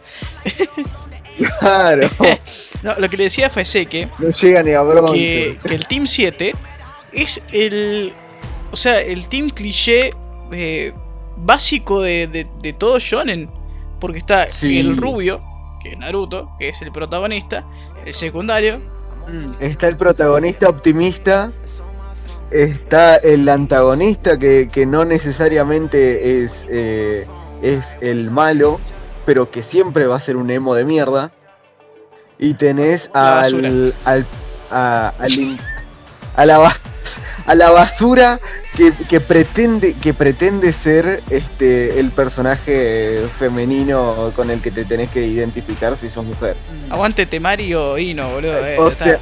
Claro, 1.60 2.10
no, 2.84 2.96
lo 2.98 3.10
que 3.10 3.18
le 3.18 3.26
decía 3.26 3.50
Faeseque 3.52 4.08
no 4.18 4.30
llega 4.30 4.64
ni 4.64 4.72
a 4.72 4.82
bronce. 4.82 5.14
que, 5.14 5.60
que 5.68 5.76
el 5.76 5.86
Team 5.86 6.08
7 6.08 6.54
es 7.14 7.44
el. 7.52 8.14
O 8.72 8.76
sea, 8.76 9.00
el 9.02 9.28
team 9.28 9.50
cliché 9.52 10.14
eh, 10.52 10.94
básico 11.38 12.02
de, 12.02 12.26
de, 12.28 12.48
de 12.62 12.74
todo 12.74 12.98
Shonen. 13.00 13.50
Porque 14.00 14.18
está 14.18 14.46
Sí. 14.46 14.78
el 14.80 14.98
rubio, 14.98 15.42
que 15.88 15.94
es 15.94 16.00
Naruto, 16.00 16.50
que 16.58 16.70
es 16.70 16.82
el 16.82 16.92
protagonista, 16.92 17.64
el 18.06 18.14
secundario, 18.14 18.80
Mm. 19.28 19.56
Está 19.60 19.88
el 19.88 19.98
protagonista 19.98 20.70
optimista, 20.70 21.52
está 22.50 23.18
el 23.18 23.48
antagonista 23.50 24.40
que, 24.40 24.70
que 24.72 24.86
no 24.86 25.04
necesariamente 25.06 26.44
es, 26.44 26.66
eh, 26.70 27.28
es 27.62 27.98
el 28.02 28.32
malo, 28.32 28.80
pero 29.26 29.52
que 29.52 29.64
siempre 29.64 30.08
va 30.08 30.16
a 30.16 30.22
ser 30.22 30.38
un 30.38 30.50
emo 30.50 30.76
de 30.76 30.86
mierda. 30.86 31.32
Y 32.40 32.54
tenés 32.54 33.10
al, 33.14 33.94
al, 34.06 34.26
a, 34.70 35.14
al 35.20 35.58
a 36.36 36.46
la 36.46 36.60
a 37.46 37.56
la 37.56 37.70
basura 37.72 38.40
que, 38.76 38.92
que 39.10 39.20
pretende 39.20 39.94
que 39.96 40.14
pretende 40.14 40.74
ser 40.74 41.24
este 41.30 42.00
el 42.00 42.12
personaje 42.12 43.26
femenino 43.40 44.32
con 44.36 44.50
el 44.52 44.62
que 44.62 44.72
te 44.72 44.86
tenés 44.86 45.10
que 45.10 45.26
identificar 45.26 45.96
si 45.96 46.10
sos 46.10 46.26
mujer. 46.26 46.56
Aguante 46.90 47.26
Temario 47.26 47.98
Hino, 47.98 48.30
boludo. 48.30 48.66
eh, 48.66 48.78
o 48.80 48.92
sea, 48.92 49.20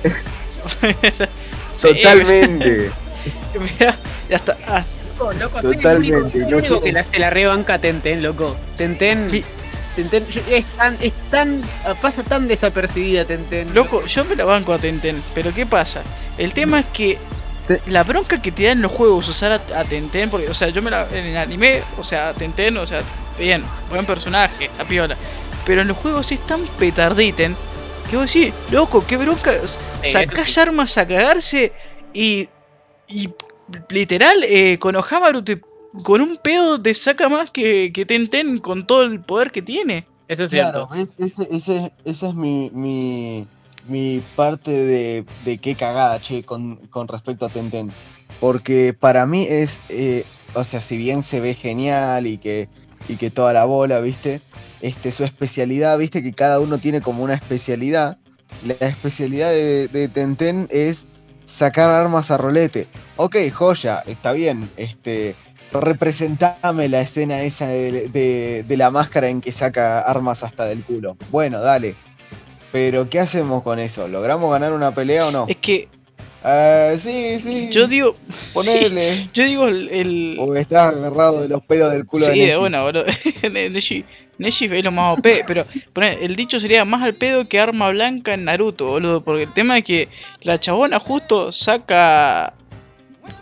totalmente. 1.81 2.91
mirá, 3.79 3.97
ya 4.29 4.35
está. 4.37 4.57
ah, 4.67 4.83
Loco, 5.17 5.31
loco, 5.39 5.61
soy 5.61 5.77
el 5.79 5.85
único, 5.97 6.17
Totalmente, 6.23 6.37
el 6.39 6.55
único 6.55 6.81
que 6.81 6.91
la, 6.91 7.03
se 7.03 7.19
la 7.19 7.29
rebanca 7.29 7.75
a 7.75 7.79
Tenten, 7.79 8.21
loco. 8.21 8.55
Tenten. 8.75 9.31
Vi- 9.31 9.45
Tenten 9.95 10.25
es 10.49 10.65
tan, 10.65 10.97
es 10.99 11.13
tan. 11.31 11.61
pasa 12.01 12.21
tan 12.23 12.49
desapercibida 12.49 13.23
Tenten. 13.23 13.73
Loco, 13.73 14.05
yo 14.05 14.25
me 14.25 14.35
la 14.35 14.43
banco 14.43 14.73
a 14.73 14.77
Tenten, 14.77 15.23
pero 15.33 15.53
¿qué 15.53 15.65
pasa? 15.65 16.03
El 16.37 16.51
tema 16.51 16.81
es 16.81 16.85
que 16.87 17.17
Te- 17.67 17.81
la 17.87 18.03
bronca 18.03 18.41
que 18.41 18.51
te 18.51 18.63
da 18.63 18.71
en 18.71 18.81
los 18.81 18.91
juegos 18.91 19.27
usar 19.29 19.51
a, 19.51 19.79
a 19.79 19.83
Tenten, 19.85 20.29
porque, 20.29 20.47
o 20.49 20.53
sea, 20.53 20.69
yo 20.69 20.81
me 20.81 20.91
la. 20.91 21.07
En 21.11 21.25
el 21.25 21.37
anime, 21.37 21.81
o 21.97 22.03
sea, 22.03 22.33
Tenten, 22.33 22.77
o 22.77 22.85
sea, 22.85 23.01
bien, 23.39 23.63
buen 23.89 24.05
personaje, 24.05 24.69
a 24.79 24.83
piola. 24.85 25.15
Pero 25.65 25.81
en 25.81 25.87
los 25.87 25.97
juegos 25.97 26.31
es 26.31 26.39
tan 26.45 26.65
petarditen 26.79 27.55
que 28.09 28.17
vos 28.17 28.31
decís, 28.31 28.53
loco, 28.71 29.03
qué 29.07 29.17
bronca. 29.17 29.51
eso 29.53 29.79
Sacás 30.03 30.49
sí. 30.51 30.59
armas 30.59 30.97
a 30.97 31.07
cagarse 31.07 31.73
y. 32.13 32.49
Y 33.07 33.29
literal, 33.89 34.43
eh, 34.43 34.77
Konohamaru 34.79 35.43
te. 35.43 35.61
Con 36.03 36.19
un 36.21 36.37
pedo 36.37 36.81
te 36.81 36.93
saca 36.93 37.29
más 37.29 37.49
que, 37.51 37.91
que 37.93 38.05
Tenten 38.05 38.59
con 38.59 38.85
todo 38.85 39.03
el 39.03 39.21
poder 39.21 39.51
que 39.51 39.61
tiene. 39.61 40.05
Eso 40.27 40.43
es 40.43 40.49
cierto. 40.51 40.87
Claro, 40.89 41.01
es- 41.01 41.15
ese, 41.17 41.47
ese- 41.49 41.91
esa 42.03 42.27
es 42.29 42.33
mi, 42.35 42.69
mi, 42.73 43.47
mi 43.87 44.21
parte 44.35 44.71
de, 44.71 45.25
de 45.45 45.57
qué 45.57 45.75
cagada, 45.75 46.19
che, 46.19 46.43
con, 46.43 46.77
con 46.89 47.07
respecto 47.07 47.45
a 47.45 47.49
Tenten. 47.49 47.91
Porque 48.39 48.93
para 48.93 49.25
mí 49.25 49.45
es, 49.49 49.79
eh, 49.89 50.25
o 50.53 50.63
sea, 50.63 50.81
si 50.81 50.97
bien 50.97 51.23
se 51.23 51.39
ve 51.39 51.53
genial 51.53 52.27
y 52.27 52.37
que, 52.37 52.67
y 53.07 53.15
que 53.15 53.29
toda 53.29 53.53
la 53.53 53.65
bola, 53.65 53.99
¿viste? 53.99 54.41
Este, 54.81 55.11
su 55.11 55.23
especialidad, 55.23 55.97
¿viste? 55.97 56.21
Que 56.23 56.33
cada 56.33 56.59
uno 56.59 56.77
tiene 56.77 57.01
como 57.01 57.23
una 57.23 57.33
especialidad. 57.35 58.17
La 58.65 58.87
especialidad 58.87 59.49
de, 59.51 59.87
de 59.87 60.07
Tenten 60.07 60.67
es 60.71 61.05
sacar 61.45 61.89
armas 61.89 62.31
a 62.31 62.37
rolete. 62.37 62.87
Ok, 63.17 63.35
joya, 63.53 64.03
está 64.07 64.31
bien. 64.33 64.67
Este, 64.77 65.35
representame 65.71 66.89
la 66.89 67.01
escena 67.01 67.41
esa 67.41 67.67
de, 67.67 68.09
de- 68.09 68.65
de 68.67 68.77
la 68.77 68.91
máscara 68.91 69.29
en 69.29 69.41
que 69.41 69.51
saca 69.51 70.01
armas 70.01 70.43
hasta 70.43 70.65
del 70.65 70.83
culo. 70.83 71.17
Bueno, 71.31 71.59
dale. 71.61 71.95
Pero, 72.75 73.09
¿qué 73.09 73.19
hacemos 73.21 73.63
con 73.63 73.79
eso? 73.79 74.05
¿Logramos 74.09 74.51
ganar 74.51 74.73
una 74.73 74.93
pelea 74.93 75.27
o 75.27 75.31
no? 75.31 75.45
Es 75.47 75.55
que 75.55 75.87
Eh, 76.43 76.97
sí, 76.99 77.39
sí. 77.41 77.69
yo 77.71 77.87
digo. 77.87 78.17
Ponele. 78.53 79.29
Yo 79.33 79.45
digo 79.45 79.67
el. 79.69 79.87
el- 79.87 80.37
O 80.41 80.53
estás 80.57 80.89
agarrado 80.93 81.41
de 81.41 81.47
los 81.47 81.63
pelos 81.63 81.89
del 81.93 82.05
culo 82.05 82.25
sí, 82.25 82.31
de 82.37 82.47
Neji. 82.47 82.57
una, 82.57 82.81
boludo. 82.81 83.05
Ne- 83.53 83.69
Neji, 83.69 84.03
Neji 84.39 84.65
es 84.65 84.83
lo 84.83 84.91
más 84.91 85.17
OP, 85.17 85.25
pero 85.47 85.65
poné, 85.93 86.17
el 86.21 86.35
dicho 86.35 86.59
sería 86.59 86.83
más 86.83 87.01
al 87.01 87.15
pedo 87.15 87.47
que 87.47 87.61
arma 87.61 87.89
blanca 87.91 88.33
en 88.33 88.43
Naruto, 88.43 88.87
boludo. 88.87 89.23
Porque 89.23 89.43
el 89.43 89.53
tema 89.53 89.77
es 89.77 89.85
que 89.85 90.09
la 90.41 90.59
chabona 90.59 90.99
justo 90.99 91.53
saca. 91.53 92.53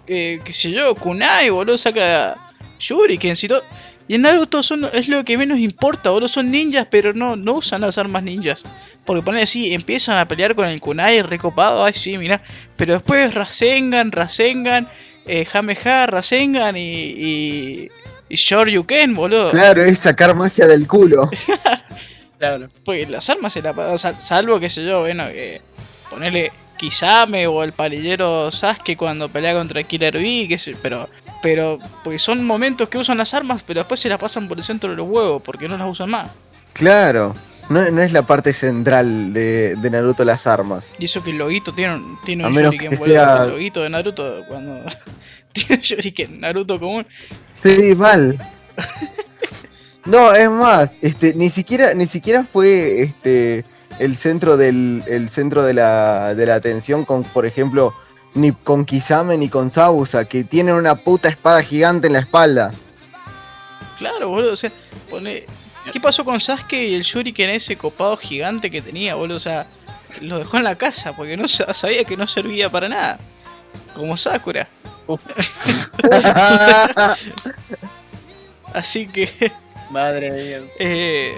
Eh, 0.06 0.40
qué 0.46 0.54
sé 0.54 0.70
yo, 0.70 0.94
Kunai, 0.94 1.50
boludo, 1.50 1.76
saca 1.80 2.38
Shuriken 2.78 3.34
y 3.42 3.48
todo. 3.48 3.64
Y 4.08 4.16
en 4.16 4.22
Naruto 4.22 4.62
son, 4.62 4.86
es 4.94 5.08
lo 5.08 5.24
que 5.26 5.38
menos 5.38 5.58
importa, 5.60 6.12
boludo. 6.12 6.28
Son 6.28 6.52
ninjas, 6.52 6.86
pero 6.92 7.14
no, 7.14 7.36
no 7.36 7.54
usan 7.56 7.82
las 7.82 7.98
armas 7.98 8.22
ninjas. 8.24 8.64
Porque 9.06 9.22
ponen 9.22 9.44
así, 9.44 9.74
empiezan 9.74 10.18
a 10.18 10.28
pelear 10.28 10.56
con 10.56 10.68
el 10.68 10.80
Kunai 10.80 11.22
recopado, 11.22 11.84
ay 11.84 11.94
sí, 11.94 12.18
mirá. 12.18 12.42
Pero 12.76 12.94
después 12.94 13.34
Rasengan, 13.34 14.12
Rasengan, 14.12 14.90
eh, 15.26 15.46
Jameha, 15.46 16.08
Rasengan 16.08 16.78
y, 16.78 16.82
y, 16.82 17.92
y 18.30 18.36
Shoryuken, 18.36 19.16
boludo. 19.16 19.52
Claro, 19.52 19.84
es 19.84 20.00
sacar 20.00 20.36
magia 20.36 20.68
del 20.68 20.88
culo. 20.88 21.30
Claro. 22.44 22.68
Porque 22.84 23.06
las 23.06 23.30
armas 23.30 23.54
se 23.54 23.62
la 23.62 23.98
salvo 23.98 24.60
que 24.60 24.70
sé 24.70 24.84
yo, 24.84 25.00
bueno, 25.00 25.28
que 25.28 25.62
ponerle 26.10 26.52
Kisame 26.78 27.48
o 27.48 27.64
el 27.64 27.72
palillero 27.72 28.52
Sasuke 28.52 28.98
cuando 28.98 29.30
pelea 29.30 29.54
contra 29.54 29.82
Killer 29.84 30.18
Bee, 30.18 30.50
que 30.50 30.58
sé, 30.58 30.76
pero 30.82 31.08
pero 31.42 31.80
porque 32.04 32.20
son 32.20 32.44
momentos 32.46 32.90
que 32.90 32.98
usan 32.98 33.18
las 33.18 33.34
armas, 33.34 33.64
pero 33.66 33.80
después 33.80 34.00
se 34.02 34.10
las 34.10 34.18
pasan 34.18 34.50
por 34.50 34.58
el 34.58 34.64
centro 34.66 34.90
de 34.90 34.98
los 34.98 35.08
huevos 35.08 35.42
porque 35.42 35.70
no 35.70 35.78
las 35.78 35.88
usan 35.88 36.10
más. 36.10 36.32
Claro. 36.74 37.34
No, 37.74 37.90
no 37.92 38.02
es 38.02 38.14
la 38.14 38.22
parte 38.26 38.54
central 38.54 39.34
de, 39.34 39.76
de 39.76 39.90
Naruto 39.90 40.24
las 40.24 40.46
armas. 40.48 40.92
Y 41.00 41.06
eso 41.06 41.24
que 41.24 41.32
el 41.32 41.38
loguito 41.38 41.74
tiene 41.74 41.96
un, 41.96 42.18
tiene 42.24 42.46
un 42.46 42.54
menos 42.54 42.72
shuriken, 42.74 42.92
que 42.92 42.98
sea- 42.98 43.44
el 43.46 43.52
loguito 43.52 43.82
de 43.82 43.90
Naruto 43.90 44.44
cuando 44.48 44.86
tiene 45.52 45.76
un 45.76 45.82
shuriken 45.82 46.40
Naruto 46.40 46.80
común. 46.80 47.06
Sí, 47.54 47.96
mal. 47.96 48.38
No, 50.06 50.34
es 50.34 50.50
más, 50.50 50.96
este, 51.02 51.34
ni 51.34 51.50
siquiera, 51.50 51.94
ni 51.94 52.08
siquiera 52.08 52.44
fue 52.52 53.04
este 53.04 53.64
el 54.00 54.18
centro 54.18 54.58
del, 54.58 55.02
el 55.08 55.30
centro 55.30 55.64
de 55.64 55.74
la, 55.74 56.36
de 56.36 56.46
la 56.46 56.56
atención 56.56 57.06
con, 57.06 57.24
por 57.24 57.46
ejemplo, 57.46 57.94
ni 58.34 58.52
con 58.52 58.84
Kisame 58.84 59.38
ni 59.38 59.48
con 59.48 59.70
Sabusa, 59.70 60.26
que 60.26 60.44
tienen 60.44 60.76
una 60.76 60.96
puta 60.96 61.30
espada 61.30 61.64
gigante 61.64 62.08
en 62.08 62.14
la 62.14 62.20
espalda. 62.20 62.74
Claro, 63.98 64.28
boludo, 64.28 64.52
o 64.52 64.56
sea, 64.58 64.72
pone 65.10 65.46
¿Qué 65.92 66.00
pasó 66.00 66.24
con 66.26 66.40
Sasuke 66.40 66.74
y 66.74 66.96
el 66.96 67.04
shuriken 67.04 67.50
ese 67.50 67.78
copado 67.78 68.18
gigante 68.18 68.70
que 68.72 68.82
tenía, 68.82 69.16
boludo? 69.16 69.38
O 69.38 69.40
sea, 69.40 69.68
lo 70.22 70.40
dejó 70.40 70.58
en 70.58 70.64
la 70.64 70.76
casa 70.76 71.16
porque 71.16 71.38
no 71.38 71.48
sa- 71.48 71.74
sabía 71.74 72.04
que 72.04 72.18
no 72.18 72.26
servía 72.28 72.70
para 72.70 72.90
nada. 72.90 73.20
Como 73.96 74.16
Sakura. 74.18 74.68
Uf, 75.08 75.24
Así 78.74 79.08
que, 79.08 79.30
madre 79.92 80.32
mía. 80.32 80.62
eh, 80.80 81.36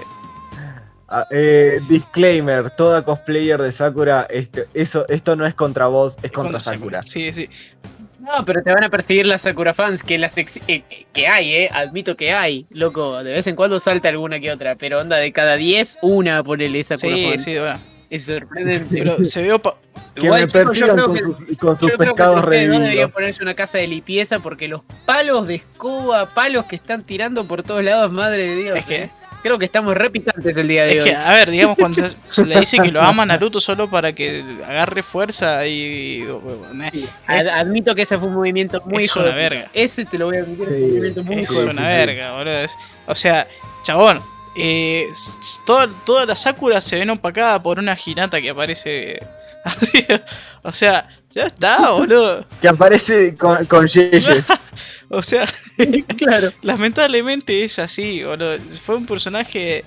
Ah, 1.08 1.24
eh, 1.30 1.78
disclaimer, 1.88 2.68
toda 2.70 3.04
cosplayer 3.04 3.62
de 3.62 3.70
Sakura, 3.70 4.26
este, 4.28 4.66
eso, 4.74 5.06
esto 5.08 5.36
no 5.36 5.46
es 5.46 5.54
contra 5.54 5.86
vos, 5.86 6.16
es 6.20 6.32
contra 6.32 6.54
cuando 6.54 6.58
Sakura. 6.60 7.02
Sí, 7.06 7.32
sí. 7.32 7.48
No, 8.26 8.44
pero 8.44 8.62
te 8.62 8.72
van 8.74 8.82
a 8.84 8.90
perseguir 8.90 9.24
las 9.26 9.42
Sakura 9.42 9.72
fans, 9.72 10.02
que 10.02 10.18
las 10.18 10.36
ex- 10.36 10.60
eh, 10.68 10.82
que 11.12 11.28
hay, 11.28 11.52
eh. 11.54 11.70
Admito 11.72 12.16
que 12.16 12.32
hay, 12.32 12.66
loco. 12.70 13.22
De 13.22 13.32
vez 13.32 13.46
en 13.46 13.54
cuando 13.56 13.78
salta 13.80 14.08
alguna 14.08 14.40
que 14.40 14.50
otra, 14.50 14.74
pero 14.74 15.00
onda 15.00 15.16
de 15.16 15.32
cada 15.32 15.56
10, 15.56 15.98
una 16.02 16.42
ponele 16.42 16.82
Sakura 16.82 17.14
Sí, 17.14 17.28
fan. 17.30 17.40
sí, 17.40 17.58
bueno. 17.58 17.78
Es 18.10 18.24
sorprendente. 18.24 18.86
Pero 18.98 19.24
se 19.24 19.58
pa- 19.58 19.76
Que 20.14 20.26
Igual, 20.26 20.42
me 20.42 20.48
persigan 20.48 20.96
con 20.96 21.14
que- 21.14 21.20
sus, 21.22 21.36
con 21.58 21.76
sus 21.76 21.90
Yo 21.90 21.96
creo 21.96 21.98
que 21.98 22.04
pescados 22.22 22.44
ustedes 22.44 22.68
no 22.68 22.78
revividos. 22.78 23.10
ponerse 23.10 23.42
una 23.42 23.54
casa 23.54 23.78
de 23.78 23.86
limpieza 23.88 24.38
porque 24.38 24.68
los 24.68 24.82
palos 25.04 25.46
de 25.48 25.56
escoba, 25.56 26.32
palos 26.32 26.66
que 26.66 26.76
están 26.76 27.02
tirando 27.04 27.44
por 27.46 27.62
todos 27.62 27.82
lados, 27.84 28.10
madre 28.12 28.46
de 28.48 28.56
Dios. 28.56 28.78
Es 28.78 28.86
que- 28.86 28.96
eh. 29.04 29.10
Creo 29.42 29.58
que 29.58 29.64
estamos 29.66 29.94
re 29.96 30.10
picantes 30.10 30.56
el 30.56 30.66
día 30.68 30.84
de 30.84 30.98
Es 30.98 31.04
hoy. 31.04 31.10
que, 31.10 31.16
a 31.16 31.32
ver, 31.34 31.50
digamos, 31.50 31.76
cuando 31.76 32.08
se, 32.08 32.16
se 32.28 32.44
le 32.44 32.58
dice 32.60 32.78
que 32.78 32.90
lo 32.90 33.00
ama 33.00 33.22
a 33.22 33.26
Naruto 33.26 33.60
solo 33.60 33.88
para 33.88 34.12
que 34.12 34.44
agarre 34.66 35.02
fuerza 35.02 35.64
y. 35.66 36.24
Sí, 36.92 37.04
es- 37.28 37.48
ad- 37.48 37.60
admito 37.60 37.94
que 37.94 38.02
ese 38.02 38.18
fue 38.18 38.28
un 38.28 38.34
movimiento 38.34 38.82
muy 38.86 39.04
es 39.04 39.06
hijo 39.06 39.20
una 39.20 39.28
de 39.28 39.34
verga. 39.34 39.70
Ese 39.72 40.04
te 40.04 40.18
lo 40.18 40.26
voy 40.26 40.36
a 40.38 40.40
admitir, 40.40 40.66
Sí, 40.68 40.74
un 40.74 40.88
movimiento 40.90 41.22
muy 41.22 41.36
Es 41.36 41.42
hijo 41.50 41.60
una 41.62 41.70
sí, 41.72 41.76
sí. 41.78 41.82
verga, 41.84 42.32
boludo. 42.36 42.58
Es- 42.60 42.76
O 43.06 43.14
sea, 43.14 43.46
chabón, 43.84 44.20
eh, 44.56 45.06
toda, 45.64 45.88
toda 46.04 46.26
la 46.26 46.34
Sakura 46.34 46.80
se 46.80 46.96
ven 46.96 47.10
opacada 47.10 47.62
por 47.62 47.78
una 47.78 47.96
Hinata 48.04 48.40
que 48.40 48.50
aparece 48.50 49.20
así. 49.64 50.04
O 50.62 50.72
sea, 50.72 51.08
ya 51.30 51.44
está, 51.46 51.90
boludo. 51.90 52.44
Que 52.60 52.68
aparece 52.68 53.36
con, 53.36 53.64
con 53.66 53.86
yeyes. 53.86 54.46
O 55.08 55.22
sea, 55.22 55.46
claro. 56.18 56.52
lamentablemente 56.62 57.64
es 57.64 57.78
así, 57.78 58.22
boludo. 58.22 58.58
Fue 58.84 58.96
un 58.96 59.06
personaje 59.06 59.84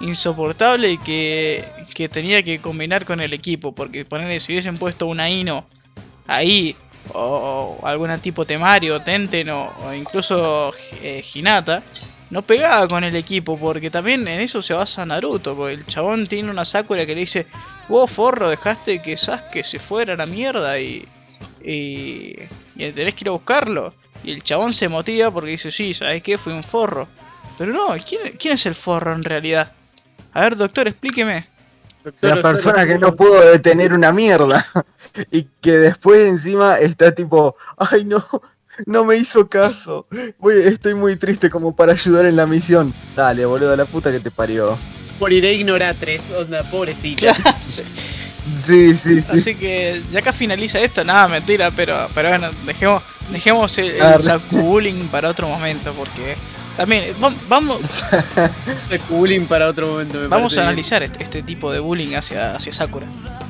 insoportable 0.00 0.98
que, 1.04 1.64
que 1.94 2.08
tenía 2.08 2.42
que 2.42 2.60
combinar 2.60 3.04
con 3.04 3.20
el 3.20 3.32
equipo. 3.32 3.74
Porque 3.74 4.04
ponerle, 4.04 4.40
si 4.40 4.52
hubiesen 4.52 4.78
puesto 4.78 5.06
una 5.06 5.28
Ino 5.30 5.66
ahí, 6.26 6.76
o, 7.12 7.78
o 7.80 7.86
alguna 7.86 8.18
tipo 8.18 8.44
Temario, 8.46 9.00
Tenten 9.02 9.50
o, 9.50 9.72
o 9.84 9.92
incluso 9.92 10.72
eh, 11.02 11.22
Hinata, 11.34 11.82
no 12.30 12.42
pegaba 12.42 12.88
con 12.88 13.04
el 13.04 13.14
equipo. 13.16 13.58
Porque 13.58 13.90
también 13.90 14.26
en 14.26 14.40
eso 14.40 14.62
se 14.62 14.74
basa 14.74 15.04
Naruto. 15.04 15.54
Porque 15.54 15.74
el 15.74 15.86
chabón 15.86 16.26
tiene 16.26 16.50
una 16.50 16.64
Sakura 16.64 17.04
que 17.04 17.14
le 17.14 17.20
dice: 17.22 17.46
Vos, 17.88 18.10
forro, 18.10 18.48
dejaste 18.48 19.02
que 19.02 19.16
Sasuke 19.18 19.62
se 19.64 19.78
fuera 19.78 20.14
a 20.14 20.16
la 20.16 20.26
mierda 20.26 20.80
y, 20.80 21.06
y, 21.62 22.36
y 22.76 22.92
tenés 22.92 23.14
que 23.14 23.24
ir 23.24 23.28
a 23.28 23.32
buscarlo. 23.32 23.94
Y 24.24 24.32
el 24.32 24.42
chabón 24.42 24.72
se 24.72 24.88
motiva 24.88 25.30
porque 25.30 25.50
dice: 25.50 25.70
Sí, 25.70 25.94
¿sabes 25.94 26.22
qué? 26.22 26.38
Fui 26.38 26.52
un 26.52 26.64
forro. 26.64 27.08
Pero 27.58 27.72
no, 27.72 27.88
¿quién, 28.06 28.36
quién 28.38 28.54
es 28.54 28.66
el 28.66 28.74
forro 28.74 29.12
en 29.12 29.24
realidad? 29.24 29.72
A 30.32 30.40
ver, 30.42 30.56
doctor, 30.56 30.88
explíqueme. 30.88 31.46
La 32.20 32.42
persona 32.42 32.84
que 32.86 32.98
no 32.98 33.14
pudo 33.14 33.40
detener 33.52 33.92
una 33.92 34.12
mierda. 34.12 34.66
Y 35.30 35.46
que 35.60 35.72
después 35.72 36.26
encima 36.26 36.78
está 36.78 37.14
tipo, 37.14 37.54
ay 37.76 38.04
no, 38.04 38.24
no 38.86 39.04
me 39.04 39.16
hizo 39.16 39.48
caso. 39.48 40.06
Voy- 40.38 40.62
estoy 40.62 40.94
muy 40.94 41.16
triste 41.16 41.50
como 41.50 41.76
para 41.76 41.92
ayudar 41.92 42.24
en 42.26 42.36
la 42.36 42.46
misión. 42.46 42.94
Dale, 43.14 43.44
boludo, 43.44 43.76
la 43.76 43.84
puta 43.84 44.10
que 44.10 44.20
te 44.20 44.30
parió. 44.30 44.78
Moriré 45.20 45.52
ignoratres, 45.52 46.30
onda, 46.30 46.62
pobrecita. 46.64 47.34
Sí, 48.64 48.94
sí, 48.96 49.22
sí. 49.22 49.36
Así 49.36 49.54
que 49.54 50.02
ya 50.10 50.18
acá 50.18 50.32
finaliza 50.32 50.80
esto, 50.80 51.04
nada, 51.04 51.28
mentira, 51.28 51.70
pero, 51.70 52.08
pero 52.14 52.28
bueno, 52.30 52.50
dejemos, 52.66 53.02
dejemos 53.30 53.76
el, 53.78 54.00
Ah, 54.00 54.14
el 54.16 54.22
Sakubullying 54.22 55.08
para 55.08 55.28
otro 55.28 55.48
momento, 55.48 55.92
porque 55.92 56.36
también 56.76 57.14
vam- 57.20 57.36
vamos, 57.48 58.02
bullying 59.10 59.46
para 59.46 59.68
otro 59.68 59.86
momento. 59.88 60.18
me 60.18 60.26
vamos 60.28 60.56
a 60.58 60.62
analizar 60.62 61.02
este, 61.02 61.22
este 61.22 61.42
tipo 61.42 61.70
de 61.72 61.80
bullying 61.80 62.14
hacia, 62.14 62.56
hacia 62.56 62.72
Sakura. 62.72 63.06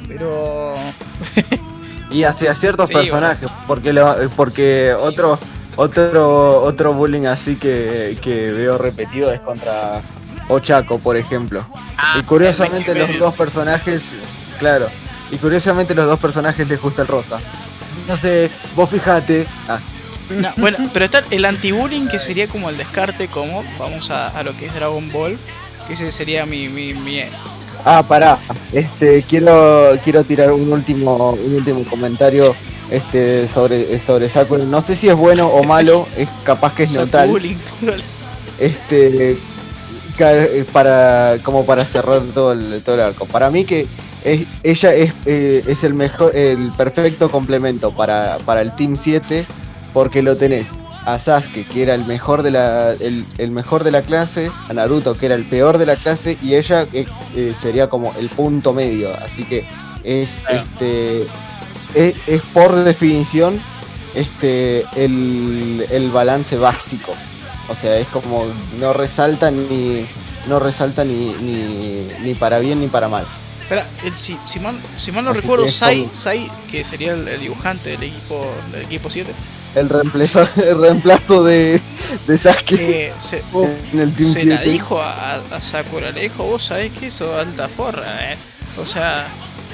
Pero 0.09 0.75
Y 2.11 2.25
hacia 2.25 2.55
ciertos 2.55 2.89
Sí, 2.89 2.95
personajes, 2.95 3.49
porque 3.67 3.93
lo, 3.93 4.15
porque 4.37 4.95
otro 4.99 5.39
otro 5.77 6.63
otro 6.63 6.93
bullying 6.93 7.25
así 7.27 7.57
que, 7.57 8.19
que 8.21 8.53
veo 8.53 8.77
repetido 8.77 9.33
es 9.33 9.41
contra 9.41 10.03
Ochako, 10.49 10.99
por 10.99 11.17
ejemplo. 11.17 11.65
Ah, 11.97 12.17
y 12.19 12.23
curiosamente 12.25 12.95
los 12.95 13.19
dos 13.19 13.35
personajes, 13.35 14.13
claro, 14.59 14.89
y 15.31 15.37
curiosamente 15.39 15.95
los 15.95 16.05
dos 16.05 16.19
personajes 16.19 16.69
les 16.69 16.81
gusta 16.83 17.03
el 17.03 17.09
rosa. 17.09 17.41
No 18.09 18.17
sé, 18.17 18.51
vos 18.75 18.91
fijate. 18.91 19.47
Ah, 19.69 19.79
no, 20.31 20.49
bueno, 20.57 20.91
pero 20.93 21.05
está 21.05 21.25
el 21.31 21.45
anti-bullying 21.45 22.09
que 22.09 22.19
sería 22.19 22.49
como 22.49 22.71
el 22.71 22.77
descarte, 22.77 23.29
como 23.29 23.65
vamos 23.79 24.11
a, 24.11 24.29
a 24.29 24.43
lo 24.43 24.57
que 24.57 24.67
es 24.67 24.75
Dragon 24.75 25.11
Ball, 25.13 25.39
que 25.87 25.95
ese 25.95 26.11
sería 26.11 26.47
mi, 26.47 26.69
mi, 26.69 26.95
mi 26.95 27.21
ah, 27.85 28.03
pará. 28.03 28.39
Este, 28.73 29.23
quiero 29.23 29.99
quiero 30.03 30.25
tirar 30.25 30.53
un 30.53 30.73
último 30.73 31.33
un 31.33 31.55
último 31.55 31.85
comentario 31.85 32.55
este 32.91 33.49
sobre 33.49 33.99
sobre 33.99 34.29
Sakura. 34.29 34.65
No 34.65 34.81
sé 34.81 34.97
si 34.97 35.09
es 35.09 35.17
bueno 35.17 35.47
o 35.49 35.65
malo, 35.65 36.07
es 36.17 36.29
capaz 36.45 36.75
que 36.75 36.85
es 36.85 36.93
neutral. 36.97 37.31
Este 38.59 39.39
para 40.73 41.39
como 41.43 41.65
para 41.65 41.85
cerrar 41.87 42.23
todo 42.35 42.53
el, 42.53 42.83
todo 42.83 42.95
el 42.97 43.01
arco 43.01 43.27
para 43.27 43.51
mí 43.51 43.65
que 43.65 43.87
es, 44.25 44.47
ella 44.63 44.95
es, 44.95 45.13
eh, 45.27 45.65
es 45.67 45.85
el 45.85 45.95
mejor 45.95 46.35
el 46.35 46.73
perfecto 46.73 47.31
complemento 47.31 47.95
para, 47.95 48.39
para 48.45 48.63
el 48.63 48.75
team 48.77 48.97
7 48.97 49.47
porque 49.93 50.23
lo 50.23 50.37
tenés 50.37 50.71
a 51.05 51.19
Sasuke 51.19 51.67
que 51.67 51.83
era 51.83 51.95
el 51.95 52.05
mejor 52.05 52.43
de 52.43 52.53
la 52.53 52.93
el, 52.93 53.25
el 53.39 53.51
mejor 53.51 53.85
de 53.85 53.91
la 53.91 54.03
clase 54.03 54.51
a 54.69 54.73
Naruto 54.73 55.17
que 55.17 55.27
era 55.27 55.35
el 55.35 55.45
peor 55.45 55.79
de 55.79 55.87
la 55.87 55.97
clase 55.97 56.39
y 56.43 56.55
ella 56.55 56.87
eh, 56.93 57.07
eh, 57.35 57.53
sería 57.55 57.89
como 57.89 58.15
el 58.19 58.29
punto 58.29 58.73
medio 58.73 59.11
así 59.25 59.45
que 59.45 59.65
es 60.05 60.43
Claro. 60.47 60.65
este 60.65 61.23
es, 61.95 62.15
es 62.27 62.43
por 62.55 62.75
definición 62.77 63.61
este 64.15 64.85
el, 64.97 65.85
el 65.91 66.11
balance 66.11 66.57
básico 66.57 67.13
o 67.69 67.77
sea, 67.77 67.97
es 67.97 68.09
como 68.09 68.45
no 68.79 68.93
resalta 68.93 69.51
ni 69.51 70.07
no 70.49 70.59
resalta 70.59 71.05
ni, 71.05 71.33
ni, 71.41 72.09
ni 72.23 72.35
para 72.35 72.59
bien 72.59 72.81
ni 72.81 72.89
para 72.89 73.09
mal. 73.09 73.25
Espera, 73.63 73.87
el, 74.05 74.15
si, 74.17 74.39
si 74.47 74.61
mal, 74.61 74.77
si 74.99 75.13
mal 75.13 75.25
no 75.25 75.31
Así 75.31 75.41
recuerdo, 75.41 75.65
que 75.67 75.73
Sai, 75.73 76.09
Sai, 76.13 76.51
que 76.71 76.85
sería 76.85 77.13
el, 77.15 77.27
el 77.29 77.41
dibujante 77.41 77.91
del 77.91 78.03
equipo 78.05 78.65
del 78.73 78.83
equipo 78.83 79.09
7, 79.09 79.33
El 79.75 79.89
reemplazo, 79.89 80.47
el 80.57 80.79
reemplazo 80.81 81.43
de, 81.45 81.81
de 82.27 82.39
Sasuke 82.39 83.15
se, 83.19 83.43
en 83.93 84.01
el 84.01 84.15
Team 84.15 84.31
se 84.31 84.45
la 84.45 84.59
7. 84.59 84.71
dijo 84.71 85.01
a, 85.01 85.35
a 85.37 85.61
Sakura, 85.61 86.11
le 86.11 86.23
dijo, 86.23 86.45
vos 86.45 86.65
sabés 86.67 86.93
que 86.93 87.07
eso 87.07 87.37
alta 87.39 87.69
forra, 87.69 88.33
eh. 88.33 88.37
O 88.77 88.85
sea, 88.87 89.27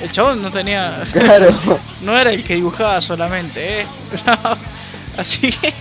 el 0.03 0.13
chabón 0.13 0.43
no 0.43 0.51
tenía, 0.51 1.03
Claro. 1.13 1.59
no 2.03 2.17
era 2.19 2.31
el 2.33 2.45
que 2.45 2.55
dibujaba 2.55 3.01
solamente, 3.01 3.81
eh. 3.83 3.87
Así 5.17 5.51
que, 5.53 5.75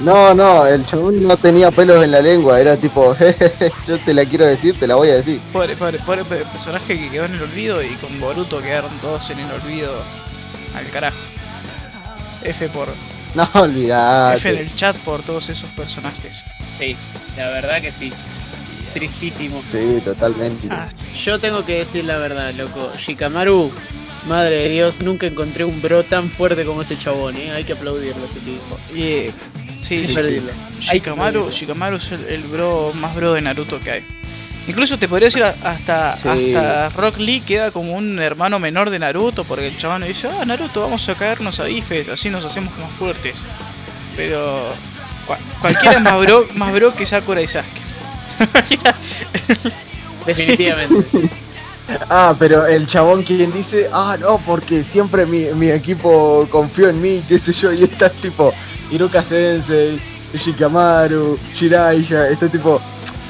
No, 0.00 0.34
no, 0.34 0.66
el 0.66 0.84
chabón 0.84 1.22
no 1.26 1.36
tenía 1.38 1.70
pelos 1.70 2.04
en 2.04 2.10
la 2.10 2.20
lengua, 2.20 2.60
era 2.60 2.76
tipo, 2.76 3.14
"Jejeje, 3.14 3.72
yo 3.86 3.98
te 3.98 4.12
la 4.12 4.24
quiero 4.26 4.44
decir, 4.44 4.78
te 4.78 4.86
la 4.86 4.94
voy 4.94 5.08
a 5.08 5.14
decir. 5.14 5.40
pobre, 5.52 5.74
pobre, 5.74 5.98
pobre 6.00 6.24
pe- 6.24 6.44
personaje 6.44 6.98
que 6.98 7.10
quedó 7.10 7.24
en 7.24 7.34
el 7.34 7.42
olvido 7.42 7.82
y 7.82 7.88
con 7.94 8.20
Boruto 8.20 8.60
quedaron 8.60 8.90
todos 9.00 9.30
en 9.30 9.38
el 9.38 9.50
olvido 9.50 9.90
al 10.74 10.86
carajo. 10.90 11.16
F 12.42 12.68
por 12.68 12.88
No, 13.34 13.44
F 13.44 13.58
olvidate. 13.58 14.48
en 14.50 14.58
el 14.58 14.74
chat 14.74 14.96
por 14.98 15.22
todos 15.22 15.48
esos 15.48 15.68
personajes. 15.70 16.42
Sí, 16.78 16.94
la 17.36 17.48
verdad 17.48 17.80
que 17.80 17.90
sí. 17.90 18.12
Tristísimo. 18.92 19.62
Sí, 19.70 20.00
totalmente. 20.04 20.68
Ah, 20.70 20.88
Yo 21.24 21.38
tengo 21.38 21.64
que 21.64 21.78
decir 21.78 22.04
la 22.04 22.16
verdad, 22.18 22.52
loco. 22.54 22.92
Shikamaru, 22.98 23.70
madre 24.26 24.56
de 24.56 24.68
Dios, 24.70 25.00
nunca 25.00 25.26
encontré 25.26 25.64
un 25.64 25.80
bro 25.82 26.02
tan 26.02 26.30
fuerte 26.30 26.64
como 26.64 26.82
ese 26.82 26.98
chabón, 26.98 27.36
¿eh? 27.36 27.50
Hay 27.52 27.64
que 27.64 27.72
aplaudirlo 27.74 28.22
a 28.22 28.26
ese 28.26 28.40
tipo. 28.40 28.78
y, 28.94 29.30
sí, 29.88 30.06
sí, 30.08 30.14
que 30.14 30.42
Shikamaru. 30.80 31.50
Shikamaru 31.50 31.96
es 31.96 32.10
el, 32.12 32.24
el 32.26 32.42
bro 32.42 32.92
más 32.94 33.14
bro 33.14 33.32
de 33.34 33.40
Naruto 33.42 33.80
que 33.80 33.90
hay. 33.90 34.04
Incluso 34.68 34.98
te 34.98 35.06
podría 35.08 35.26
decir 35.28 35.44
hasta, 35.44 36.16
Sí. 36.16 36.28
hasta 36.54 36.88
Rock 36.90 37.18
Lee 37.18 37.40
queda 37.40 37.70
como 37.70 37.92
un 37.94 38.18
hermano 38.18 38.58
menor 38.58 38.90
de 38.90 38.98
Naruto 38.98 39.44
porque 39.44 39.68
el 39.68 39.78
chabón 39.78 40.02
dice, 40.04 40.28
ah 40.28 40.44
Naruto, 40.44 40.80
vamos 40.80 41.08
a 41.08 41.14
caernos 41.14 41.60
a 41.60 41.64
bifes, 41.64 42.08
así 42.08 42.30
nos 42.30 42.44
hacemos 42.44 42.76
más 42.78 42.90
fuertes. 42.98 43.42
Pero 44.16 44.72
cua- 45.28 45.38
cualquiera 45.60 45.98
es 45.98 46.02
más 46.02 46.18
bro, 46.20 46.46
más 46.54 46.72
bro 46.72 46.92
que 46.94 47.06
Sakura 47.06 47.40
y 47.42 47.46
Sasuke. 47.46 47.80
Definitivamente. 50.26 51.30
Ah, 52.10 52.34
pero 52.38 52.66
el 52.66 52.86
chabón 52.86 53.22
quien 53.22 53.52
dice, 53.52 53.88
ah, 53.92 54.16
no, 54.20 54.38
porque 54.38 54.82
siempre 54.82 55.24
mi, 55.24 55.46
mi 55.54 55.70
equipo 55.70 56.46
confió 56.50 56.88
en 56.88 57.00
mí, 57.00 57.22
qué 57.28 57.38
sé 57.38 57.52
yo, 57.52 57.72
y 57.72 57.84
está 57.84 58.10
tipo 58.10 58.52
Iruka 58.90 59.22
Sensei, 59.22 60.00
Shikamaru, 60.34 61.38
Jiraiya, 61.54 62.28
este 62.28 62.48
tipo, 62.48 62.80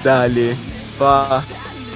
dale, 0.02 0.56
pa, 0.98 1.44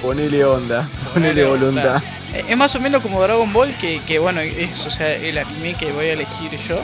ponele 0.01 0.45
onda, 0.45 0.87
ponele 1.13 1.45
voluntad. 1.45 2.01
Eh, 2.33 2.45
Es 2.47 2.57
más 2.57 2.75
o 2.75 2.79
menos 2.79 3.01
como 3.01 3.21
Dragon 3.21 3.51
Ball, 3.51 3.73
que, 3.77 3.99
que 4.07 4.19
bueno, 4.19 4.39
es 4.39 4.85
o 4.85 4.89
sea, 4.89 5.13
el 5.15 5.37
anime 5.37 5.73
que 5.73 5.91
voy 5.91 6.05
a 6.05 6.13
elegir 6.13 6.51
yo. 6.67 6.79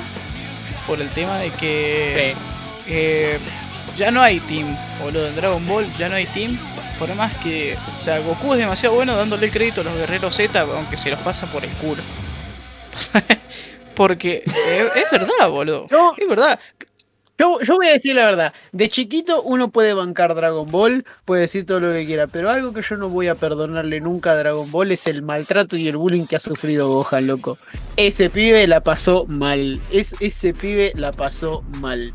Por 0.86 1.02
el 1.02 1.10
tema 1.10 1.40
de 1.40 1.52
que 1.52 2.34
sí. 2.36 2.42
eh, 2.88 3.40
ya 3.98 4.10
no 4.12 4.22
hay 4.22 4.40
team, 4.42 4.76
boludo. 5.02 5.28
En 5.28 5.36
Dragon 5.36 5.66
Ball 5.68 5.86
ya 5.98 6.08
no 6.10 6.16
hay 6.16 6.26
team. 6.28 6.58
Por 7.00 7.14
más 7.16 7.36
que, 7.38 7.78
o 7.98 8.02
sea, 8.02 8.20
Goku 8.20 8.54
es 8.54 8.60
demasiado 8.60 8.96
bueno 8.96 9.16
dándole 9.16 9.52
crédito 9.52 9.82
a 9.82 9.84
los 9.84 9.94
guerreros 9.94 10.36
Z, 10.36 10.60
aunque 10.60 10.98
se 10.98 11.12
los 11.12 11.20
pasa 11.20 11.46
por 11.48 11.64
el 11.64 11.72
culo. 11.72 12.02
Porque 13.96 14.44
eh, 14.46 14.86
es 14.96 15.12
verdad, 15.12 15.50
boludo. 15.50 15.88
No. 15.92 16.14
Es 16.18 16.28
verdad. 16.28 16.60
Yo, 17.40 17.60
yo 17.62 17.76
voy 17.76 17.88
a 17.88 17.92
decir 17.92 18.16
la 18.16 18.26
verdad. 18.26 18.54
De 18.72 18.90
chiquito 18.90 19.44
uno 19.44 19.70
puede 19.70 19.94
bancar 19.94 20.34
Dragon 20.34 20.70
Ball, 20.72 21.06
puede 21.24 21.42
decir 21.42 21.68
todo 21.68 21.80
lo 21.80 21.94
que 21.94 22.06
quiera, 22.06 22.26
pero 22.26 22.50
algo 22.50 22.74
que 22.74 22.82
yo 22.82 22.98
no 22.98 23.10
voy 23.10 23.28
a 23.28 23.36
perdonarle 23.36 24.02
nunca 24.02 24.32
a 24.32 24.36
Dragon 24.36 24.72
Ball 24.72 24.92
es 24.92 25.06
el 25.06 25.22
maltrato 25.22 25.78
y 25.78 25.88
el 25.88 25.98
bullying 25.98 26.26
que 26.26 26.36
ha 26.36 26.40
sufrido 26.40 26.90
Gohan, 26.90 27.28
loco. 27.28 27.60
Ese 27.96 28.32
pibe 28.32 28.66
la 28.66 28.82
pasó 28.82 29.26
mal. 29.26 29.80
Es, 29.92 30.16
ese 30.20 30.54
pibe 30.56 30.94
la 30.96 31.12
pasó 31.12 31.64
mal. 31.80 32.12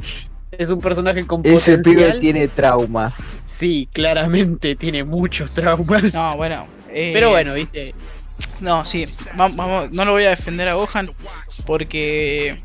Es 0.58 0.68
un 0.68 0.80
personaje 0.80 1.26
con 1.26 1.40
Ese 1.44 1.78
pibe 1.78 2.12
tiene 2.18 2.46
traumas. 2.46 3.40
Sí, 3.42 3.88
claramente 3.90 4.76
tiene 4.76 5.02
muchos 5.02 5.50
traumas. 5.52 6.14
No, 6.14 6.36
bueno. 6.36 6.66
eh, 6.90 7.10
pero 7.14 7.30
bueno, 7.30 7.54
viste. 7.54 7.94
No, 8.60 8.84
sí, 8.84 9.08
vamos, 9.34 9.56
vamos, 9.56 9.92
no 9.92 10.04
lo 10.04 10.12
voy 10.12 10.24
a 10.24 10.30
defender 10.30 10.68
a 10.68 10.74
Gohan 10.74 11.10
porque... 11.64 12.56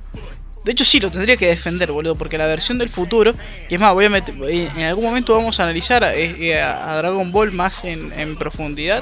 De 0.67 0.73
hecho 0.73 0.83
sí, 0.83 0.99
lo 0.99 1.09
tendría 1.09 1.37
que 1.37 1.47
defender, 1.47 1.91
boludo, 1.93 2.15
porque 2.17 2.37
la 2.37 2.45
versión 2.45 2.77
del 2.77 2.89
futuro, 2.89 3.33
que 3.69 3.75
es 3.75 3.79
más, 3.79 3.93
voy 3.93 4.03
a 4.05 4.09
meter, 4.09 4.35
en 4.49 4.81
algún 4.83 5.05
momento 5.05 5.33
vamos 5.33 5.59
a 5.59 5.63
analizar 5.63 6.03
a, 6.03 6.13
eh, 6.13 6.61
a- 6.61 6.91
a 6.91 6.97
Dragon 6.97 7.31
Ball 7.31 7.53
más 7.53 7.85
en, 7.85 8.11
en 8.19 8.35
profundidad. 8.37 9.01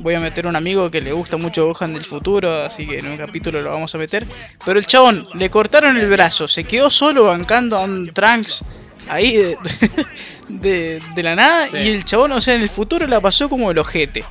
Voy 0.00 0.14
a 0.14 0.20
meter 0.20 0.46
un 0.48 0.56
amigo 0.56 0.90
que 0.90 1.00
le 1.00 1.12
gusta 1.12 1.36
mucho 1.36 1.66
Gohan 1.66 1.94
del 1.94 2.04
futuro, 2.04 2.64
así 2.64 2.84
que 2.86 2.98
en 2.98 3.06
un 3.06 3.16
capítulo 3.16 3.62
lo 3.62 3.70
vamos 3.70 3.94
a 3.94 3.98
meter. 3.98 4.26
Pero 4.64 4.78
el 4.80 4.86
chabón, 4.86 5.26
le 5.34 5.50
cortaron 5.50 5.96
el 5.96 6.08
brazo, 6.10 6.48
se 6.48 6.64
quedó 6.64 6.90
solo 6.90 7.24
bancando 7.26 7.78
a 7.78 7.82
un 7.84 8.12
Trunks 8.12 8.64
ahí 9.08 9.36
de, 9.36 9.56
de- 10.48 11.00
de 11.14 11.22
la 11.22 11.34
nada 11.36 11.68
Sí. 11.70 11.76
y 11.78 11.88
el 11.90 12.04
chabón, 12.04 12.32
o 12.32 12.40
sea, 12.40 12.54
en 12.54 12.62
el 12.62 12.70
futuro 12.70 13.06
la 13.06 13.20
pasó 13.20 13.48
como 13.48 13.70
el 13.70 13.78
ojete. 13.78 14.24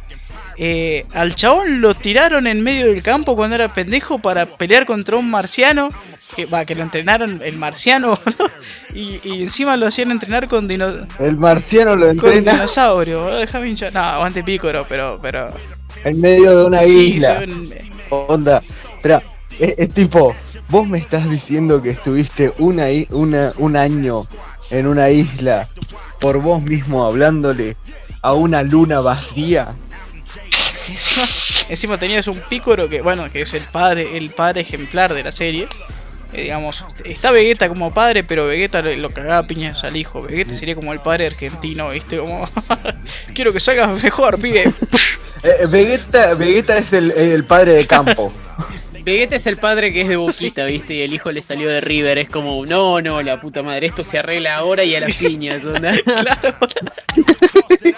Eh, 0.58 1.06
al 1.13 1.36
chabón 1.36 1.82
lo 1.82 1.96
tiraron 1.96 2.48
en 2.48 2.63
medio 2.63 2.88
del 2.88 3.02
campo 3.02 3.36
cuando 3.36 3.56
era 3.56 3.74
pendejo 3.74 4.20
para 4.20 4.46
pelear 4.46 4.86
contra 4.86 5.18
un 5.18 5.30
marciano. 5.30 5.89
Que, 6.36 6.46
va, 6.48 6.66
que 6.66 6.74
lo 6.74 6.82
entrenaron 6.82 7.42
el 7.44 7.58
marciano, 7.58 8.18
boludo, 8.26 8.50
y, 8.96 9.20
y 9.24 9.44
encima 9.44 9.78
lo 9.78 9.86
hacían 9.86 10.10
entrenar 10.10 10.48
con, 10.48 10.68
dino- 10.68 11.06
El 11.20 11.38
marciano 11.38 11.96
lo 11.96 12.08
con 12.08 12.32
entrena 12.32 12.54
dinosaurio, 12.54 13.22
boludo, 13.24 13.38
déjame 13.38 13.70
hinchar. 13.70 13.94
No, 13.94 14.00
aguante 14.00 14.44
pícoro, 14.44 14.84
pero. 14.89 15.20
pero 15.22 15.48
en 16.04 16.20
medio 16.20 16.58
de 16.58 16.66
una 16.66 16.80
sí, 16.82 17.13
isla. 17.18 17.39
son- 17.39 17.70
Onda, 18.10 18.63
espera, 18.96 19.22
es, 19.60 19.76
es 19.78 19.94
tipo, 19.94 20.36
vos 20.70 20.88
me 20.88 20.98
estás 20.98 21.30
diciendo 21.30 21.82
que 21.84 21.92
estuviste 21.92 22.52
una, 22.58 22.86
una, 23.12 23.54
un 23.58 23.76
año 23.76 24.26
en 24.72 24.88
una 24.88 25.12
isla 25.12 25.68
por 26.20 26.39
vos 26.42 26.63
mismo 26.63 27.06
hablándole 27.06 27.78
a 28.24 28.34
una 28.34 28.63
luna 28.63 29.02
vacía. 29.02 29.76
Encima, 30.89 31.28
encima 31.69 31.98
tenías 31.98 32.28
un 32.28 32.39
pícoro 32.50 32.89
que, 32.89 33.02
bueno, 33.02 33.32
que 33.32 33.41
es 33.41 33.54
el 33.54 33.63
padre, 33.63 34.17
el 34.17 34.32
padre 34.32 34.62
ejemplar 34.62 35.13
de 35.13 35.24
la 35.24 35.32
serie. 35.32 35.67
Eh, 36.34 36.43
digamos, 36.43 36.84
está 37.06 37.32
Vegeta 37.32 37.69
como 37.69 37.93
padre, 37.93 38.24
pero 38.24 38.48
Vegeta 38.48 38.82
lo, 38.82 38.96
lo 38.96 39.12
cagaba 39.12 39.39
a 39.39 39.48
piñas 39.48 39.84
al 39.84 39.96
hijo. 39.96 40.22
Vegeta 40.22 40.54
sería 40.54 40.76
como 40.76 40.91
el 40.91 41.00
padre 41.00 41.28
argentino, 41.28 41.89
¿viste? 41.89 42.17
Como, 42.17 42.50
quiero 43.36 43.54
que 43.54 43.60
salgas 43.60 44.02
mejor, 44.04 44.39
pibe. 44.39 44.72
Eh, 45.46 45.65
Vegeta, 45.67 46.36
Vegeta 46.36 46.78
es 46.78 46.93
el, 46.93 47.12
el 47.12 47.43
padre 47.43 47.74
de 47.74 47.86
campo. 47.86 48.32
Vegeta 49.04 49.36
es 49.36 49.46
el 49.46 49.58
padre 49.58 49.91
que 49.91 50.04
es 50.04 50.08
de 50.08 50.15
Boquita, 50.15 50.63
¿viste? 50.63 50.93
Y 50.93 51.02
el 51.02 51.13
hijo 51.13 51.32
le 51.34 51.41
salió 51.41 51.67
de 51.67 51.82
River. 51.82 52.17
Es 52.17 52.30
como, 52.30 52.65
no, 52.65 53.02
no, 53.02 53.22
la 53.22 53.41
puta 53.41 53.62
madre, 53.62 53.88
esto 53.88 54.06
se 54.06 54.17
arregla 54.17 54.56
ahora 54.56 54.86
y 54.86 54.96
a 54.96 55.02
las 55.02 55.17
piñas. 55.17 55.65
onda. 55.65 55.93
Claro. 56.04 56.56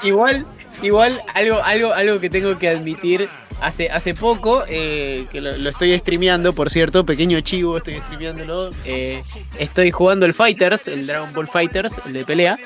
igual, 0.04 0.48
igual, 0.86 1.21
algo, 1.34 1.62
algo, 1.63 1.93
algo 1.93 2.19
que 2.19 2.30
tengo 2.30 2.58
que 2.58 2.69
admitir. 2.69 3.30
Hace, 3.62 3.89
hace 3.89 4.13
poco, 4.13 4.65
eh, 4.67 5.28
que 5.32 5.39
lo, 5.39 5.69
estoy 5.69 5.98
streameando, 5.98 6.52
por 6.52 6.69
cierto, 6.69 7.06
pequeño 7.06 7.39
chivo, 7.39 7.78
estoy 7.78 8.02
streameándolo. 8.02 8.69
eh, 8.84 9.21
estoy 9.58 9.91
jugando 9.91 10.26
el 10.26 10.34
Fighters, 10.34 10.89
el 10.89 11.08
Dragon 11.08 11.34
Ball 11.34 11.48
Fighters, 11.48 11.95
el 12.06 12.12
de 12.12 12.26
pelea. 12.26 12.58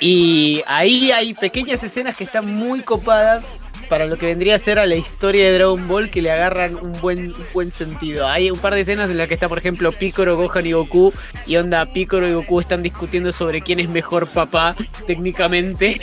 Y 0.00 0.62
ahí 0.66 1.12
hay 1.12 1.34
pequeñas 1.34 1.84
escenas 1.84 2.16
que 2.16 2.24
están 2.24 2.46
muy 2.46 2.80
copadas 2.80 3.60
para 3.88 4.06
lo 4.06 4.18
que 4.18 4.26
vendría 4.26 4.54
a 4.54 4.58
ser 4.58 4.78
a 4.78 4.86
la 4.86 4.96
historia 4.96 5.46
de 5.46 5.54
Dragon 5.54 5.88
Ball 5.88 6.10
que 6.10 6.20
le 6.22 6.30
agarran 6.30 6.76
un 6.76 6.92
buen, 7.00 7.28
un 7.28 7.46
buen 7.54 7.70
sentido. 7.70 8.26
Hay 8.26 8.50
un 8.50 8.58
par 8.58 8.74
de 8.74 8.80
escenas 8.80 9.10
en 9.10 9.18
las 9.18 9.28
que 9.28 9.34
está, 9.34 9.48
por 9.48 9.58
ejemplo, 9.58 9.92
Piccolo, 9.92 10.36
Gohan 10.36 10.66
y 10.66 10.72
Goku. 10.72 11.12
Y 11.46 11.56
onda, 11.56 11.86
Piccolo 11.86 12.28
y 12.28 12.34
Goku 12.34 12.60
están 12.60 12.82
discutiendo 12.82 13.32
sobre 13.32 13.62
quién 13.62 13.80
es 13.80 13.88
mejor 13.88 14.28
papá 14.28 14.76
técnicamente. 15.06 16.00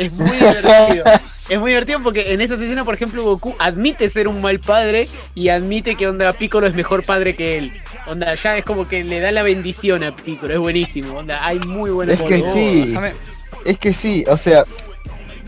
Es 0.00 0.12
muy 0.14 0.30
divertido. 0.30 1.04
Es 1.48 1.58
muy 1.58 1.72
divertido 1.72 2.00
porque 2.02 2.32
en 2.32 2.40
esas 2.40 2.60
escenas, 2.60 2.84
por 2.84 2.94
ejemplo, 2.94 3.24
Goku 3.24 3.54
admite 3.58 4.08
ser 4.08 4.28
un 4.28 4.40
mal 4.40 4.60
padre 4.60 5.08
y 5.34 5.48
admite 5.48 5.96
que 5.96 6.06
onda 6.08 6.32
Piccolo 6.32 6.66
es 6.66 6.74
mejor 6.74 7.04
padre 7.04 7.34
que 7.34 7.58
él. 7.58 7.72
Onda, 8.06 8.34
ya 8.36 8.56
es 8.56 8.64
como 8.64 8.86
que 8.88 9.04
le 9.04 9.20
da 9.20 9.30
la 9.32 9.42
bendición 9.42 10.04
a 10.04 10.14
Piccolo, 10.14 10.54
es 10.54 10.60
buenísimo. 10.60 11.18
Onda, 11.18 11.44
hay 11.44 11.58
muy 11.58 11.90
buen 11.90 12.08
Es 12.08 12.20
que 12.20 12.40
sí. 12.40 12.94
Es 13.64 13.78
que 13.78 13.92
sí, 13.92 14.24
o 14.28 14.36
sea, 14.36 14.64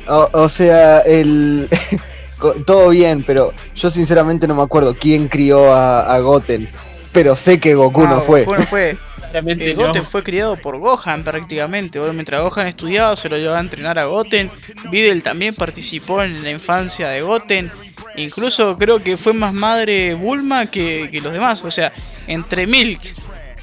o, 0.08 0.28
o 0.32 0.48
sea, 0.48 0.98
el 1.00 1.68
todo 2.66 2.90
bien, 2.90 3.24
pero 3.26 3.54
yo 3.74 3.88
sinceramente 3.88 4.46
no 4.48 4.54
me 4.54 4.62
acuerdo 4.62 4.94
quién 4.98 5.28
crió 5.28 5.72
a, 5.72 6.12
a 6.14 6.18
Goten, 6.18 6.68
pero 7.12 7.36
sé 7.36 7.58
que 7.60 7.74
Goku 7.74 8.02
no 8.02 8.16
Ah, 8.16 8.20
fue. 8.20 8.44
Goku 8.44 8.58
no 8.58 8.66
fue. 8.66 8.98
Claramente 9.32 9.70
Eh, 9.70 9.74
no. 9.74 9.86
Goten 9.88 10.04
fue 10.04 10.22
criado 10.22 10.56
por 10.56 10.78
Gohan 10.78 11.24
prácticamente. 11.24 11.98
Bueno, 11.98 12.14
mientras 12.14 12.40
Gohan 12.42 12.66
estudiaba, 12.68 13.16
se 13.16 13.28
lo 13.28 13.36
llevaba 13.36 13.58
a 13.58 13.62
entrenar 13.62 13.98
a 13.98 14.04
Goten. 14.04 14.50
Videl 14.90 15.22
también 15.22 15.54
participó 15.54 16.22
en 16.22 16.42
la 16.44 16.50
infancia 16.50 17.08
de 17.08 17.22
Goten. 17.22 17.70
Incluso 18.16 18.76
creo 18.78 19.02
que 19.02 19.16
fue 19.16 19.32
más 19.32 19.54
madre 19.54 20.14
Bulma 20.14 20.66
que, 20.70 21.08
que 21.10 21.20
los 21.20 21.32
demás. 21.32 21.62
O 21.64 21.70
sea, 21.70 21.92
entre 22.26 22.66
Milk, 22.66 23.00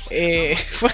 eh, 0.10 0.58
fue- 0.72 0.92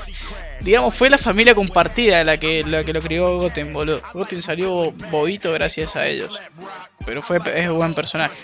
digamos, 0.65 0.93
fue 0.95 1.10
la 1.10 1.17
familia 1.17 1.56
compartida 1.56 2.23
la 2.25 2.38
que, 2.38 2.63
la 2.65 2.84
que 2.84 2.91
lo 2.91 2.99
crió 2.99 3.38
Goten, 3.38 3.71
boludo. 3.71 4.01
Goten 4.13 4.41
salió 4.41 4.91
bobito 5.12 5.54
gracias 5.54 5.95
a 5.95 6.08
ellos. 6.08 6.38
Pero 7.06 7.21
fue 7.21 7.39
es 7.56 7.69
un 7.69 7.78
buen 7.78 7.93
personaje. 7.93 8.36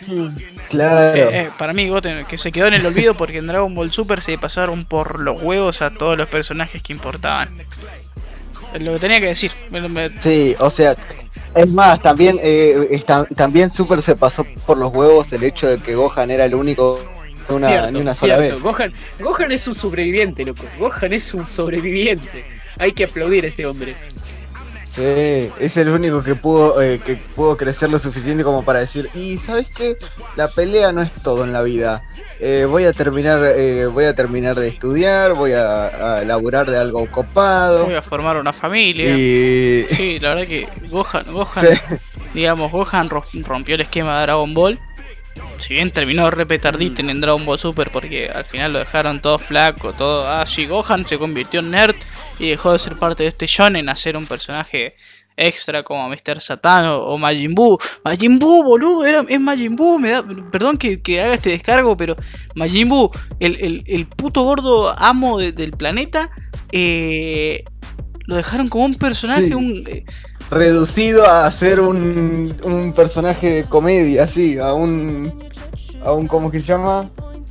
Claro. 0.69 1.17
Eh, 1.17 1.29
eh, 1.41 1.49
para 1.57 1.73
mí, 1.73 1.89
Goten, 1.89 2.25
que 2.25 2.37
se 2.37 2.51
quedó 2.51 2.67
en 2.67 2.75
el 2.75 2.85
olvido 2.85 3.15
porque 3.15 3.39
en 3.39 3.47
Dragon 3.47 3.73
Ball 3.73 3.91
Super 3.91 4.21
se 4.21 4.37
pasaron 4.37 4.85
por 4.85 5.19
los 5.19 5.41
huevos 5.41 5.81
a 5.81 5.89
todos 5.89 6.15
los 6.17 6.29
personajes 6.29 6.81
que 6.83 6.93
importaban. 6.93 7.49
Lo 8.79 8.93
que 8.93 8.99
tenía 8.99 9.19
que 9.19 9.25
decir. 9.27 9.51
Sí, 10.19 10.55
o 10.59 10.69
sea, 10.69 10.95
es 11.55 11.67
más, 11.69 12.01
también 12.01 12.37
eh, 12.41 12.87
está- 12.91 13.25
también 13.35 13.69
Super 13.69 14.01
se 14.01 14.15
pasó 14.15 14.45
por 14.65 14.77
los 14.77 14.93
huevos 14.93 15.33
el 15.33 15.43
hecho 15.43 15.67
de 15.67 15.79
que 15.79 15.95
Gohan 15.95 16.31
era 16.31 16.45
el 16.45 16.55
único 16.55 17.01
una, 17.51 17.67
Cierto, 17.69 17.91
ni 17.91 17.99
una 17.99 18.13
sola 18.13 18.37
cierto. 18.37 18.55
vez. 18.55 18.63
Gohan, 18.63 18.93
Gohan 19.19 19.51
es 19.51 19.67
un 19.67 19.75
sobreviviente, 19.75 20.45
loco. 20.45 20.63
Gohan 20.79 21.13
es 21.13 21.33
un 21.33 21.47
sobreviviente. 21.47 22.45
Hay 22.79 22.93
que 22.93 23.03
aplaudir 23.05 23.45
a 23.45 23.47
ese 23.49 23.65
hombre. 23.65 23.95
Sí, 24.85 25.01
es 25.57 25.77
el 25.77 25.87
único 25.87 26.21
que 26.21 26.35
pudo 26.35 26.81
eh, 26.81 26.99
que 26.99 27.15
pudo 27.15 27.55
crecer 27.55 27.89
lo 27.89 27.97
suficiente 27.97 28.43
como 28.43 28.65
para 28.65 28.79
decir, 28.81 29.09
y 29.13 29.37
sabes 29.37 29.71
qué, 29.71 29.95
la 30.35 30.49
pelea 30.49 30.91
no 30.91 31.01
es 31.01 31.13
todo 31.23 31.45
en 31.45 31.53
la 31.53 31.61
vida. 31.61 32.03
Eh, 32.41 32.65
voy 32.69 32.83
a 32.83 32.91
terminar, 32.91 33.39
eh, 33.55 33.85
voy 33.85 34.03
a 34.03 34.15
terminar 34.15 34.57
de 34.59 34.67
estudiar, 34.67 35.33
voy 35.33 35.53
a, 35.53 36.17
a 36.17 36.25
laburar 36.25 36.69
de 36.69 36.77
algo 36.77 37.09
copado. 37.09 37.85
voy 37.85 37.93
a 37.93 38.01
formar 38.01 38.35
una 38.35 38.51
familia. 38.51 39.15
Y 39.15 39.85
Sí, 39.91 40.19
la 40.19 40.35
verdad 40.35 40.47
que 40.49 40.67
Gohan, 40.89 41.23
Gohan 41.31 41.65
Sí. 41.67 41.95
digamos, 42.33 42.69
Gohan 42.69 43.09
ro- 43.09 43.23
rompió 43.45 43.75
el 43.75 43.81
esquema 43.81 44.17
de 44.17 44.21
Dragon 44.23 44.53
Ball. 44.53 44.77
Si 45.61 45.73
bien 45.75 45.91
terminó 45.91 46.29
re 46.31 46.45
petardito 46.45 47.01
en 47.01 47.21
Dragon 47.21 47.45
Ball 47.45 47.59
Super 47.59 47.91
porque 47.91 48.29
al 48.29 48.45
final 48.45 48.73
lo 48.73 48.79
dejaron 48.79 49.21
todo 49.21 49.37
flaco, 49.37 49.93
todo 49.93 50.27
así, 50.27 50.65
Gohan 50.65 51.07
se 51.07 51.17
convirtió 51.19 51.59
en 51.59 51.71
nerd 51.71 51.95
y 52.39 52.49
dejó 52.49 52.73
de 52.73 52.79
ser 52.79 52.95
parte 52.97 53.23
de 53.23 53.29
este 53.29 53.45
shonen 53.45 53.87
a 53.87 53.95
ser 53.95 54.17
un 54.17 54.25
personaje 54.25 54.95
extra 55.37 55.81
como 55.83 56.09
Mr. 56.09 56.41
Satan 56.41 56.85
o, 56.87 56.97
o 57.05 57.17
Majin 57.17 57.53
Buu. 57.55 57.77
Majin 58.03 58.37
Buu, 58.39 58.63
boludo, 58.63 59.05
era, 59.05 59.23
es 59.27 59.39
Majin 59.39 59.75
Buu, 59.75 59.97
me 59.99 60.09
da, 60.09 60.25
perdón 60.51 60.77
que, 60.77 61.01
que 61.01 61.21
haga 61.21 61.35
este 61.35 61.51
descargo, 61.51 61.95
pero 61.95 62.15
Majin 62.55 62.89
Buu, 62.89 63.09
el, 63.39 63.55
el- 63.61 63.83
el 63.87 64.07
puto 64.07 64.41
gordo 64.43 64.93
amo 64.99 65.37
de- 65.39 65.51
del 65.51 65.71
planeta, 65.71 66.29
eh, 66.71 67.63
lo 68.25 68.35
dejaron 68.35 68.67
como 68.67 68.85
un 68.85 68.95
personaje, 68.95 69.47
Sí. 69.47 69.53
un... 69.53 69.83
eh, 69.87 70.05
reducido 70.51 71.25
a 71.25 71.49
ser 71.49 71.79
un, 71.79 72.55
un 72.63 72.93
personaje 72.93 73.49
de 73.49 73.63
comedia, 73.63 74.25
así, 74.25 74.59
a 74.59 74.73
un 74.73 75.33
a 76.03 76.13
un 76.13 76.27
¿cómo 76.27 76.51
que 76.51 76.59
se 76.59 76.65
llama? 76.65 77.09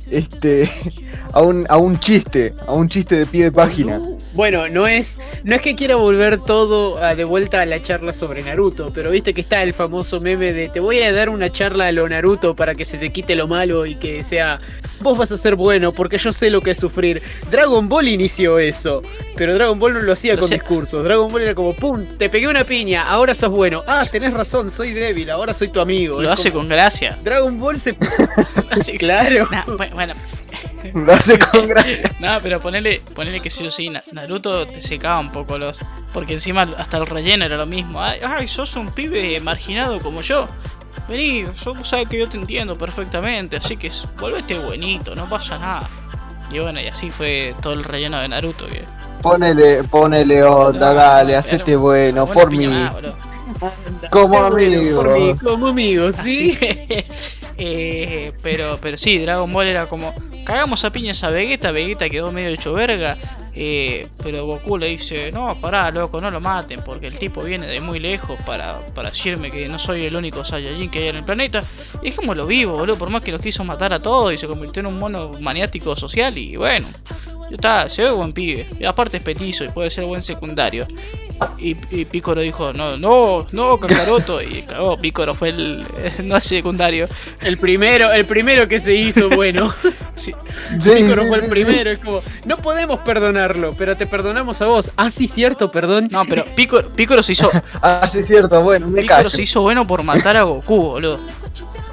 Este 0.09 0.69
a 1.33 1.41
un 1.41 1.65
a 1.67 1.77
un 1.77 1.99
chiste, 1.99 2.53
a 2.67 2.73
un 2.73 2.87
chiste 2.87 3.17
de 3.17 3.25
pie 3.25 3.45
de 3.45 3.51
página. 3.51 3.99
Bueno, 4.33 4.69
no 4.69 4.87
es, 4.87 5.17
no 5.43 5.55
es 5.55 5.61
que 5.61 5.75
quiera 5.75 5.95
volver 5.95 6.39
todo 6.39 6.97
a- 7.03 7.15
de 7.15 7.23
vuelta 7.25 7.61
a 7.61 7.65
la 7.65 7.81
charla 7.83 8.13
sobre 8.13 8.41
Naruto, 8.43 8.91
pero 8.93 9.11
viste 9.11 9.33
que 9.33 9.41
está 9.41 9.61
el 9.63 9.73
famoso 9.73 10.19
meme 10.21 10.53
de 10.53 10.69
te 10.69 10.79
voy 10.79 11.01
a 11.01 11.11
dar 11.11 11.29
una 11.29 11.51
charla 11.51 11.87
a 11.87 11.91
lo 11.91 12.07
Naruto 12.07 12.55
para 12.55 12.73
que 12.75 12.85
se 12.85 12.97
te 12.97 13.09
quite 13.09 13.35
lo 13.35 13.47
malo 13.47 13.85
y 13.85 13.95
que 13.95 14.23
sea 14.23 14.59
vos 15.01 15.17
vas 15.17 15.31
a 15.31 15.37
ser 15.37 15.55
bueno 15.55 15.91
porque 15.93 16.17
yo 16.17 16.31
sé 16.31 16.49
lo 16.49 16.61
que 16.61 16.71
es 16.71 16.77
sufrir. 16.79 17.21
Dragon 17.49 17.89
Ball 17.89 18.07
inició 18.07 18.57
eso, 18.59 19.01
pero 19.35 19.53
Dragon 19.55 19.77
Ball 19.79 19.93
no 19.93 19.99
lo 20.01 20.13
hacía 20.13 20.37
con 20.37 20.47
sé. 20.47 20.53
discursos. 20.55 21.03
Dragon 21.03 21.31
Ball 21.31 21.41
era 21.41 21.55
como 21.55 21.73
pum, 21.73 22.05
te 22.17 22.29
pegué 22.29 22.47
una 22.47 22.63
piña, 22.63 23.03
ahora 23.09 23.33
sos 23.35 23.49
bueno. 23.49 23.83
Ah, 23.87 24.05
tenés 24.09 24.33
razón, 24.33 24.69
soy 24.69 24.93
débil, 24.93 25.29
ahora 25.31 25.53
soy 25.53 25.67
tu 25.69 25.79
amigo. 25.81 26.21
lo 26.21 26.29
Es 26.31 26.39
hace 26.39 26.51
como- 26.51 26.61
con 26.61 26.69
gracia. 26.69 27.17
Dragon 27.23 27.57
Ball 27.57 27.81
se 27.81 27.95
claro. 28.97 29.47
Bueno, 29.93 30.13
Lo 30.93 31.13
hace 31.13 31.37
con 31.39 31.67
gracia. 31.67 32.11
no, 32.19 32.39
pero 32.41 32.59
ponele, 32.59 33.01
ponele 33.15 33.39
que 33.39 33.49
sí 33.49 33.65
o 33.65 33.71
sí, 33.71 33.89
Na- 33.89 34.03
Naruto 34.11 34.65
te 34.67 34.81
secaba 34.81 35.19
un 35.19 35.31
poco 35.31 35.57
los. 35.57 35.79
Porque 36.13 36.33
encima 36.33 36.63
hasta 36.77 36.97
el 36.97 37.05
relleno 37.07 37.45
era 37.45 37.57
lo 37.57 37.65
mismo. 37.65 38.01
Ay, 38.01 38.19
ay, 38.25 38.47
sos 38.47 38.75
un 38.75 38.91
pibe 38.91 39.39
marginado 39.41 40.01
como 40.01 40.21
yo. 40.21 40.47
Vení, 41.07 41.45
yo 41.63 41.83
sabes 41.83 42.07
que 42.07 42.19
yo 42.19 42.29
te 42.29 42.37
entiendo 42.37 42.77
perfectamente, 42.77 43.57
así 43.57 43.77
que 43.77 43.91
volvete 44.19 44.59
buenito, 44.59 45.15
no 45.15 45.27
pasa 45.29 45.57
nada. 45.57 45.89
Y 46.51 46.59
bueno, 46.59 46.81
y 46.81 46.87
así 46.87 47.09
fue 47.11 47.55
todo 47.61 47.73
el 47.73 47.83
relleno 47.83 48.19
de 48.19 48.27
Naruto. 48.27 48.67
Que, 48.67 48.83
Ponele, 49.21 49.83
ponele 49.83 50.43
onda, 50.43 50.89
No, 50.89 50.93
dale, 50.95 51.35
hacete 51.35 51.75
bueno 51.75 52.25
por 52.25 52.51
mí. 52.51 52.67
más, 52.67 52.93
Como 54.09 54.49
mí, 54.51 54.73
amigos. 54.73 55.43
como 55.43 55.67
amigos, 55.67 56.15
sí. 56.15 56.57
eh, 57.57 58.31
pero, 58.41 58.79
pero 58.81 58.97
sí, 58.97 59.19
Dragon 59.19 59.51
Ball 59.51 59.67
era 59.67 59.85
como, 59.87 60.13
cagamos 60.45 60.83
a 60.83 60.91
piñas 60.91 61.23
a 61.23 61.29
Vegeta, 61.29 61.71
Vegeta 61.71 62.09
quedó 62.09 62.31
medio 62.31 62.49
hecho 62.49 62.73
verga, 62.73 63.17
eh, 63.53 64.07
pero 64.23 64.45
Goku 64.45 64.77
le 64.77 64.87
dice, 64.87 65.31
no, 65.31 65.55
pará, 65.59 65.91
loco, 65.91 66.21
no 66.21 66.31
lo 66.31 66.39
maten, 66.39 66.81
porque 66.83 67.07
el 67.07 67.17
tipo 67.17 67.43
viene 67.43 67.67
de 67.67 67.81
muy 67.81 67.99
lejos 67.99 68.39
para, 68.45 68.79
para 68.93 69.09
decirme 69.09 69.51
que 69.51 69.67
no 69.67 69.77
soy 69.77 70.05
el 70.05 70.15
único 70.15 70.43
Saiyajin 70.43 70.89
que 70.89 70.99
hay 70.99 71.07
en 71.09 71.17
el 71.17 71.23
planeta, 71.23 71.63
y 72.01 72.11
dejémoslo 72.11 72.45
vivo, 72.45 72.73
boludo, 72.73 72.97
por 72.97 73.09
más 73.09 73.21
que 73.21 73.31
los 73.31 73.41
quiso 73.41 73.63
matar 73.63 73.93
a 73.93 73.99
todos 73.99 74.33
y 74.33 74.37
se 74.37 74.47
convirtió 74.47 74.79
en 74.79 74.87
un 74.87 74.99
mono 74.99 75.31
maniático 75.41 75.95
social, 75.95 76.37
y 76.37 76.55
bueno, 76.55 76.87
ya 77.49 77.55
está, 77.55 77.89
se 77.89 78.03
ve 78.03 78.11
buen 78.11 78.31
pibe, 78.31 78.65
y 78.79 78.85
aparte 78.85 79.17
es 79.17 79.23
petizo 79.23 79.65
y 79.65 79.69
puede 79.69 79.89
ser 79.89 80.05
buen 80.05 80.21
secundario. 80.21 80.87
Y, 81.57 81.75
y 81.89 82.05
Piccolo 82.05 82.41
dijo, 82.41 82.71
no, 82.71 82.97
no, 82.97 83.47
no, 83.51 83.77
Kakaroto. 83.79 84.41
Y 84.41 84.61
cagó, 84.61 84.97
Piccolo 84.97 85.33
fue 85.33 85.49
el 85.49 85.83
no 86.23 86.37
es 86.37 86.43
secundario. 86.43 87.07
El 87.41 87.57
primero, 87.57 88.11
el 88.11 88.25
primero 88.25 88.67
que 88.67 88.79
se 88.79 88.93
hizo 88.93 89.29
bueno. 89.29 89.73
Sí, 90.21 90.33
Sí, 90.79 90.89
Piccolo 91.03 91.21
sí, 91.23 91.27
fue 91.27 91.37
el 91.37 91.43
sí, 91.43 91.49
primero, 91.49 91.91
es 91.91 91.99
como, 91.99 92.21
no 92.45 92.57
podemos 92.57 92.99
perdonarlo, 92.99 93.73
pero 93.77 93.97
te 93.97 94.05
perdonamos 94.05 94.61
a 94.61 94.65
vos. 94.67 94.91
Ah, 94.97 95.09
sí, 95.11 95.27
cierto, 95.27 95.71
perdón. 95.71 96.07
no, 96.11 96.23
pero 96.25 96.45
Piccolo, 96.55 96.91
Piccolo 96.93 97.23
se 97.23 97.33
hizo. 97.33 97.49
Ah, 97.81 98.07
sí, 98.11 98.21
cierto, 98.23 98.61
bueno, 98.61 98.87
me 98.87 99.01
Piccolo 99.01 99.17
callo. 99.17 99.29
se 99.29 99.41
hizo 99.41 99.61
bueno 99.61 99.85
por 99.87 100.03
matar 100.03 100.37
a 100.37 100.43
Goku, 100.43 100.75
boludo. 100.77 101.19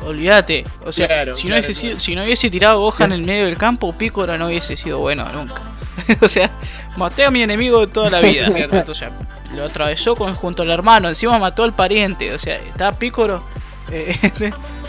Olvídate. 0.07 0.64
O 0.85 0.93
sea, 0.93 1.07
Claro, 1.07 1.35
si, 1.35 1.45
no 1.49 1.55
claro, 1.55 1.61
hubiese 1.67 1.73
claro. 1.73 1.88
sido- 1.97 1.99
si 1.99 2.14
no 2.17 2.25
hubiese 2.25 2.51
tirado 2.51 2.75
a 2.75 2.91
Gohan 2.91 3.12
en 3.12 3.21
el 3.21 3.27
medio 3.27 3.45
del 3.47 3.57
campo, 3.59 3.93
Piccolo 3.97 4.37
no 4.38 4.47
hubiese 4.47 4.77
sido 4.77 4.99
bueno 5.01 5.27
nunca. 5.33 5.62
o 6.23 6.29
sea, 6.29 6.51
maté 6.97 7.25
a 7.25 7.31
mi 7.31 7.43
enemigo 7.43 7.81
de 7.81 7.88
toda 7.88 8.09
la 8.11 8.21
vida. 8.21 8.49
¿cierto? 8.55 8.93
O 8.93 8.95
sea, 8.95 9.11
lo 9.55 9.64
atravesó 9.64 10.14
con, 10.16 10.35
junto 10.35 10.62
al 10.62 10.70
hermano, 10.70 11.09
encima 11.09 11.39
mató 11.39 11.62
al 11.64 11.74
pariente. 11.74 12.33
O 12.33 12.39
sea, 12.39 12.57
está 12.57 12.99
Piccolo. 12.99 13.43
eh, 13.91 14.16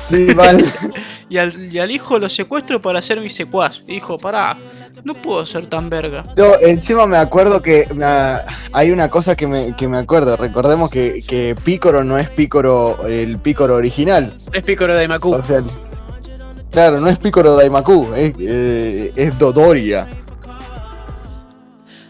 Sí, 0.10 0.34
vale. 0.34 0.66
y 1.30 1.38
al, 1.38 1.74
y 1.74 1.80
al 1.80 1.92
hijo 1.92 2.18
lo 2.20 2.30
secuestro 2.30 2.82
para 2.82 3.02
ser 3.02 3.20
mi 3.22 3.30
secuaz. 3.30 3.82
Y 3.88 3.94
dijo, 3.94 4.18
pará, 4.18 4.58
no 5.04 5.14
puedo 5.14 5.46
ser 5.46 5.68
tan 5.68 5.90
verga. 5.90 6.24
No, 6.36 6.56
encima 6.62 7.06
me 7.06 7.18
acuerdo 7.18 7.62
que 7.62 7.88
hay 8.72 8.92
una 8.92 9.10
cosa 9.10 9.36
que 9.36 9.48
me, 9.48 9.76
que 9.76 9.88
me 9.88 9.98
acuerdo. 9.98 10.36
Recordemos 10.36 10.90
que, 10.90 11.22
que 11.26 11.56
Picoro 11.64 12.04
no 12.04 12.18
es 12.18 12.30
Picoro, 12.30 13.06
el 13.08 13.38
Picoro 13.40 13.76
original. 13.76 14.34
Es 14.52 14.64
Picoro 14.64 14.96
de 14.96 15.08
Macu. 15.08 15.34
O 15.34 15.42
sea, 15.42 15.64
claro, 16.72 17.00
no 17.00 17.10
es 17.10 17.18
Picoro 17.18 17.56
Daimaku, 17.56 18.14
es, 18.16 18.34
eh, 18.40 19.12
es 19.16 19.38
Dodoria. 19.38 20.08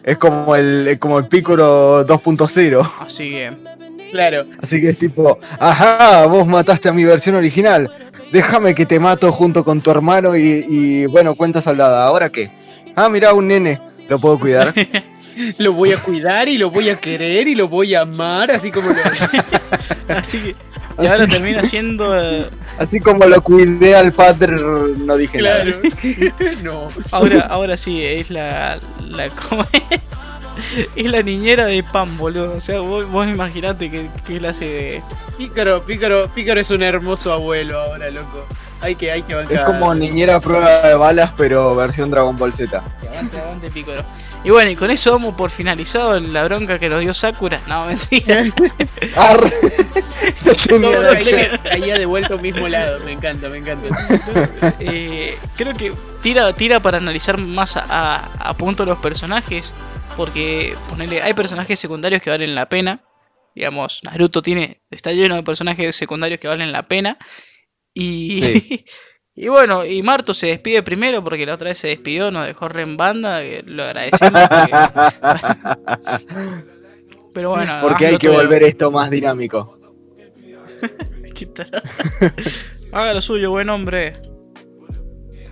Es 0.03 0.17
como 0.17 0.55
el, 0.55 0.97
como 0.99 1.19
el 1.19 1.27
Picoro 1.27 2.05
2.0. 2.05 2.89
Así 3.01 3.29
que, 3.29 3.53
Claro. 4.11 4.45
Así 4.61 4.81
que 4.81 4.89
es 4.89 4.97
tipo, 4.97 5.39
ajá, 5.59 6.25
vos 6.25 6.47
mataste 6.47 6.89
a 6.89 6.93
mi 6.93 7.03
versión 7.03 7.35
original. 7.35 7.89
Déjame 8.31 8.75
que 8.75 8.85
te 8.85 8.99
mato 8.99 9.31
junto 9.31 9.63
con 9.63 9.81
tu 9.81 9.89
hermano 9.91 10.35
y, 10.35 10.65
y, 10.67 11.05
bueno, 11.07 11.35
cuenta 11.35 11.61
saldada. 11.61 12.05
¿Ahora 12.05 12.29
qué? 12.29 12.51
Ah, 12.95 13.09
mira, 13.09 13.33
un 13.33 13.47
nene. 13.47 13.79
¿Lo 14.07 14.19
puedo 14.19 14.39
cuidar? 14.39 14.73
Lo 15.57 15.71
voy 15.73 15.93
a 15.93 15.97
cuidar 15.97 16.49
y 16.49 16.57
lo 16.57 16.69
voy 16.69 16.89
a 16.89 16.95
querer 16.99 17.47
y 17.47 17.55
lo 17.55 17.69
voy 17.69 17.95
a 17.95 18.01
amar, 18.01 18.51
así 18.51 18.71
como 18.71 18.89
lo. 18.89 18.95
así 20.17 20.37
que, 20.39 20.55
y 21.01 21.07
ahora 21.07 21.23
Así- 21.23 21.31
termina 21.33 21.63
siendo. 21.63 22.19
eh, 22.19 22.49
Así 22.77 22.99
como 22.99 23.25
lo 23.25 23.41
cuidé 23.41 23.95
al 23.95 24.11
padre, 24.11 24.57
no 24.57 25.15
dije 25.15 25.37
Claro. 25.39 25.71
nada. 25.81 26.55
no. 26.63 26.87
ahora, 27.11 27.39
ahora 27.49 27.77
sí, 27.77 28.03
es 28.03 28.29
la. 28.31 28.81
la 28.99 29.29
¿cómo 29.29 29.63
es? 29.89 30.01
Es 30.95 31.05
la 31.05 31.21
niñera 31.23 31.65
de 31.65 31.83
Pam, 31.83 32.17
boludo. 32.17 32.53
O 32.55 32.59
sea, 32.59 32.79
vos, 32.81 33.05
vos 33.09 33.27
imaginate 33.27 33.89
que, 33.89 34.09
que 34.25 34.37
clase 34.39 34.65
de. 34.65 35.03
Pícaro, 35.37 35.83
Pícaro, 35.85 36.33
Pícaro 36.33 36.59
es 36.59 36.69
un 36.71 36.83
hermoso 36.83 37.31
abuelo 37.33 37.79
ahora, 37.81 38.09
loco. 38.09 38.45
Hay 38.81 38.95
que, 38.95 39.11
hay 39.11 39.23
que 39.23 39.35
bancar. 39.35 39.57
Es 39.59 39.65
como 39.65 39.93
niñera 39.93 40.35
a 40.37 40.39
prueba 40.39 40.69
de 40.81 40.95
balas, 40.95 41.33
pero 41.35 41.75
versión 41.75 42.09
Dragon 42.11 42.35
Ball 42.37 42.53
Z. 42.53 42.81
Aguante, 43.09 43.37
aguante, 43.39 43.69
Picoro. 43.69 44.03
Y 44.43 44.51
bueno, 44.51 44.71
y 44.71 44.75
con 44.77 44.89
eso 44.89 45.11
vamos 45.11 45.35
por 45.35 45.49
finalizado 45.49 46.17
la 46.19 46.45
bronca 46.45 46.79
que 46.79 46.87
nos 46.87 47.01
dio 47.01 47.13
Sakura. 47.13 47.59
No, 47.67 47.85
mentira. 47.87 48.43
Arre. 49.17 49.51
No 50.79 50.91
caía, 50.91 51.57
caía 51.63 51.97
de 51.97 52.05
vuelta 52.05 52.35
al 52.35 52.41
mismo 52.41 52.67
lado. 52.69 52.99
Me 53.03 53.11
encanta, 53.13 53.49
me 53.49 53.57
encanta. 53.57 53.89
Eh, 54.79 55.37
creo 55.57 55.73
que 55.73 55.93
tira, 56.21 56.53
tira 56.53 56.79
para 56.79 56.97
analizar 56.97 57.37
más 57.37 57.75
a, 57.75 57.83
a- 57.89 58.49
a 58.49 58.53
punto 58.55 58.85
los 58.85 58.97
personajes. 58.99 59.73
Porque 60.19 60.75
ponele, 60.89 61.21
hay 61.21 61.33
personajes 61.33 61.79
secundarios 61.79 62.21
que 62.21 62.29
valen 62.29 62.53
la 62.53 62.67
pena. 62.67 63.05
Digamos, 63.55 64.01
Naruto 64.03 64.41
tiene. 64.41 64.81
está 64.91 65.13
lleno 65.13 65.35
de 65.35 65.43
personajes 65.43 65.95
secundarios 65.95 66.41
que 66.41 66.49
valen 66.49 66.73
la 66.73 66.89
pena. 66.89 67.17
Y. 67.93 68.41
Sí. 68.43 68.85
Y 69.41 69.47
bueno, 69.47 69.85
y 69.85 70.03
Marto 70.03 70.33
se 70.33 70.47
despide 70.47 70.83
primero 70.83 71.23
porque 71.23 71.45
la 71.45 71.53
otra 71.53 71.69
vez 71.69 71.77
se 71.77 71.87
despidió, 71.87 72.29
nos 72.29 72.45
dejó 72.45 72.67
re 72.67 72.81
en 72.81 72.97
banda, 72.97 73.39
que 73.39 73.63
lo 73.65 73.83
agradecemos. 73.83 74.41
que- 74.49 74.71
Pero 77.33 77.51
bueno, 77.51 77.77
Porque 77.81 78.07
hay 78.07 78.17
que 78.17 78.27
volver 78.27 78.63
esto 78.63 78.91
más 78.91 79.09
dinámico. 79.09 79.79
Haga 82.91 83.13
lo 83.13 83.21
suyo, 83.21 83.51
buen 83.51 83.69
hombre. 83.69 84.17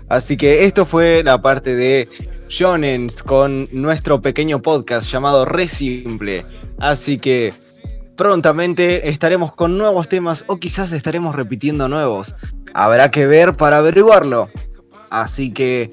Así 0.09 0.35
que 0.35 0.65
esto 0.65 0.85
fue 0.85 1.21
la 1.23 1.41
parte 1.41 1.73
de 1.73 2.09
Shonens 2.49 3.23
con 3.23 3.67
nuestro 3.71 4.21
pequeño 4.21 4.61
podcast 4.61 5.09
llamado 5.11 5.45
Re 5.45 5.67
Simple. 5.67 6.45
Así 6.79 7.17
que 7.17 7.53
prontamente 8.15 9.09
estaremos 9.09 9.53
con 9.53 9.77
nuevos 9.77 10.07
temas 10.07 10.43
o 10.47 10.57
quizás 10.57 10.91
estaremos 10.91 11.35
repitiendo 11.35 11.89
nuevos. 11.89 12.35
Habrá 12.73 13.11
que 13.11 13.27
ver 13.27 13.55
para 13.55 13.79
averiguarlo. 13.79 14.49
Así 15.09 15.53
que 15.53 15.91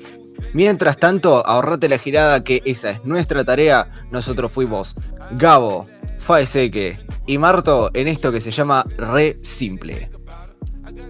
mientras 0.52 0.96
tanto, 0.98 1.46
ahorrate 1.46 1.88
la 1.88 1.98
girada 1.98 2.44
que 2.44 2.62
esa 2.64 2.90
es 2.90 3.05
nuestra 3.05 3.44
tarea. 3.44 4.07
Nosotros 4.11 4.52
fuimos 4.52 4.94
Gabo, 5.32 5.86
Faeseque 6.18 6.98
y 7.26 7.38
Marto 7.38 7.90
en 7.94 8.09
esto 8.09 8.30
que 8.30 8.40
se 8.40 8.50
llama 8.50 8.84
Re 8.96 9.36
Simple. 9.42 10.13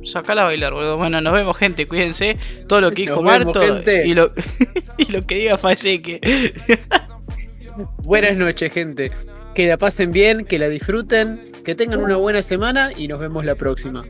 Sacala 0.04 0.42
a 0.42 0.44
bailar, 0.44 0.72
boludo. 0.72 0.96
Bueno, 0.96 1.20
nos 1.20 1.32
vemos, 1.32 1.56
gente. 1.56 1.86
Cuídense. 1.86 2.38
Todo 2.66 2.80
lo 2.80 2.90
que 2.92 3.02
dijo 3.02 3.22
Marto 3.22 3.62
y 3.86 4.14
lo, 4.14 4.32
y 4.98 5.12
lo 5.12 5.26
que 5.26 5.34
diga 5.36 5.58
Faeseque. 5.58 6.20
Buenas 8.02 8.36
noches, 8.36 8.72
gente. 8.72 9.10
Que 9.54 9.66
la 9.66 9.76
pasen 9.76 10.12
bien, 10.12 10.44
que 10.44 10.58
la 10.58 10.68
disfruten, 10.68 11.52
que 11.64 11.74
tengan 11.74 12.00
una 12.00 12.16
buena 12.16 12.42
semana 12.42 12.92
y 12.96 13.08
nos 13.08 13.18
vemos 13.20 13.44
la 13.44 13.54
próxima. 13.54 14.04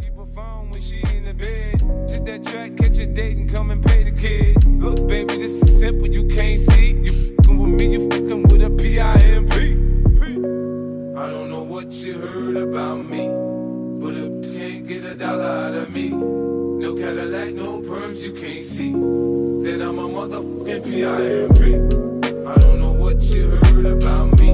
She 0.00 0.10
perform 0.10 0.70
when 0.70 0.80
she 0.80 1.00
in 1.14 1.24
the 1.24 1.34
bed. 1.34 1.82
Hit 2.08 2.24
that 2.24 2.42
track, 2.44 2.76
catch 2.76 2.98
a 2.98 3.06
date 3.06 3.36
and 3.36 3.50
come 3.50 3.70
and 3.70 3.84
pay 3.84 4.04
the 4.04 4.12
kid. 4.12 4.64
Look, 4.80 5.06
baby, 5.06 5.36
this 5.36 5.62
is 5.62 5.78
simple, 5.78 6.08
you 6.08 6.26
can't 6.28 6.58
see. 6.58 6.92
You 7.02 7.36
fucking 7.36 7.58
with 7.58 7.80
me, 7.80 7.92
you 7.92 8.08
fucking 8.08 8.42
with 8.44 8.62
a 8.62 8.70
P-I-M-P. 8.70 9.54
I 11.14 11.26
don't 11.26 11.50
know 11.50 11.62
what 11.62 11.92
you 11.92 12.18
heard 12.18 12.56
about 12.56 13.04
me, 13.04 13.28
get 14.92 15.04
a 15.12 15.14
dollar 15.14 15.44
out 15.44 15.74
of 15.74 15.90
me, 15.90 16.08
no 16.10 16.94
Cadillac, 16.94 17.54
no 17.54 17.80
perms, 17.80 18.18
you 18.18 18.32
can't 18.34 18.62
see. 18.62 18.92
Then 18.92 19.80
I'm 19.80 19.98
a 19.98 20.06
motherfucking 20.06 20.84
P-I-M-P. 20.84 21.62
I 22.46 22.54
don't 22.60 22.78
know 22.78 22.92
what 22.92 23.22
you 23.22 23.48
heard 23.48 23.86
about 23.86 24.38
me, 24.38 24.52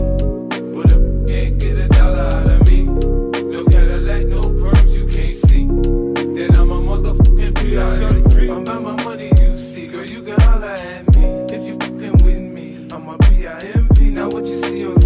but 0.49 0.91
you 0.91 1.25
can't 1.27 1.59
get 1.59 1.79
a 1.79 1.89
dollar 1.89 2.21
out 2.21 2.51
of 2.51 2.69
me, 2.69 2.85
no 2.85 3.65
Cadillac, 3.65 4.27
no 4.27 4.43
perms, 4.43 4.91
you 4.91 5.07
can't 5.07 5.37
see. 5.37 5.67
Then 5.67 6.55
I'm 6.55 6.71
a 6.71 6.81
motherfucking 6.81 7.55
P.I.M.P. 7.57 8.49
I'm 8.49 8.59
about 8.59 8.83
my 8.83 9.03
money, 9.03 9.33
you 9.41 9.59
see. 9.59 9.89
Girl, 9.89 10.05
you 10.05 10.23
can 10.23 10.41
holler 10.41 10.67
at 10.69 11.17
me 11.17 11.25
if 11.51 11.67
you 11.67 11.77
fucking 11.79 12.19
with 12.25 12.39
me. 12.39 12.87
I'm 12.93 13.09
a 13.09 13.19
P.I.M.P. 13.19 14.11
Now 14.11 14.29
what 14.29 14.47
you 14.47 14.59
see 14.59 14.87
on 14.87 14.98